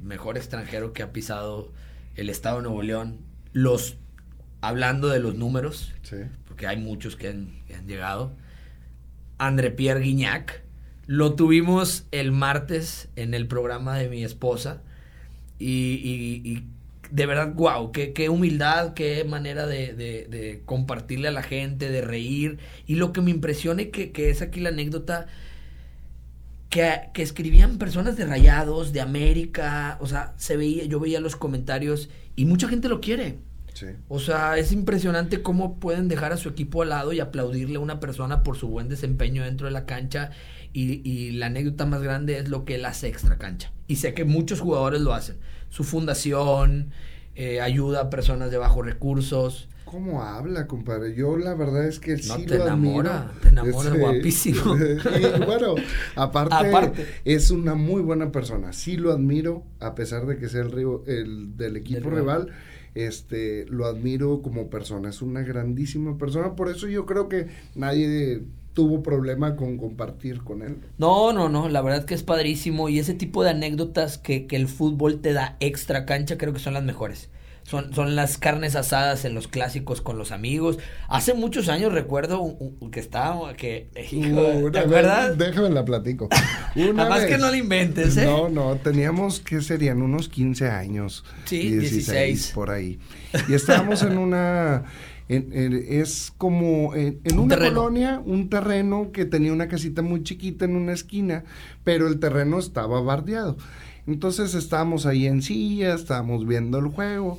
mejor 0.00 0.36
extranjero 0.36 0.92
que 0.92 1.02
ha 1.02 1.12
pisado 1.12 1.72
el 2.14 2.30
estado 2.30 2.58
de 2.58 2.62
Nuevo 2.62 2.82
León. 2.82 3.18
Los, 3.52 3.96
hablando 4.60 5.08
de 5.08 5.18
los 5.18 5.34
números, 5.34 5.92
porque 6.46 6.68
hay 6.68 6.76
muchos 6.76 7.16
que 7.16 7.30
han, 7.30 7.50
llegado. 7.88 8.30
André 9.38 9.72
Pierre 9.72 9.98
Guignac. 9.98 10.62
Lo 11.08 11.34
tuvimos 11.34 12.06
el 12.12 12.30
martes 12.30 13.08
en 13.16 13.34
el 13.34 13.48
programa 13.48 13.98
de 13.98 14.08
mi 14.08 14.22
esposa. 14.22 14.82
y 15.58 16.62
de 17.10 17.26
verdad, 17.26 17.54
wow, 17.54 17.90
qué, 17.92 18.12
qué 18.12 18.28
humildad, 18.28 18.94
qué 18.94 19.24
manera 19.24 19.66
de, 19.66 19.94
de, 19.94 20.62
compartirle 20.64 21.28
a 21.28 21.32
la 21.32 21.42
gente, 21.42 21.90
de 21.90 22.02
reír. 22.02 22.58
Y 22.86 22.94
lo 22.94 23.12
que 23.12 23.20
me 23.20 23.30
impresiona 23.30 23.82
y 23.82 23.86
que, 23.86 24.12
que 24.12 24.30
es 24.30 24.42
aquí 24.42 24.60
la 24.60 24.68
anécdota, 24.68 25.26
que, 26.70 27.10
que, 27.12 27.22
escribían 27.22 27.76
personas 27.76 28.16
de 28.16 28.24
Rayados, 28.24 28.92
de 28.92 29.00
América, 29.00 29.98
o 30.00 30.06
sea, 30.06 30.32
se 30.36 30.56
veía, 30.56 30.84
yo 30.84 31.00
veía 31.00 31.20
los 31.20 31.36
comentarios 31.36 32.08
y 32.36 32.46
mucha 32.46 32.68
gente 32.68 32.88
lo 32.88 33.00
quiere. 33.00 33.38
Sí. 33.74 33.86
O 34.08 34.18
sea, 34.18 34.56
es 34.56 34.72
impresionante 34.72 35.42
cómo 35.42 35.78
pueden 35.78 36.08
dejar 36.08 36.32
a 36.32 36.36
su 36.36 36.48
equipo 36.48 36.82
al 36.82 36.90
lado 36.90 37.12
y 37.12 37.20
aplaudirle 37.20 37.76
a 37.76 37.80
una 37.80 38.00
persona 38.00 38.42
por 38.42 38.56
su 38.56 38.68
buen 38.68 38.88
desempeño 38.88 39.44
dentro 39.44 39.66
de 39.66 39.72
la 39.72 39.84
cancha. 39.84 40.30
Y, 40.72 41.08
y 41.08 41.32
la 41.32 41.46
anécdota 41.46 41.84
más 41.84 42.00
grande 42.00 42.38
es 42.38 42.48
lo 42.48 42.64
que 42.64 42.76
él 42.76 42.84
hace 42.84 43.08
extra 43.08 43.38
cancha. 43.38 43.72
Y 43.88 43.96
sé 43.96 44.14
que 44.14 44.24
muchos 44.24 44.60
jugadores 44.60 45.00
lo 45.00 45.12
hacen 45.12 45.36
su 45.70 45.84
fundación, 45.84 46.90
eh, 47.34 47.60
ayuda 47.60 48.02
a 48.02 48.10
personas 48.10 48.50
de 48.50 48.58
bajos 48.58 48.84
recursos. 48.84 49.68
¿Cómo 49.90 50.22
habla, 50.22 50.68
compadre? 50.68 51.16
Yo 51.16 51.36
la 51.36 51.54
verdad 51.54 51.84
es 51.84 51.98
que 51.98 52.12
no, 52.12 52.36
sí 52.36 52.46
te 52.46 52.58
lo 52.58 52.64
enamora, 52.66 53.22
admiro. 53.22 53.40
Te 53.40 53.48
enamora, 53.48 53.90
guapísimo. 53.90 54.76
y 54.76 55.44
bueno, 55.44 55.74
aparte, 56.14 57.06
es 57.24 57.50
una 57.50 57.74
muy 57.74 58.00
buena 58.00 58.30
persona. 58.30 58.72
Sí 58.72 58.96
lo 58.96 59.10
admiro, 59.10 59.64
a 59.80 59.96
pesar 59.96 60.26
de 60.26 60.38
que 60.38 60.48
sea 60.48 60.60
el, 60.60 61.02
el 61.08 61.56
del 61.56 61.76
equipo 61.76 62.08
rival. 62.08 62.50
Este, 62.94 63.66
lo 63.66 63.86
admiro 63.86 64.42
como 64.42 64.70
persona. 64.70 65.08
Es 65.08 65.22
una 65.22 65.42
grandísima 65.42 66.16
persona. 66.16 66.54
Por 66.54 66.70
eso 66.70 66.86
yo 66.86 67.04
creo 67.04 67.28
que 67.28 67.48
nadie 67.74 68.44
tuvo 68.74 69.02
problema 69.02 69.56
con 69.56 69.76
compartir 69.76 70.44
con 70.44 70.62
él. 70.62 70.76
No, 70.98 71.32
no, 71.32 71.48
no, 71.48 71.68
la 71.68 71.82
verdad 71.82 72.04
que 72.04 72.14
es 72.14 72.22
padrísimo 72.22 72.88
y 72.88 73.00
ese 73.00 73.14
tipo 73.14 73.42
de 73.42 73.50
anécdotas 73.50 74.18
que, 74.18 74.46
que 74.46 74.54
el 74.54 74.68
fútbol 74.68 75.20
te 75.20 75.32
da 75.32 75.56
extra 75.58 76.06
cancha 76.06 76.38
creo 76.38 76.52
que 76.52 76.60
son 76.60 76.74
las 76.74 76.84
mejores. 76.84 77.28
Son, 77.70 77.94
son 77.94 78.16
las 78.16 78.36
carnes 78.36 78.74
asadas 78.74 79.24
en 79.24 79.32
los 79.32 79.46
clásicos 79.46 80.00
con 80.00 80.18
los 80.18 80.32
amigos. 80.32 80.80
Hace 81.08 81.34
muchos 81.34 81.68
años 81.68 81.92
recuerdo 81.92 82.56
que 82.90 82.98
estaba, 82.98 83.54
que... 83.54 83.88
Uh, 84.12 84.72
¿Te 84.72 84.80
acuerdas? 84.80 85.38
Déjame 85.38 85.70
la 85.70 85.84
platico. 85.84 86.28
Una 86.74 87.02
Además 87.02 87.26
que 87.26 87.38
no 87.38 87.48
la 87.48 87.56
inventes, 87.56 88.16
¿eh? 88.16 88.24
No, 88.24 88.48
no, 88.48 88.74
teníamos, 88.74 89.38
que 89.38 89.60
serían? 89.62 90.02
Unos 90.02 90.28
15 90.28 90.68
años. 90.68 91.24
Sí, 91.44 91.76
16. 91.76 92.50
Por 92.56 92.70
ahí. 92.70 92.98
Y 93.48 93.54
estábamos 93.54 94.02
en 94.02 94.18
una 94.18 94.84
es 95.30 96.32
como 96.36 96.92
en, 96.96 97.20
una 97.38 97.56
colonia, 97.56 98.20
un 98.24 98.50
terreno 98.50 99.12
que 99.12 99.24
tenía 99.24 99.52
una 99.52 99.68
casita 99.68 100.02
muy 100.02 100.24
chiquita 100.24 100.64
en 100.64 100.74
una 100.74 100.92
esquina, 100.92 101.44
pero 101.84 102.08
el 102.08 102.18
terreno 102.18 102.58
estaba 102.58 103.00
bardeado. 103.00 103.56
Entonces 104.10 104.54
estábamos 104.54 105.06
ahí 105.06 105.26
en 105.26 105.40
silla, 105.40 105.94
estábamos 105.94 106.46
viendo 106.46 106.78
el 106.78 106.88
juego 106.88 107.38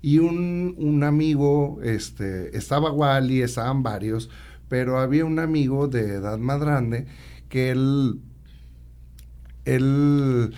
y 0.00 0.18
un, 0.18 0.74
un 0.78 1.02
amigo, 1.02 1.78
este, 1.82 2.56
estaba 2.56 2.90
Wally, 2.90 3.42
estaban 3.42 3.82
varios, 3.82 4.28
pero 4.68 4.98
había 4.98 5.24
un 5.24 5.38
amigo 5.38 5.88
de 5.88 6.14
edad 6.14 6.38
más 6.38 6.60
grande 6.60 7.06
que 7.48 7.70
él, 7.70 8.20
él 9.64 10.54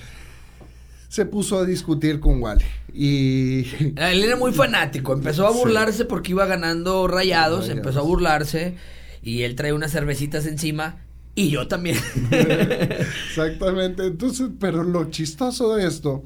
se 1.08 1.26
puso 1.26 1.58
a 1.58 1.64
discutir 1.64 2.20
con 2.20 2.42
Wally. 2.42 2.64
Y. 2.92 3.66
Él 3.96 4.24
era 4.24 4.36
muy 4.36 4.52
fanático. 4.52 5.12
Empezó 5.12 5.46
a 5.46 5.50
burlarse 5.50 6.06
porque 6.06 6.32
iba 6.32 6.46
ganando 6.46 7.06
rayados. 7.06 7.68
Empezó 7.68 8.00
a 8.00 8.02
burlarse. 8.02 8.76
Y 9.22 9.42
él 9.42 9.54
trae 9.54 9.72
unas 9.72 9.92
cervecitas 9.92 10.46
encima. 10.46 11.05
Y 11.36 11.50
yo 11.50 11.68
también. 11.68 11.98
Exactamente. 12.30 14.06
Entonces, 14.06 14.48
pero 14.58 14.82
lo 14.82 15.10
chistoso 15.10 15.76
de 15.76 15.86
esto 15.86 16.24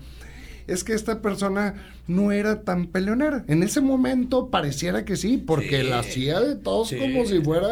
es 0.69 0.85
que 0.85 0.95
esta 0.95 1.21
persona 1.21 1.75
no 2.07 2.31
era 2.31 2.63
tan 2.63 2.87
peleonera. 2.87 3.45
En 3.49 3.65
ese 3.65 3.81
momento 3.81 4.51
pareciera 4.51 5.05
que 5.05 5.17
sí, 5.17 5.37
porque 5.37 5.83
la 5.83 5.99
hacía 5.99 6.41
de 6.41 6.55
todos 6.55 6.93
como 6.93 7.27
si 7.27 7.41
fuera 7.41 7.69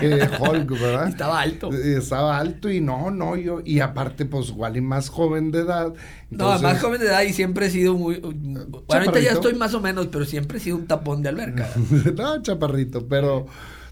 eh, 0.00 0.28
Hulk, 0.40 0.70
¿verdad? 0.70 1.08
Estaba 1.10 1.40
alto. 1.42 1.70
Eh, 1.72 1.98
estaba 1.98 2.38
alto 2.38 2.70
y 2.70 2.80
no, 2.80 3.10
no, 3.10 3.36
yo, 3.36 3.60
y 3.64 3.80
aparte, 3.80 4.24
pues 4.24 4.50
Wally 4.50 4.80
más 4.80 5.10
joven 5.10 5.50
de 5.50 5.60
edad. 5.60 5.92
no, 6.30 6.58
más 6.58 6.80
joven 6.80 7.00
de 7.00 7.08
edad 7.08 7.22
y 7.22 7.34
siempre 7.34 7.66
he 7.66 7.70
sido 7.70 7.94
muy. 7.94 8.18
Bueno, 8.18 8.74
ahorita 8.88 9.20
ya 9.20 9.32
estoy 9.32 9.54
más 9.54 9.74
o 9.74 9.80
menos, 9.80 10.06
pero 10.08 10.24
siempre 10.24 10.56
he 10.56 10.60
sido 10.60 10.76
un 10.76 10.86
tapón 10.86 11.22
de 11.22 11.28
alberca. 11.28 11.68
no, 12.16 12.40
chaparrito, 12.40 13.06
pero 13.08 13.46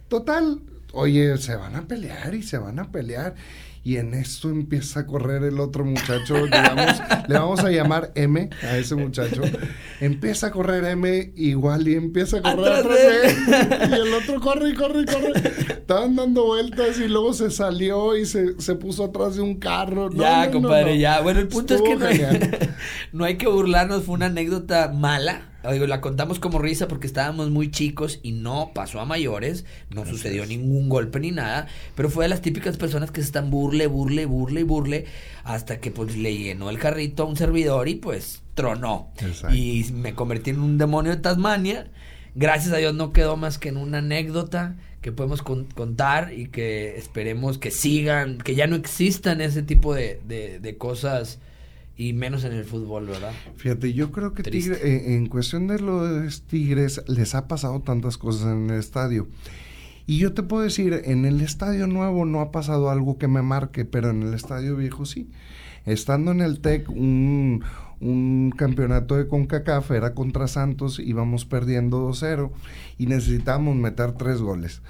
total, 0.09 0.61
oye, 0.93 1.37
se 1.39 1.57
van 1.57 1.77
a 1.77 1.87
pelear 1.87 2.35
y 2.35 2.43
se 2.43 2.59
van 2.59 2.79
a 2.79 2.91
pelear. 2.91 3.35
Y 3.83 3.97
en 3.97 4.13
esto 4.13 4.51
empieza 4.51 5.01
a 5.01 5.07
correr 5.07 5.43
el 5.43 5.59
otro 5.59 5.87
muchacho, 5.87 6.37
le 6.47 7.35
vamos 7.35 7.61
a 7.65 7.71
llamar 7.71 8.13
M 8.15 8.51
a 8.63 8.77
ese 8.77 8.95
muchacho, 8.95 9.41
empieza 10.01 10.49
a 10.49 10.51
correr 10.51 10.85
M 10.85 11.33
igual 11.35 11.89
y 11.89 11.95
empieza 11.95 12.39
a 12.39 12.43
correr 12.43 12.73
atrás, 12.75 12.99
de 12.99 13.89
y 13.91 13.95
el 13.95 14.13
otro 14.13 14.39
corre 14.39 14.69
y 14.69 14.75
corre 14.75 15.01
y 15.01 15.05
corre, 15.07 15.80
estaban 15.91 16.15
dando 16.15 16.47
vueltas 16.47 17.01
y 17.01 17.09
luego 17.09 17.33
se 17.33 17.51
salió 17.51 18.17
y 18.17 18.25
se, 18.25 18.61
se 18.61 18.77
puso 18.77 19.05
atrás 19.05 19.35
de 19.35 19.43
un 19.43 19.57
carro. 19.57 20.09
ya, 20.13 20.49
compadre, 20.51 20.99
ya, 21.01 21.21
bueno, 21.21 21.41
el 21.41 21.49
punto 21.49 21.75
es 21.75 21.83
que 21.83 21.97
no 21.97 22.07
hay, 22.07 22.21
no 23.13 23.25
hay 23.25 23.37
que 23.37 23.49
burlarnos, 23.49 24.05
fue 24.05 24.15
una 24.15 24.27
anécdota 24.27 24.93
mala, 24.95 25.51
Oigo, 25.63 25.87
la 25.87 26.01
contamos 26.01 26.39
como 26.39 26.59
risa 26.59 26.89
porque 26.89 27.07
estábamos 27.07 27.51
muy 27.51 27.71
chicos 27.71 28.19
y 28.23 28.33
no 28.33 28.71
pasó 28.73 28.99
a 28.99 29.05
mayores, 29.05 29.67
no 29.91 30.07
sucedió 30.07 30.47
ningún 30.47 30.89
golpe 30.89 31.21
ni 31.21 31.33
nada, 31.33 31.67
pero 31.97 32.09
fue 32.09 32.25
de 32.25 32.31
las 32.31 32.41
típicas 32.41 32.79
personas 32.79 33.11
que 33.11 33.21
se 33.21 33.27
están 33.27 33.51
burle, 33.51 33.87
burle, 33.87 34.25
burle 34.25 34.61
y 34.61 34.65
burle, 34.65 35.05
hasta 35.45 35.79
que 35.79 35.91
pues 35.91 36.17
le 36.17 36.35
llenó 36.35 36.71
el 36.71 36.79
carrito 36.79 37.25
a 37.25 37.27
un 37.27 37.37
servidor 37.37 37.89
y 37.89 37.97
pues 37.97 38.43
tronó. 38.55 39.11
Y 39.53 39.85
me 39.93 40.15
convertí 40.15 40.51
en 40.51 40.61
un 40.61 40.79
demonio 40.79 41.11
de 41.11 41.19
Tasmania. 41.19 41.91
Gracias 42.35 42.73
a 42.73 42.77
Dios 42.79 42.95
no 42.95 43.13
quedó 43.13 43.37
más 43.37 43.59
que 43.59 43.69
en 43.69 43.77
una 43.77 43.99
anécdota 43.99 44.77
que 45.01 45.13
podemos 45.13 45.43
contar 45.43 46.33
y 46.33 46.47
que 46.49 46.97
esperemos 46.97 47.59
que 47.59 47.71
sigan, 47.71 48.39
que 48.39 48.55
ya 48.55 48.67
no 48.67 48.77
existan 48.77 49.41
ese 49.41 49.63
tipo 49.63 49.95
de, 49.95 50.21
de, 50.27 50.61
de 50.61 50.77
cosas 50.77 51.39
y 52.01 52.15
menos 52.15 52.45
en 52.45 52.53
el 52.53 52.65
fútbol, 52.65 53.07
¿verdad? 53.07 53.33
Fíjate, 53.57 53.93
yo 53.93 54.11
creo 54.11 54.33
que 54.33 54.43
tigre, 54.43 54.77
eh, 54.83 55.17
en 55.17 55.27
cuestión 55.27 55.67
de 55.67 55.79
los 55.81 56.43
Tigres 56.43 57.03
les 57.09 57.35
ha 57.35 57.47
pasado 57.47 57.81
tantas 57.81 58.17
cosas 58.17 58.53
en 58.53 58.71
el 58.71 58.79
estadio. 58.81 59.29
Y 60.07 60.17
yo 60.17 60.33
te 60.33 60.43
puedo 60.43 60.63
decir, 60.63 61.03
en 61.05 61.27
el 61.27 61.43
estadio 61.43 61.87
nuevo 61.87 62.25
no 62.25 62.41
ha 62.41 62.53
pasado 62.53 62.89
algo 62.89 63.19
que 63.19 63.29
me 63.29 63.43
marque, 63.43 63.85
pero 63.85 64.11
en 64.11 64.23
el 64.23 64.33
estadio 64.33 64.77
viejo 64.77 65.05
sí. 65.05 65.29
Estando 65.85 66.31
en 66.31 66.41
el 66.41 66.61
TEC, 66.61 66.89
un, 66.89 67.65
un 68.01 68.53
campeonato 68.57 69.17
de 69.17 69.29
CONCACAF 69.29 69.91
era 69.91 70.15
contra 70.15 70.49
Santos, 70.49 70.99
íbamos 70.99 71.45
perdiendo 71.45 72.09
2-0 72.09 72.51
y 72.99 73.07
necesitábamos 73.07 73.77
meter 73.77 74.13
tres 74.13 74.41
goles. 74.41 74.83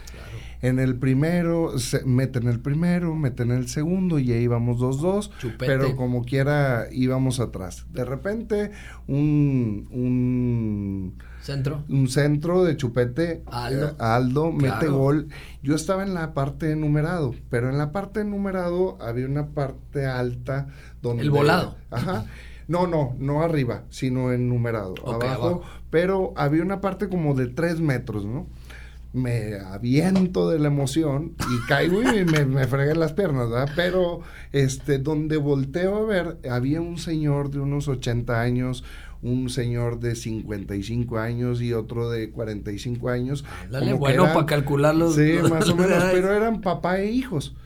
En 0.63 0.79
el 0.79 0.97
primero, 0.97 1.79
se, 1.79 2.05
meten 2.05 2.47
el 2.47 2.61
primero, 2.61 3.15
meten 3.15 3.51
el 3.51 3.69
segundo 3.69 4.19
y 4.19 4.31
ahí 4.33 4.43
íbamos 4.43 4.79
2-2, 4.79 5.57
pero 5.59 5.97
como 5.97 6.23
quiera 6.23 6.87
íbamos 6.93 7.41
atrás. 7.41 7.87
De 7.93 8.05
repente, 8.05 8.71
un, 9.07 9.89
un 9.91 11.15
centro, 11.41 11.83
un 11.89 12.09
centro 12.09 12.63
de 12.63 12.77
chupete, 12.77 13.43
Aldo, 13.47 14.51
eh, 14.51 14.53
mete 14.53 14.89
gol. 14.89 15.29
Yo 15.63 15.75
estaba 15.75 16.03
en 16.03 16.13
la 16.13 16.35
parte 16.35 16.77
numerado, 16.77 17.35
pero 17.49 17.71
en 17.71 17.79
la 17.79 17.91
parte 17.91 18.23
numerado 18.25 18.99
había 19.01 19.25
una 19.27 19.49
parte 19.49 20.05
alta 20.05 20.69
donde... 21.01 21.23
El 21.23 21.31
volado. 21.31 21.77
Ajá. 21.91 22.27
No, 22.71 22.87
no, 22.87 23.17
no 23.19 23.43
arriba, 23.43 23.83
sino 23.91 24.33
en 24.33 24.49
numerado, 24.49 24.95
abajo, 25.05 25.63
pero 25.91 26.33
había 26.37 26.63
una 26.63 26.81
parte 26.81 27.09
como 27.09 27.35
de 27.35 27.49
tres 27.49 27.81
metros, 27.81 28.25
¿no? 28.25 28.47
me 29.13 29.59
aviento 29.59 30.49
de 30.51 30.61
la 30.61 30.69
emoción 30.69 31.35
y 31.51 31.67
caigo 31.67 32.01
y 32.01 32.25
me, 32.25 32.45
me 32.45 32.67
fregué 32.69 32.95
las 32.95 33.13
piernas, 33.13 33.51
¿verdad? 33.51 33.73
Pero 33.75 34.21
este, 34.53 34.99
donde 34.99 35.37
volteo 35.37 35.97
a 35.97 36.05
ver, 36.05 36.39
había 36.49 36.81
un 36.81 36.97
señor 36.97 37.51
de 37.51 37.59
unos 37.59 37.89
80 37.89 38.41
años, 38.41 38.85
un 39.21 39.51
señor 39.51 39.99
de 39.99 40.15
55 40.15 41.19
años 41.19 41.61
y 41.61 41.73
otro 41.73 42.09
de 42.09 42.31
45 42.31 43.09
años. 43.09 43.45
Dale, 43.69 43.95
bueno, 43.95 44.25
para 44.33 44.47
calcularlos. 44.47 45.17
Sí, 45.17 45.39
más 45.49 45.69
o 45.69 45.75
menos, 45.77 46.05
pero 46.13 46.33
eran 46.33 46.61
papá 46.61 47.01
e 47.01 47.11
hijos. 47.11 47.57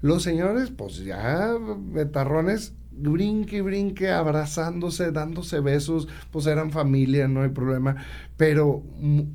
Los 0.00 0.22
señores, 0.22 0.70
pues 0.70 0.98
ya, 0.98 1.54
betarrones, 1.76 2.74
brinque, 2.96 3.62
brinque, 3.62 4.10
abrazándose, 4.10 5.12
dándose 5.12 5.60
besos, 5.60 6.08
pues 6.30 6.46
eran 6.46 6.70
familia, 6.70 7.28
no 7.28 7.42
hay 7.42 7.50
problema, 7.50 7.96
pero 8.36 8.82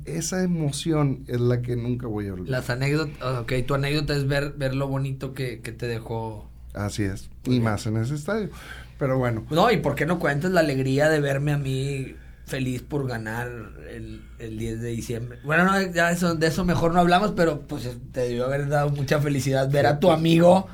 esa 0.04 0.42
emoción 0.42 1.24
es 1.26 1.40
la 1.40 1.62
que 1.62 1.76
nunca 1.76 2.06
voy 2.06 2.28
a 2.28 2.34
olvidar. 2.34 2.50
Las 2.50 2.70
anécdotas, 2.70 3.22
ok, 3.40 3.52
tu 3.66 3.74
anécdota 3.74 4.14
es 4.14 4.26
ver, 4.26 4.54
ver 4.56 4.74
lo 4.74 4.88
bonito 4.88 5.34
que, 5.34 5.56
te 5.56 5.86
dejó. 5.86 6.50
Así 6.74 7.04
es, 7.04 7.30
y 7.44 7.60
más 7.60 7.86
en 7.86 7.96
ese 7.96 8.14
estadio, 8.14 8.50
pero 8.98 9.18
bueno. 9.18 9.44
No, 9.50 9.70
y 9.70 9.78
por 9.78 9.94
qué 9.94 10.06
no 10.06 10.18
cuentas 10.18 10.50
la 10.50 10.60
alegría 10.60 11.08
de 11.08 11.20
verme 11.20 11.52
a 11.52 11.58
mí 11.58 12.14
feliz 12.46 12.82
por 12.82 13.06
ganar 13.06 13.48
el, 13.88 14.22
el 14.38 14.58
10 14.58 14.80
de 14.80 14.88
diciembre. 14.88 15.38
Bueno, 15.44 15.64
no, 15.64 15.80
ya 15.92 16.10
eso, 16.10 16.34
de 16.34 16.48
eso 16.48 16.64
mejor 16.64 16.92
no 16.92 17.00
hablamos, 17.00 17.32
pero 17.36 17.60
pues 17.60 17.88
te 18.12 18.20
debió 18.20 18.46
haber 18.46 18.68
dado 18.68 18.90
mucha 18.90 19.20
felicidad 19.20 19.70
ver 19.70 19.86
a 19.86 20.00
tu 20.00 20.10
amigo 20.10 20.66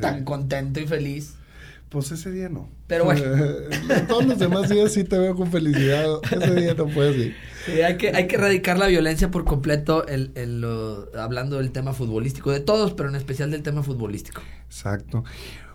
tan 0.00 0.24
contento 0.24 0.80
y 0.80 0.86
feliz. 0.86 1.37
Pues 1.88 2.12
ese 2.12 2.30
día 2.30 2.48
no. 2.48 2.68
Pero 2.86 3.04
bueno. 3.04 3.22
Todos 4.08 4.26
los 4.26 4.38
demás 4.38 4.68
días 4.68 4.92
sí 4.92 5.04
te 5.04 5.18
veo 5.18 5.34
con 5.34 5.50
felicidad. 5.50 6.20
Ese 6.30 6.54
día 6.54 6.74
no 6.74 6.86
puedes 6.86 7.16
ir. 7.16 7.36
Sí, 7.64 7.80
hay 7.80 7.96
que, 7.96 8.10
hay 8.10 8.26
que 8.26 8.36
erradicar 8.36 8.78
la 8.78 8.88
violencia 8.88 9.30
por 9.30 9.44
completo 9.44 10.06
en, 10.06 10.32
en 10.34 10.60
lo, 10.60 11.08
hablando 11.18 11.56
del 11.56 11.70
tema 11.72 11.94
futbolístico. 11.94 12.50
De 12.50 12.60
todos, 12.60 12.92
pero 12.92 13.08
en 13.08 13.14
especial 13.14 13.50
del 13.50 13.62
tema 13.62 13.82
futbolístico. 13.82 14.42
Exacto. 14.66 15.24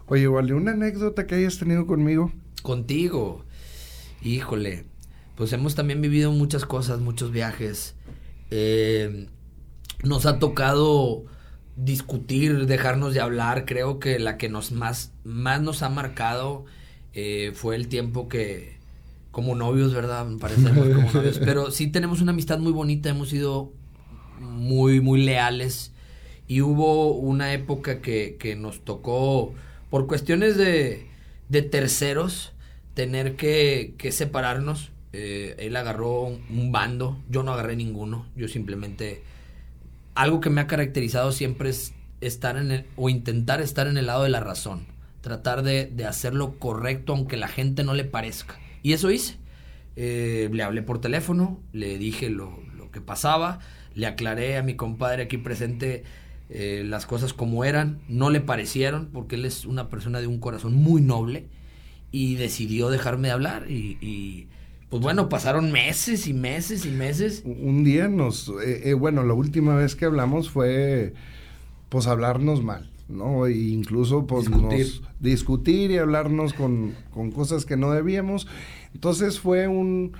Oye, 0.05 0.27
vale, 0.27 0.53
una 0.53 0.71
anécdota 0.71 1.25
que 1.25 1.35
hayas 1.35 1.57
tenido 1.57 1.87
conmigo. 1.87 2.31
Contigo. 2.61 3.43
Híjole. 4.21 4.85
Pues 5.35 5.51
hemos 5.53 5.73
también 5.73 5.99
vivido 6.01 6.31
muchas 6.31 6.65
cosas, 6.65 6.99
muchos 6.99 7.31
viajes. 7.31 7.95
Eh, 8.51 9.27
nos 10.03 10.27
ha 10.27 10.37
tocado 10.37 11.25
discutir, 11.75 12.65
dejarnos 12.65 13.13
de 13.13 13.21
hablar. 13.21 13.65
Creo 13.65 13.99
que 13.99 14.19
la 14.19 14.37
que 14.37 14.49
nos 14.49 14.71
más, 14.71 15.11
más 15.23 15.61
nos 15.61 15.81
ha 15.83 15.89
marcado 15.89 16.65
eh, 17.13 17.51
fue 17.53 17.75
el 17.75 17.87
tiempo 17.87 18.27
que, 18.27 18.77
como 19.31 19.55
novios, 19.55 19.93
¿verdad? 19.93 20.27
Parecemos 20.39 20.87
como 20.87 21.11
novios. 21.13 21.39
Pero 21.39 21.71
sí 21.71 21.87
tenemos 21.87 22.21
una 22.21 22.31
amistad 22.31 22.59
muy 22.59 22.71
bonita, 22.71 23.09
hemos 23.09 23.29
sido 23.29 23.71
muy, 24.39 25.01
muy 25.01 25.23
leales. 25.23 25.91
Y 26.47 26.61
hubo 26.61 27.13
una 27.13 27.53
época 27.53 28.01
que, 28.01 28.35
que 28.39 28.55
nos 28.55 28.83
tocó, 28.83 29.53
por 29.89 30.07
cuestiones 30.07 30.57
de, 30.57 31.07
de 31.49 31.61
terceros, 31.61 32.53
tener 32.93 33.35
que, 33.35 33.95
que 33.97 34.11
separarnos. 34.11 34.91
Eh, 35.13 35.55
él 35.59 35.75
agarró 35.75 36.23
un 36.23 36.71
bando, 36.71 37.19
yo 37.29 37.43
no 37.43 37.53
agarré 37.53 37.75
ninguno, 37.75 38.25
yo 38.35 38.47
simplemente 38.47 39.21
algo 40.15 40.39
que 40.39 40.49
me 40.49 40.61
ha 40.61 40.67
caracterizado 40.67 41.31
siempre 41.31 41.69
es 41.69 41.93
estar 42.21 42.57
en 42.57 42.71
el, 42.71 42.85
o 42.95 43.09
intentar 43.09 43.61
estar 43.61 43.87
en 43.87 43.97
el 43.97 44.07
lado 44.07 44.23
de 44.23 44.29
la 44.29 44.39
razón. 44.39 44.85
Tratar 45.21 45.63
de, 45.63 45.85
de 45.85 46.05
hacerlo 46.05 46.59
correcto 46.59 47.13
aunque 47.13 47.37
la 47.37 47.47
gente 47.47 47.83
no 47.83 47.93
le 47.93 48.03
parezca. 48.03 48.59
Y 48.81 48.93
eso 48.93 49.11
hice. 49.11 49.37
Eh, 49.95 50.49
le 50.51 50.63
hablé 50.63 50.81
por 50.81 50.99
teléfono, 50.99 51.59
le 51.71 51.97
dije 51.97 52.29
lo, 52.29 52.59
lo, 52.75 52.89
que 52.89 52.99
pasaba, 52.99 53.59
le 53.93 54.07
aclaré 54.07 54.57
a 54.57 54.63
mi 54.63 54.75
compadre 54.75 55.23
aquí 55.23 55.37
presente 55.37 56.03
eh, 56.49 56.83
las 56.85 57.05
cosas 57.05 57.33
como 57.33 57.63
eran, 57.63 58.01
no 58.07 58.29
le 58.31 58.41
parecieron 58.41 59.09
porque 59.13 59.35
él 59.35 59.45
es 59.45 59.65
una 59.65 59.89
persona 59.89 60.19
de 60.19 60.27
un 60.27 60.39
corazón 60.39 60.73
muy 60.73 61.01
noble 61.01 61.47
y 62.11 62.35
decidió 62.35 62.89
dejarme 62.89 63.27
de 63.27 63.33
hablar 63.33 63.69
y 63.69 64.47
pues 64.93 65.01
bueno, 65.01 65.27
pasaron 65.27 65.71
meses 65.71 66.27
y 66.27 66.35
meses 66.35 66.85
y 66.85 66.91
meses. 66.91 67.41
Un 67.45 67.83
día 67.83 68.07
nos, 68.07 68.49
eh, 68.63 68.91
eh, 68.91 68.93
bueno, 68.93 69.23
la 69.23 69.33
última 69.33 69.73
vez 69.73 69.95
que 69.95 70.05
hablamos 70.05 70.51
fue, 70.51 71.15
pues 71.89 72.05
hablarnos 72.05 72.63
mal, 72.63 72.91
¿no? 73.09 73.47
E 73.47 73.57
incluso, 73.57 74.27
pues 74.27 74.45
discutir, 74.45 75.01
discutir 75.19 75.89
y 75.89 75.97
hablarnos 75.97 76.53
con, 76.53 76.93
con 77.09 77.31
cosas 77.31 77.65
que 77.65 77.75
no 77.75 77.89
debíamos. 77.89 78.45
Entonces 78.93 79.39
fue 79.39 79.67
un, 79.67 80.11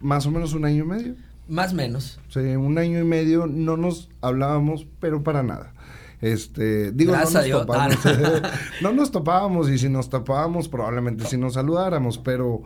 más 0.00 0.26
o 0.26 0.32
menos 0.32 0.52
un 0.54 0.64
año 0.64 0.82
y 0.82 0.88
medio. 0.88 1.14
Más 1.46 1.72
o 1.72 1.76
menos. 1.76 2.18
Sí, 2.28 2.40
un 2.40 2.78
año 2.78 2.98
y 2.98 3.04
medio 3.04 3.46
no 3.46 3.76
nos 3.76 4.10
hablábamos, 4.20 4.84
pero 4.98 5.22
para 5.22 5.44
nada. 5.44 5.74
Este, 6.20 6.90
digo, 6.90 7.12
no 7.12 7.20
nos, 7.20 7.48
topábamos, 7.48 7.98
no 8.82 8.92
nos 8.92 9.10
topábamos 9.12 9.70
y 9.70 9.78
si 9.78 9.88
nos 9.88 10.08
topábamos 10.08 10.68
probablemente 10.68 11.24
si 11.24 11.36
nos 11.36 11.54
saludáramos, 11.54 12.18
pero 12.18 12.62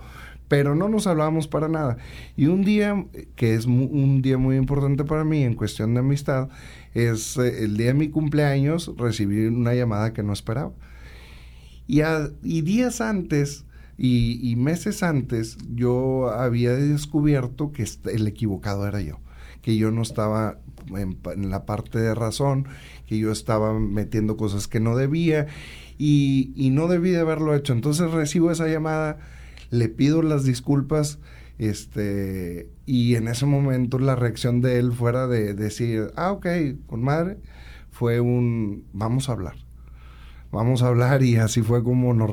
pero 0.49 0.75
no 0.75 0.89
nos 0.89 1.07
hablábamos 1.07 1.49
para 1.49 1.69
nada. 1.69 1.99
Y 2.37 2.47
un 2.47 2.65
día, 2.65 3.07
que 3.35 3.55
es 3.55 3.67
un 3.67 4.23
día 4.23 4.39
muy 4.39 4.57
importante 4.57 5.05
para 5.05 5.25
mí 5.25 5.43
en 5.43 5.55
cuestión 5.55 5.95
de 5.95 6.01
amistad, 6.01 6.49
es 6.95 7.37
eh, 7.37 7.65
el 7.65 7.77
día 7.77 7.89
de 7.89 7.95
mi 7.95 8.09
cumpleaños, 8.09 8.93
recibí 8.97 9.47
una 9.47 9.75
llamada 9.75 10.13
que 10.13 10.23
no 10.23 10.33
esperaba. 10.33 10.73
Y, 11.87 12.01
y 12.43 12.63
días 12.63 13.01
antes 13.01 13.67
y, 13.99 14.55
meses 14.57 15.03
antes, 15.03 15.57
yo 15.75 16.29
había 16.29 16.75
descubierto 16.75 17.73
que 17.73 17.87
el 18.13 18.27
equivocado 18.27 18.87
era 18.87 19.01
yo, 19.01 19.21
que 19.63 19.77
yo 19.77 19.91
no 19.91 20.03
estaba 20.03 20.59
en, 20.95 21.51
la 21.51 21.65
parte 21.65 21.99
de 21.99 22.15
razón, 22.15 22.69
que 23.07 23.19
yo 23.19 23.33
estaba 23.33 23.79
metiendo 23.79 24.37
cosas 24.37 24.69
que 24.69 24.81
no 24.81 24.97
debía 24.97 25.47
y, 25.97 26.53
y 26.57 26.71
no 26.71 26.89
debí 26.89 27.11
de 27.11 27.21
haberlo 27.21 27.55
hecho. 27.55 27.73
Entonces 27.73 28.11
recibo 28.11 28.51
esa 28.51 28.69
llamada 28.69 29.19
le 29.71 29.89
pido 29.89 30.23
las 30.23 30.45
disculpas, 30.45 31.19
este, 31.59 32.71
y 32.85 33.15
en 33.15 33.29
ese 33.29 33.47
momento 33.47 33.99
la 33.99 34.15
reacción 34.15 34.61
de 34.61 34.79
él 34.79 34.93
fuera 34.93 35.27
de 35.27 35.55
decir, 35.55 36.13
ah, 36.17 36.33
ok, 36.33 36.47
con 36.87 37.03
madre, 37.03 37.39
fue 37.91 38.21
un, 38.21 38.85
vamos 38.93 39.29
a 39.29 39.33
hablar. 39.33 39.57
Vamos 40.53 40.83
a 40.83 40.89
hablar 40.89 41.23
y 41.23 41.37
así 41.37 41.61
fue 41.63 41.83
como 41.83 42.15
nos 42.15 42.31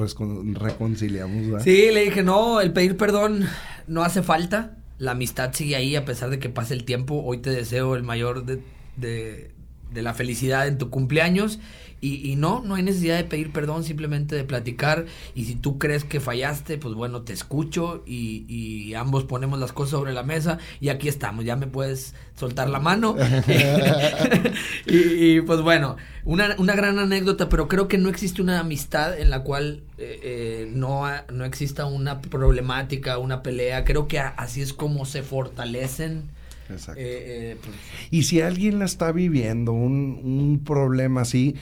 reconciliamos. 0.54 1.64
Sí, 1.64 1.90
le 1.92 2.06
dije, 2.06 2.24
no, 2.24 2.62
el 2.62 2.72
pedir 2.72 2.96
perdón 2.96 3.46
no 3.88 4.04
hace 4.04 4.22
falta. 4.22 4.78
La 4.98 5.12
amistad 5.12 5.52
sigue 5.54 5.76
ahí 5.76 5.96
a 5.96 6.06
pesar 6.06 6.30
de 6.30 6.40
que 6.40 6.48
pase 6.48 6.74
el 6.74 6.86
tiempo. 6.86 7.22
Hoy 7.24 7.40
te 7.40 7.50
deseo 7.50 7.96
el 7.96 8.04
mayor 8.04 8.46
de, 8.46 8.62
de, 8.96 9.52
de 9.92 10.02
la 10.02 10.14
felicidad 10.14 10.68
en 10.68 10.78
tu 10.78 10.90
cumpleaños 10.90 11.60
y, 12.06 12.36
no, 12.36 12.62
no 12.66 12.76
hay 12.76 12.84
necesidad 12.84 13.16
de 13.16 13.24
pedir 13.24 13.52
perdón, 13.54 13.86
simplemente 13.86 14.36
de 14.36 14.44
platicar. 14.44 15.06
Y 15.36 15.46
si 15.46 15.56
tú 15.56 15.78
crees 15.78 16.04
que 16.04 16.20
fallaste, 16.20 16.78
pues 16.78 16.94
bueno, 16.96 17.22
te 17.22 17.32
escucho 17.32 18.04
y, 18.06 18.94
ambos 18.94 19.24
ponemos 19.24 19.60
las 19.60 19.72
cosas 19.72 19.92
sobre 19.92 20.14
la 20.14 20.24
mesa 20.24 20.60
y 20.80 20.90
aquí 20.90 21.08
estamos. 21.08 21.46
Ya 21.46 21.56
me 21.56 21.68
puedes 21.68 22.14
soltar 22.36 22.70
la 22.70 22.80
mano. 22.80 23.16
y, 24.86 25.42
pues 25.42 25.62
bueno, 25.62 25.96
una, 26.26 26.56
una, 26.58 26.76
gran 26.76 27.00
anécdota, 27.00 27.48
pero 27.48 27.68
creo 27.70 27.88
que 27.88 27.98
no 27.98 28.10
existe 28.10 28.42
una 28.42 28.60
amistad 28.60 29.18
en 29.18 29.30
la 29.30 29.44
cual 29.44 29.84
eh, 29.98 30.20
eh, 30.24 30.70
no, 30.70 31.06
no 31.32 31.46
exista 31.46 31.86
una 31.86 32.22
problemática, 32.22 33.18
una 33.18 33.42
pelea. 33.42 33.86
Creo 33.86 34.10
que 34.10 34.20
así 34.20 34.62
es 34.62 34.74
como 34.74 35.06
se 35.06 35.24
fortalecen. 35.24 36.24
Exacto. 36.70 37.02
Eh, 37.02 37.58
pues 37.62 37.76
y 38.12 38.24
si 38.24 38.42
alguien 38.42 38.80
la 38.80 38.86
está 38.86 39.12
viviendo, 39.12 39.72
un, 39.72 40.20
un 40.24 40.64
problema 40.64 41.22
así, 41.22 41.56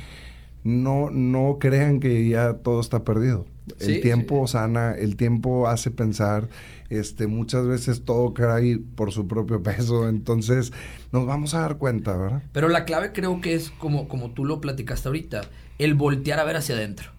no, 0.64 1.10
no 1.10 1.58
crean 1.60 2.00
que 2.00 2.28
ya 2.28 2.54
todo 2.56 2.82
está 2.82 3.04
perdido. 3.04 3.46
El 3.80 4.02
tiempo 4.02 4.48
sana, 4.48 4.94
el 4.94 5.16
tiempo 5.16 5.68
hace 5.68 5.92
pensar, 5.92 6.50
este, 6.90 7.28
muchas 7.28 7.66
veces 7.68 8.04
todo 8.04 8.34
cae 8.34 8.80
por 8.96 9.12
su 9.12 9.28
propio 9.28 9.64
peso, 9.64 10.10
entonces 10.10 10.74
nos 11.12 11.26
vamos 11.26 11.54
a 11.54 11.62
dar 11.62 11.78
cuenta, 11.78 12.18
¿verdad? 12.18 12.44
Pero 12.52 12.68
la 12.68 12.86
clave 12.86 13.14
creo 13.14 13.40
que 13.40 13.54
es 13.54 13.70
como, 13.72 14.08
como 14.08 14.32
tú 14.32 14.46
lo 14.46 14.60
platicaste 14.60 15.08
ahorita, 15.08 15.42
el 15.78 15.94
voltear 15.94 16.40
a 16.40 16.44
ver 16.44 16.58
hacia 16.58 16.76
adentro. 16.76 17.12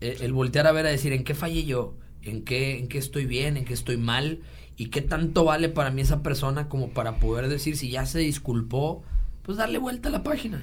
el, 0.00 0.22
el 0.22 0.32
voltear 0.32 0.66
a 0.66 0.72
ver 0.72 0.86
a 0.86 0.90
decir 0.90 1.12
en 1.12 1.24
qué 1.24 1.34
fallé 1.34 1.64
yo, 1.64 1.94
en 2.22 2.42
qué, 2.42 2.78
en 2.78 2.88
qué 2.88 2.98
estoy 2.98 3.26
bien, 3.26 3.56
en 3.56 3.64
qué 3.64 3.74
estoy 3.74 3.96
mal 3.96 4.40
y 4.76 4.86
qué 4.90 5.00
tanto 5.00 5.44
vale 5.44 5.68
para 5.68 5.90
mí 5.90 6.02
esa 6.02 6.22
persona 6.22 6.68
como 6.68 6.90
para 6.90 7.18
poder 7.18 7.48
decir 7.48 7.76
si 7.76 7.90
ya 7.90 8.06
se 8.06 8.18
disculpó, 8.20 9.02
pues 9.42 9.58
darle 9.58 9.78
vuelta 9.78 10.08
a 10.08 10.12
la 10.12 10.22
página. 10.22 10.62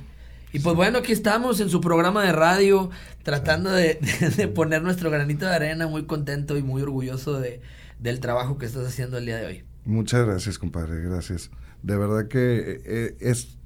Y 0.53 0.59
pues 0.59 0.75
bueno, 0.75 0.99
aquí 0.99 1.11
estamos 1.11 1.59
en 1.59 1.69
su 1.69 1.81
programa 1.81 2.23
de 2.23 2.31
radio, 2.31 2.89
tratando 3.23 3.71
de, 3.71 3.97
de- 4.19 4.29
de 4.29 4.47
poner 4.47 4.83
nuestro 4.83 5.09
granito 5.09 5.45
de 5.45 5.55
arena, 5.55 5.87
muy 5.87 6.05
contento 6.05 6.57
y 6.57 6.63
muy 6.63 6.81
orgulloso 6.81 7.39
de, 7.39 7.61
del 7.99 8.19
trabajo 8.19 8.57
que 8.57 8.67
estás 8.67 8.85
haciendo 8.87 9.17
el 9.17 9.25
día 9.25 9.37
de 9.37 9.45
hoy. 9.47 9.63
Muchas 9.85 10.25
gracias, 10.25 10.59
compadre, 10.59 11.01
gracias. 11.01 11.49
De 11.81 11.97
verdad 11.97 12.27
que 12.27 12.81
eh, 12.85 13.15
es 13.19 13.57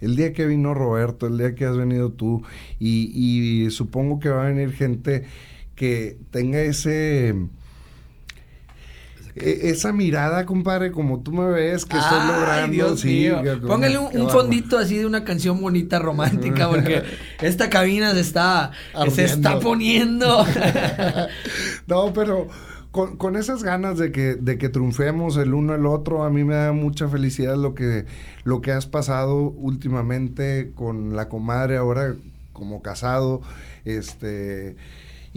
el 0.00 0.14
día 0.16 0.32
que 0.32 0.46
vino 0.46 0.72
Roberto, 0.72 1.26
el 1.26 1.36
día 1.36 1.54
que 1.54 1.66
has 1.66 1.76
venido 1.76 2.12
tú, 2.12 2.42
y, 2.78 3.10
y 3.66 3.70
supongo 3.70 4.20
que 4.20 4.28
va 4.28 4.44
a 4.46 4.48
venir 4.48 4.72
gente 4.72 5.24
que 5.74 6.16
tenga 6.30 6.60
ese... 6.60 7.34
e- 9.36 9.70
Esa 9.70 9.92
mirada, 9.92 10.46
compadre, 10.46 10.90
como 10.90 11.20
tú 11.20 11.32
me 11.32 11.46
ves, 11.50 11.84
que 11.84 11.96
estoy 11.96 12.18
Ay, 12.20 12.28
logrando. 12.28 12.72
Dios 12.72 13.00
sí, 13.00 13.08
mío. 13.08 13.42
Póngale 13.66 13.98
un, 13.98 14.30
fondito 14.30 14.78
así 14.78 14.96
de 14.96 15.06
una 15.06 15.24
canción 15.24 15.60
bonita, 15.60 15.98
romántica, 15.98 16.68
porque 16.70 17.02
esta 17.40 17.68
cabina 17.68 18.12
se 18.14 18.20
está, 18.20 18.72
se 19.10 19.24
está 19.24 19.60
poniendo. 19.60 20.44
no, 21.86 22.12
pero 22.12 22.48
con, 22.90 23.16
con 23.18 23.36
esas 23.36 23.62
ganas 23.62 23.98
de 23.98 24.10
que, 24.10 24.36
de 24.36 24.56
que 24.56 24.70
triunfemos 24.70 25.36
el 25.36 25.52
uno 25.52 25.74
el 25.74 25.84
otro, 25.84 26.24
a 26.24 26.30
mí 26.30 26.42
me 26.42 26.54
da 26.54 26.72
mucha 26.72 27.08
felicidad 27.08 27.56
lo 27.56 27.74
que, 27.74 28.06
lo 28.44 28.62
que 28.62 28.72
has 28.72 28.86
pasado 28.86 29.36
últimamente 29.36 30.72
con 30.74 31.14
la 31.14 31.28
comadre, 31.28 31.76
ahora 31.76 32.14
como 32.54 32.80
casado, 32.80 33.42
este... 33.84 34.76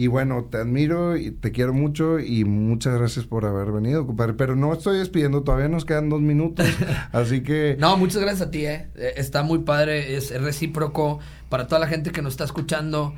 Y 0.00 0.06
bueno, 0.06 0.48
te 0.50 0.56
admiro 0.56 1.18
y 1.18 1.30
te 1.30 1.52
quiero 1.52 1.74
mucho 1.74 2.20
y 2.20 2.46
muchas 2.46 2.94
gracias 2.98 3.26
por 3.26 3.44
haber 3.44 3.70
venido, 3.70 4.06
compadre. 4.06 4.32
Pero 4.32 4.56
no 4.56 4.72
estoy 4.72 4.96
despidiendo, 4.96 5.42
todavía 5.42 5.68
nos 5.68 5.84
quedan 5.84 6.08
dos 6.08 6.22
minutos, 6.22 6.66
así 7.12 7.42
que... 7.42 7.76
No, 7.78 7.98
muchas 7.98 8.22
gracias 8.22 8.48
a 8.48 8.50
ti, 8.50 8.64
eh. 8.64 8.88
Eh, 8.94 9.12
Está 9.16 9.42
muy 9.42 9.58
padre, 9.58 10.16
es, 10.16 10.30
es 10.30 10.40
recíproco 10.40 11.18
para 11.50 11.66
toda 11.66 11.80
la 11.80 11.86
gente 11.86 12.12
que 12.12 12.22
nos 12.22 12.32
está 12.32 12.44
escuchando. 12.44 13.14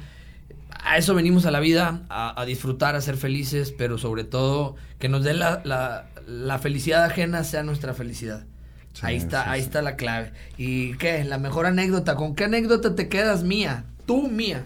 A 0.70 0.98
eso 0.98 1.14
venimos 1.14 1.46
a 1.46 1.52
la 1.52 1.60
vida, 1.60 2.02
a, 2.08 2.40
a 2.40 2.44
disfrutar, 2.46 2.96
a 2.96 3.00
ser 3.00 3.16
felices, 3.16 3.70
pero 3.70 3.96
sobre 3.96 4.24
todo 4.24 4.74
que 4.98 5.08
nos 5.08 5.22
dé 5.22 5.34
la, 5.34 5.62
la, 5.64 6.06
la 6.26 6.58
felicidad 6.58 7.04
ajena 7.04 7.44
sea 7.44 7.62
nuestra 7.62 7.94
felicidad. 7.94 8.44
Sí, 8.92 9.02
ahí 9.04 9.14
está, 9.18 9.44
sí, 9.44 9.50
ahí 9.50 9.60
sí. 9.60 9.66
está 9.66 9.82
la 9.82 9.94
clave. 9.94 10.32
¿Y 10.56 10.96
qué? 10.96 11.22
La 11.22 11.38
mejor 11.38 11.66
anécdota. 11.66 12.16
¿Con 12.16 12.34
qué 12.34 12.42
anécdota 12.42 12.96
te 12.96 13.08
quedas 13.08 13.44
mía? 13.44 13.84
Tú 14.04 14.26
mía. 14.26 14.64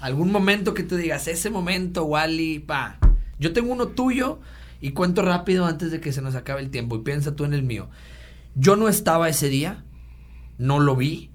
Algún 0.00 0.32
momento 0.32 0.72
que 0.72 0.82
tú 0.82 0.96
digas, 0.96 1.28
ese 1.28 1.50
momento, 1.50 2.04
Wally, 2.04 2.60
pa. 2.60 2.98
Yo 3.38 3.52
tengo 3.52 3.72
uno 3.72 3.88
tuyo 3.88 4.40
y 4.80 4.92
cuento 4.92 5.22
rápido 5.22 5.66
antes 5.66 5.90
de 5.90 6.00
que 6.00 6.12
se 6.12 6.22
nos 6.22 6.34
acabe 6.34 6.60
el 6.62 6.70
tiempo 6.70 6.96
y 6.96 7.00
piensa 7.00 7.36
tú 7.36 7.44
en 7.44 7.52
el 7.52 7.62
mío. 7.62 7.88
Yo 8.54 8.76
no 8.76 8.88
estaba 8.88 9.28
ese 9.28 9.48
día, 9.48 9.84
no 10.58 10.80
lo 10.80 10.96
vi, 10.96 11.30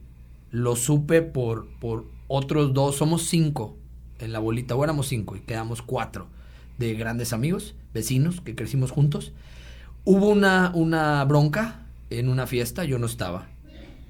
lo 0.49 0.75
supe 0.75 1.21
por, 1.21 1.67
por 1.79 2.05
otros 2.27 2.73
dos, 2.73 2.97
somos 2.97 3.23
cinco 3.23 3.77
en 4.19 4.31
la 4.31 4.39
bolita, 4.39 4.75
o 4.75 4.83
éramos 4.83 5.07
cinco 5.07 5.35
y 5.35 5.41
quedamos 5.41 5.81
cuatro 5.81 6.27
de 6.77 6.93
grandes 6.95 7.33
amigos, 7.33 7.75
vecinos 7.93 8.41
que 8.41 8.55
crecimos 8.55 8.91
juntos. 8.91 9.31
Hubo 10.05 10.29
una, 10.29 10.71
una 10.73 11.23
bronca 11.25 11.85
en 12.09 12.29
una 12.29 12.47
fiesta, 12.47 12.83
yo 12.83 12.97
no 12.97 13.05
estaba. 13.05 13.47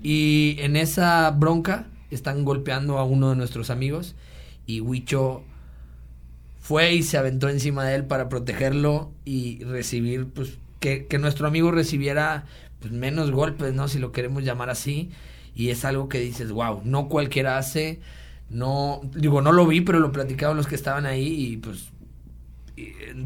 Y 0.01 0.55
en 0.59 0.75
esa 0.75 1.29
bronca 1.31 1.87
están 2.09 2.45
golpeando 2.45 2.97
a 2.99 3.03
uno 3.03 3.29
de 3.29 3.35
nuestros 3.35 3.69
amigos 3.69 4.15
y 4.65 4.81
Huicho 4.81 5.43
fue 6.59 6.93
y 6.93 7.03
se 7.03 7.17
aventó 7.17 7.49
encima 7.49 7.85
de 7.85 7.95
él 7.95 8.05
para 8.05 8.27
protegerlo 8.27 9.11
y 9.23 9.63
recibir, 9.63 10.27
pues, 10.27 10.57
que, 10.79 11.07
nuestro 11.19 11.47
amigo 11.47 11.71
recibiera 11.71 12.45
pues, 12.79 12.91
menos 12.91 13.31
golpes, 13.31 13.73
¿no? 13.73 13.87
Si 13.87 13.99
lo 13.99 14.11
queremos 14.11 14.43
llamar 14.43 14.69
así. 14.69 15.11
Y 15.55 15.69
es 15.69 15.85
algo 15.85 16.09
que 16.09 16.19
dices, 16.19 16.51
wow, 16.51 16.81
no 16.83 17.07
cualquiera 17.07 17.57
hace, 17.57 18.01
no, 18.49 19.01
digo, 19.15 19.41
no 19.41 19.51
lo 19.51 19.65
vi, 19.65 19.81
pero 19.81 19.99
lo 19.99 20.11
platicaban 20.11 20.57
los 20.57 20.67
que 20.67 20.75
estaban 20.75 21.05
ahí 21.05 21.53
y 21.53 21.57
pues 21.57 21.91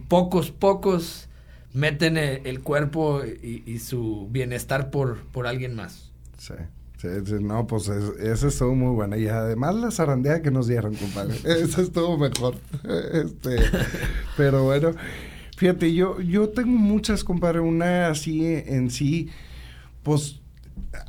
pocos, 0.08 0.52
pocos 0.52 1.28
meten 1.74 2.18
el, 2.18 2.46
el 2.46 2.62
cuerpo 2.62 3.24
y, 3.26 3.64
y 3.66 3.80
su 3.80 4.28
bienestar 4.30 4.92
por, 4.92 5.24
por 5.28 5.48
alguien 5.48 5.76
más. 5.76 6.12
Sí, 6.38 6.54
sí, 7.02 7.08
sí, 7.26 7.34
no, 7.42 7.66
pues 7.68 7.88
es- 7.88 8.20
esa 8.20 8.48
estuvo 8.48 8.76
muy 8.76 8.94
buena. 8.96 9.18
Y 9.18 9.28
además 9.28 9.76
la 9.76 9.92
zarandea 9.92 10.42
que 10.42 10.52
nos 10.52 10.68
dieron, 10.68 10.96
compadre. 10.96 11.36
Esa 11.64 11.82
estuvo 11.82 12.18
mejor. 12.18 12.56
Este, 13.14 13.58
pero 14.38 14.64
bueno, 14.66 14.92
fíjate, 15.58 15.94
yo, 15.94 16.20
yo 16.22 16.50
tengo 16.50 16.70
muchas, 16.78 17.24
compadre. 17.24 17.60
Una 17.60 18.08
así 18.10 18.46
en 18.46 18.90
sí, 18.92 19.30
pues 20.04 20.40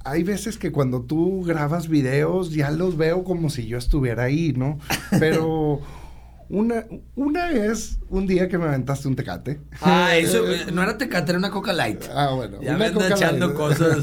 hay 0.04 0.22
veces 0.24 0.58
que 0.58 0.72
cuando 0.72 1.02
tú 1.02 1.42
grabas 1.44 1.88
videos 1.88 2.52
ya 2.52 2.70
los 2.70 2.96
veo 2.96 3.22
como 3.24 3.50
si 3.50 3.66
yo 3.66 3.78
estuviera 3.78 4.24
ahí, 4.24 4.52
¿no? 4.54 4.78
Pero 5.18 5.80
una, 6.50 6.84
una 7.14 7.46
vez, 7.46 7.98
un 8.08 8.26
día 8.26 8.48
que 8.48 8.58
me 8.58 8.64
aventaste 8.64 9.06
un 9.06 9.14
tecate. 9.14 9.60
Ah, 9.80 10.16
eso 10.16 10.42
no 10.72 10.82
era 10.82 10.98
tecate, 10.98 11.30
era 11.30 11.38
una 11.38 11.50
coca 11.50 11.72
light. 11.72 12.02
Ah, 12.12 12.32
bueno. 12.34 12.60
Ya 12.60 12.76
me 12.76 12.86
anda 12.86 12.92
Coca 13.00 13.14
echando 13.14 13.54
cosas. 13.54 13.98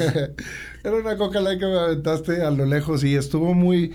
Era 0.83 0.95
una 0.95 1.17
coca 1.17 1.39
light 1.41 1.59
que 1.59 1.65
me 1.65 1.77
aventaste 1.79 2.41
a 2.43 2.51
lo 2.51 2.65
lejos 2.65 3.03
y 3.03 3.15
estuvo 3.15 3.53
muy, 3.53 3.93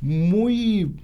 muy... 0.00 0.94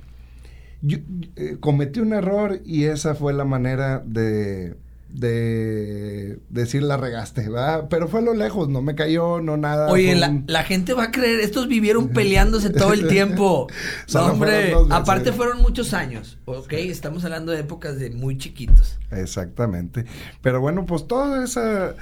yo- 0.83 0.99
eh, 1.37 1.57
cometí 1.61 2.01
un 2.01 2.13
error 2.13 2.61
y 2.65 2.85
esa 2.85 3.15
fue 3.15 3.33
la 3.33 3.45
manera 3.45 4.03
de, 4.05 4.77
de 5.09 6.39
decir 6.51 6.83
la 6.83 6.97
regaste, 6.97 7.49
¿verdad? 7.49 7.87
Pero 7.91 8.09
fue 8.09 8.21
a 8.21 8.23
lo 8.23 8.35
lejos, 8.35 8.69
no 8.69 8.83
me 8.83 8.95
cayó, 8.95 9.41
no 9.41 9.57
nada. 9.57 9.91
Oye, 9.91 10.15
la, 10.15 10.43
la 10.47 10.63
gente 10.65 10.93
va 10.95 11.05
a 11.05 11.11
creer, 11.11 11.41
estos 11.41 11.67
vivieron 11.69 12.09
peleándose 12.11 12.71
todo 12.71 12.93
el 12.93 13.09
tiempo. 13.09 13.67
No, 14.15 14.27
hombre, 14.33 14.71
fueron 14.71 14.93
aparte 14.93 15.33
fueron 15.33 15.63
muchos 15.63 15.93
años, 15.95 16.39
¿ok? 16.45 16.73
Estamos 16.75 17.25
hablando 17.25 17.53
de 17.53 17.61
épocas 17.61 17.99
de 17.99 18.11
muy 18.11 18.39
chiquitos. 18.39 18.99
Exactamente. 19.11 20.05
Pero 20.43 20.61
bueno, 20.61 20.87
pues 20.87 21.07
toda 21.07 21.45
esa, 21.45 21.95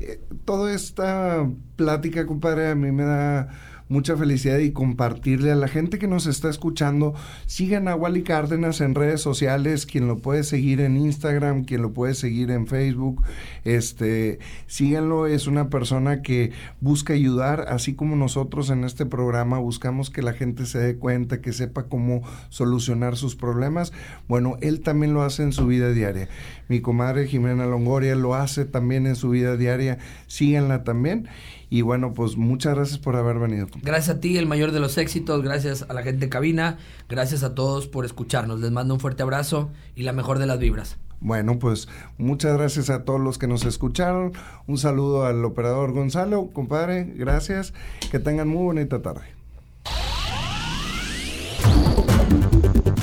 eh, 0.00 0.20
toda 0.44 0.72
esta 0.72 1.48
plática, 1.76 2.26
compadre, 2.26 2.70
a 2.70 2.74
mí 2.74 2.90
me 2.92 3.04
da 3.04 3.48
mucha 3.90 4.16
felicidad 4.16 4.58
y 4.58 4.70
compartirle 4.70 5.50
a 5.50 5.56
la 5.56 5.68
gente 5.68 5.98
que 5.98 6.06
nos 6.06 6.26
está 6.26 6.48
escuchando. 6.48 7.12
Sigan 7.46 7.88
a 7.88 7.96
Wally 7.96 8.22
Cárdenas 8.22 8.80
en 8.80 8.94
redes 8.94 9.20
sociales, 9.20 9.84
quien 9.84 10.06
lo 10.06 10.18
puede 10.18 10.44
seguir 10.44 10.80
en 10.80 10.96
Instagram, 10.96 11.64
quien 11.64 11.82
lo 11.82 11.92
puede 11.92 12.14
seguir 12.14 12.52
en 12.52 12.68
Facebook. 12.68 13.22
Este, 13.64 14.38
síganlo, 14.68 15.26
es 15.26 15.48
una 15.48 15.68
persona 15.68 16.22
que 16.22 16.52
busca 16.80 17.14
ayudar, 17.14 17.66
así 17.68 17.94
como 17.94 18.14
nosotros 18.14 18.70
en 18.70 18.84
este 18.84 19.06
programa 19.06 19.58
buscamos 19.58 20.08
que 20.08 20.22
la 20.22 20.34
gente 20.34 20.66
se 20.66 20.78
dé 20.78 20.96
cuenta, 20.96 21.40
que 21.40 21.52
sepa 21.52 21.88
cómo 21.88 22.22
solucionar 22.48 23.16
sus 23.16 23.34
problemas. 23.34 23.92
Bueno, 24.28 24.56
él 24.60 24.80
también 24.80 25.14
lo 25.14 25.22
hace 25.22 25.42
en 25.42 25.52
su 25.52 25.66
vida 25.66 25.92
diaria. 25.92 26.28
Mi 26.68 26.80
comadre 26.80 27.26
Jimena 27.26 27.66
Longoria 27.66 28.14
lo 28.14 28.36
hace 28.36 28.64
también 28.64 29.08
en 29.08 29.16
su 29.16 29.30
vida 29.30 29.56
diaria. 29.56 29.98
Síganla 30.28 30.84
también. 30.84 31.28
Y 31.70 31.82
bueno, 31.82 32.12
pues 32.12 32.36
muchas 32.36 32.74
gracias 32.74 32.98
por 32.98 33.14
haber 33.14 33.38
venido. 33.38 33.68
Gracias 33.82 34.16
a 34.16 34.20
ti, 34.20 34.36
el 34.36 34.46
mayor 34.46 34.72
de 34.72 34.80
los 34.80 34.98
éxitos, 34.98 35.42
gracias 35.42 35.86
a 35.88 35.94
la 35.94 36.02
gente 36.02 36.26
de 36.26 36.28
cabina, 36.28 36.78
gracias 37.08 37.44
a 37.44 37.54
todos 37.54 37.86
por 37.86 38.04
escucharnos. 38.04 38.60
Les 38.60 38.72
mando 38.72 38.92
un 38.92 39.00
fuerte 39.00 39.22
abrazo 39.22 39.70
y 39.94 40.02
la 40.02 40.12
mejor 40.12 40.40
de 40.40 40.46
las 40.46 40.58
vibras. 40.58 40.98
Bueno, 41.20 41.58
pues 41.58 41.86
muchas 42.18 42.56
gracias 42.56 42.90
a 42.90 43.04
todos 43.04 43.20
los 43.20 43.38
que 43.38 43.46
nos 43.46 43.64
escucharon. 43.64 44.32
Un 44.66 44.78
saludo 44.78 45.26
al 45.26 45.44
operador 45.44 45.92
Gonzalo, 45.92 46.48
compadre, 46.52 47.04
gracias. 47.04 47.72
Que 48.10 48.18
tengan 48.18 48.48
muy 48.48 48.64
bonita 48.64 49.00
tarde. 49.00 49.39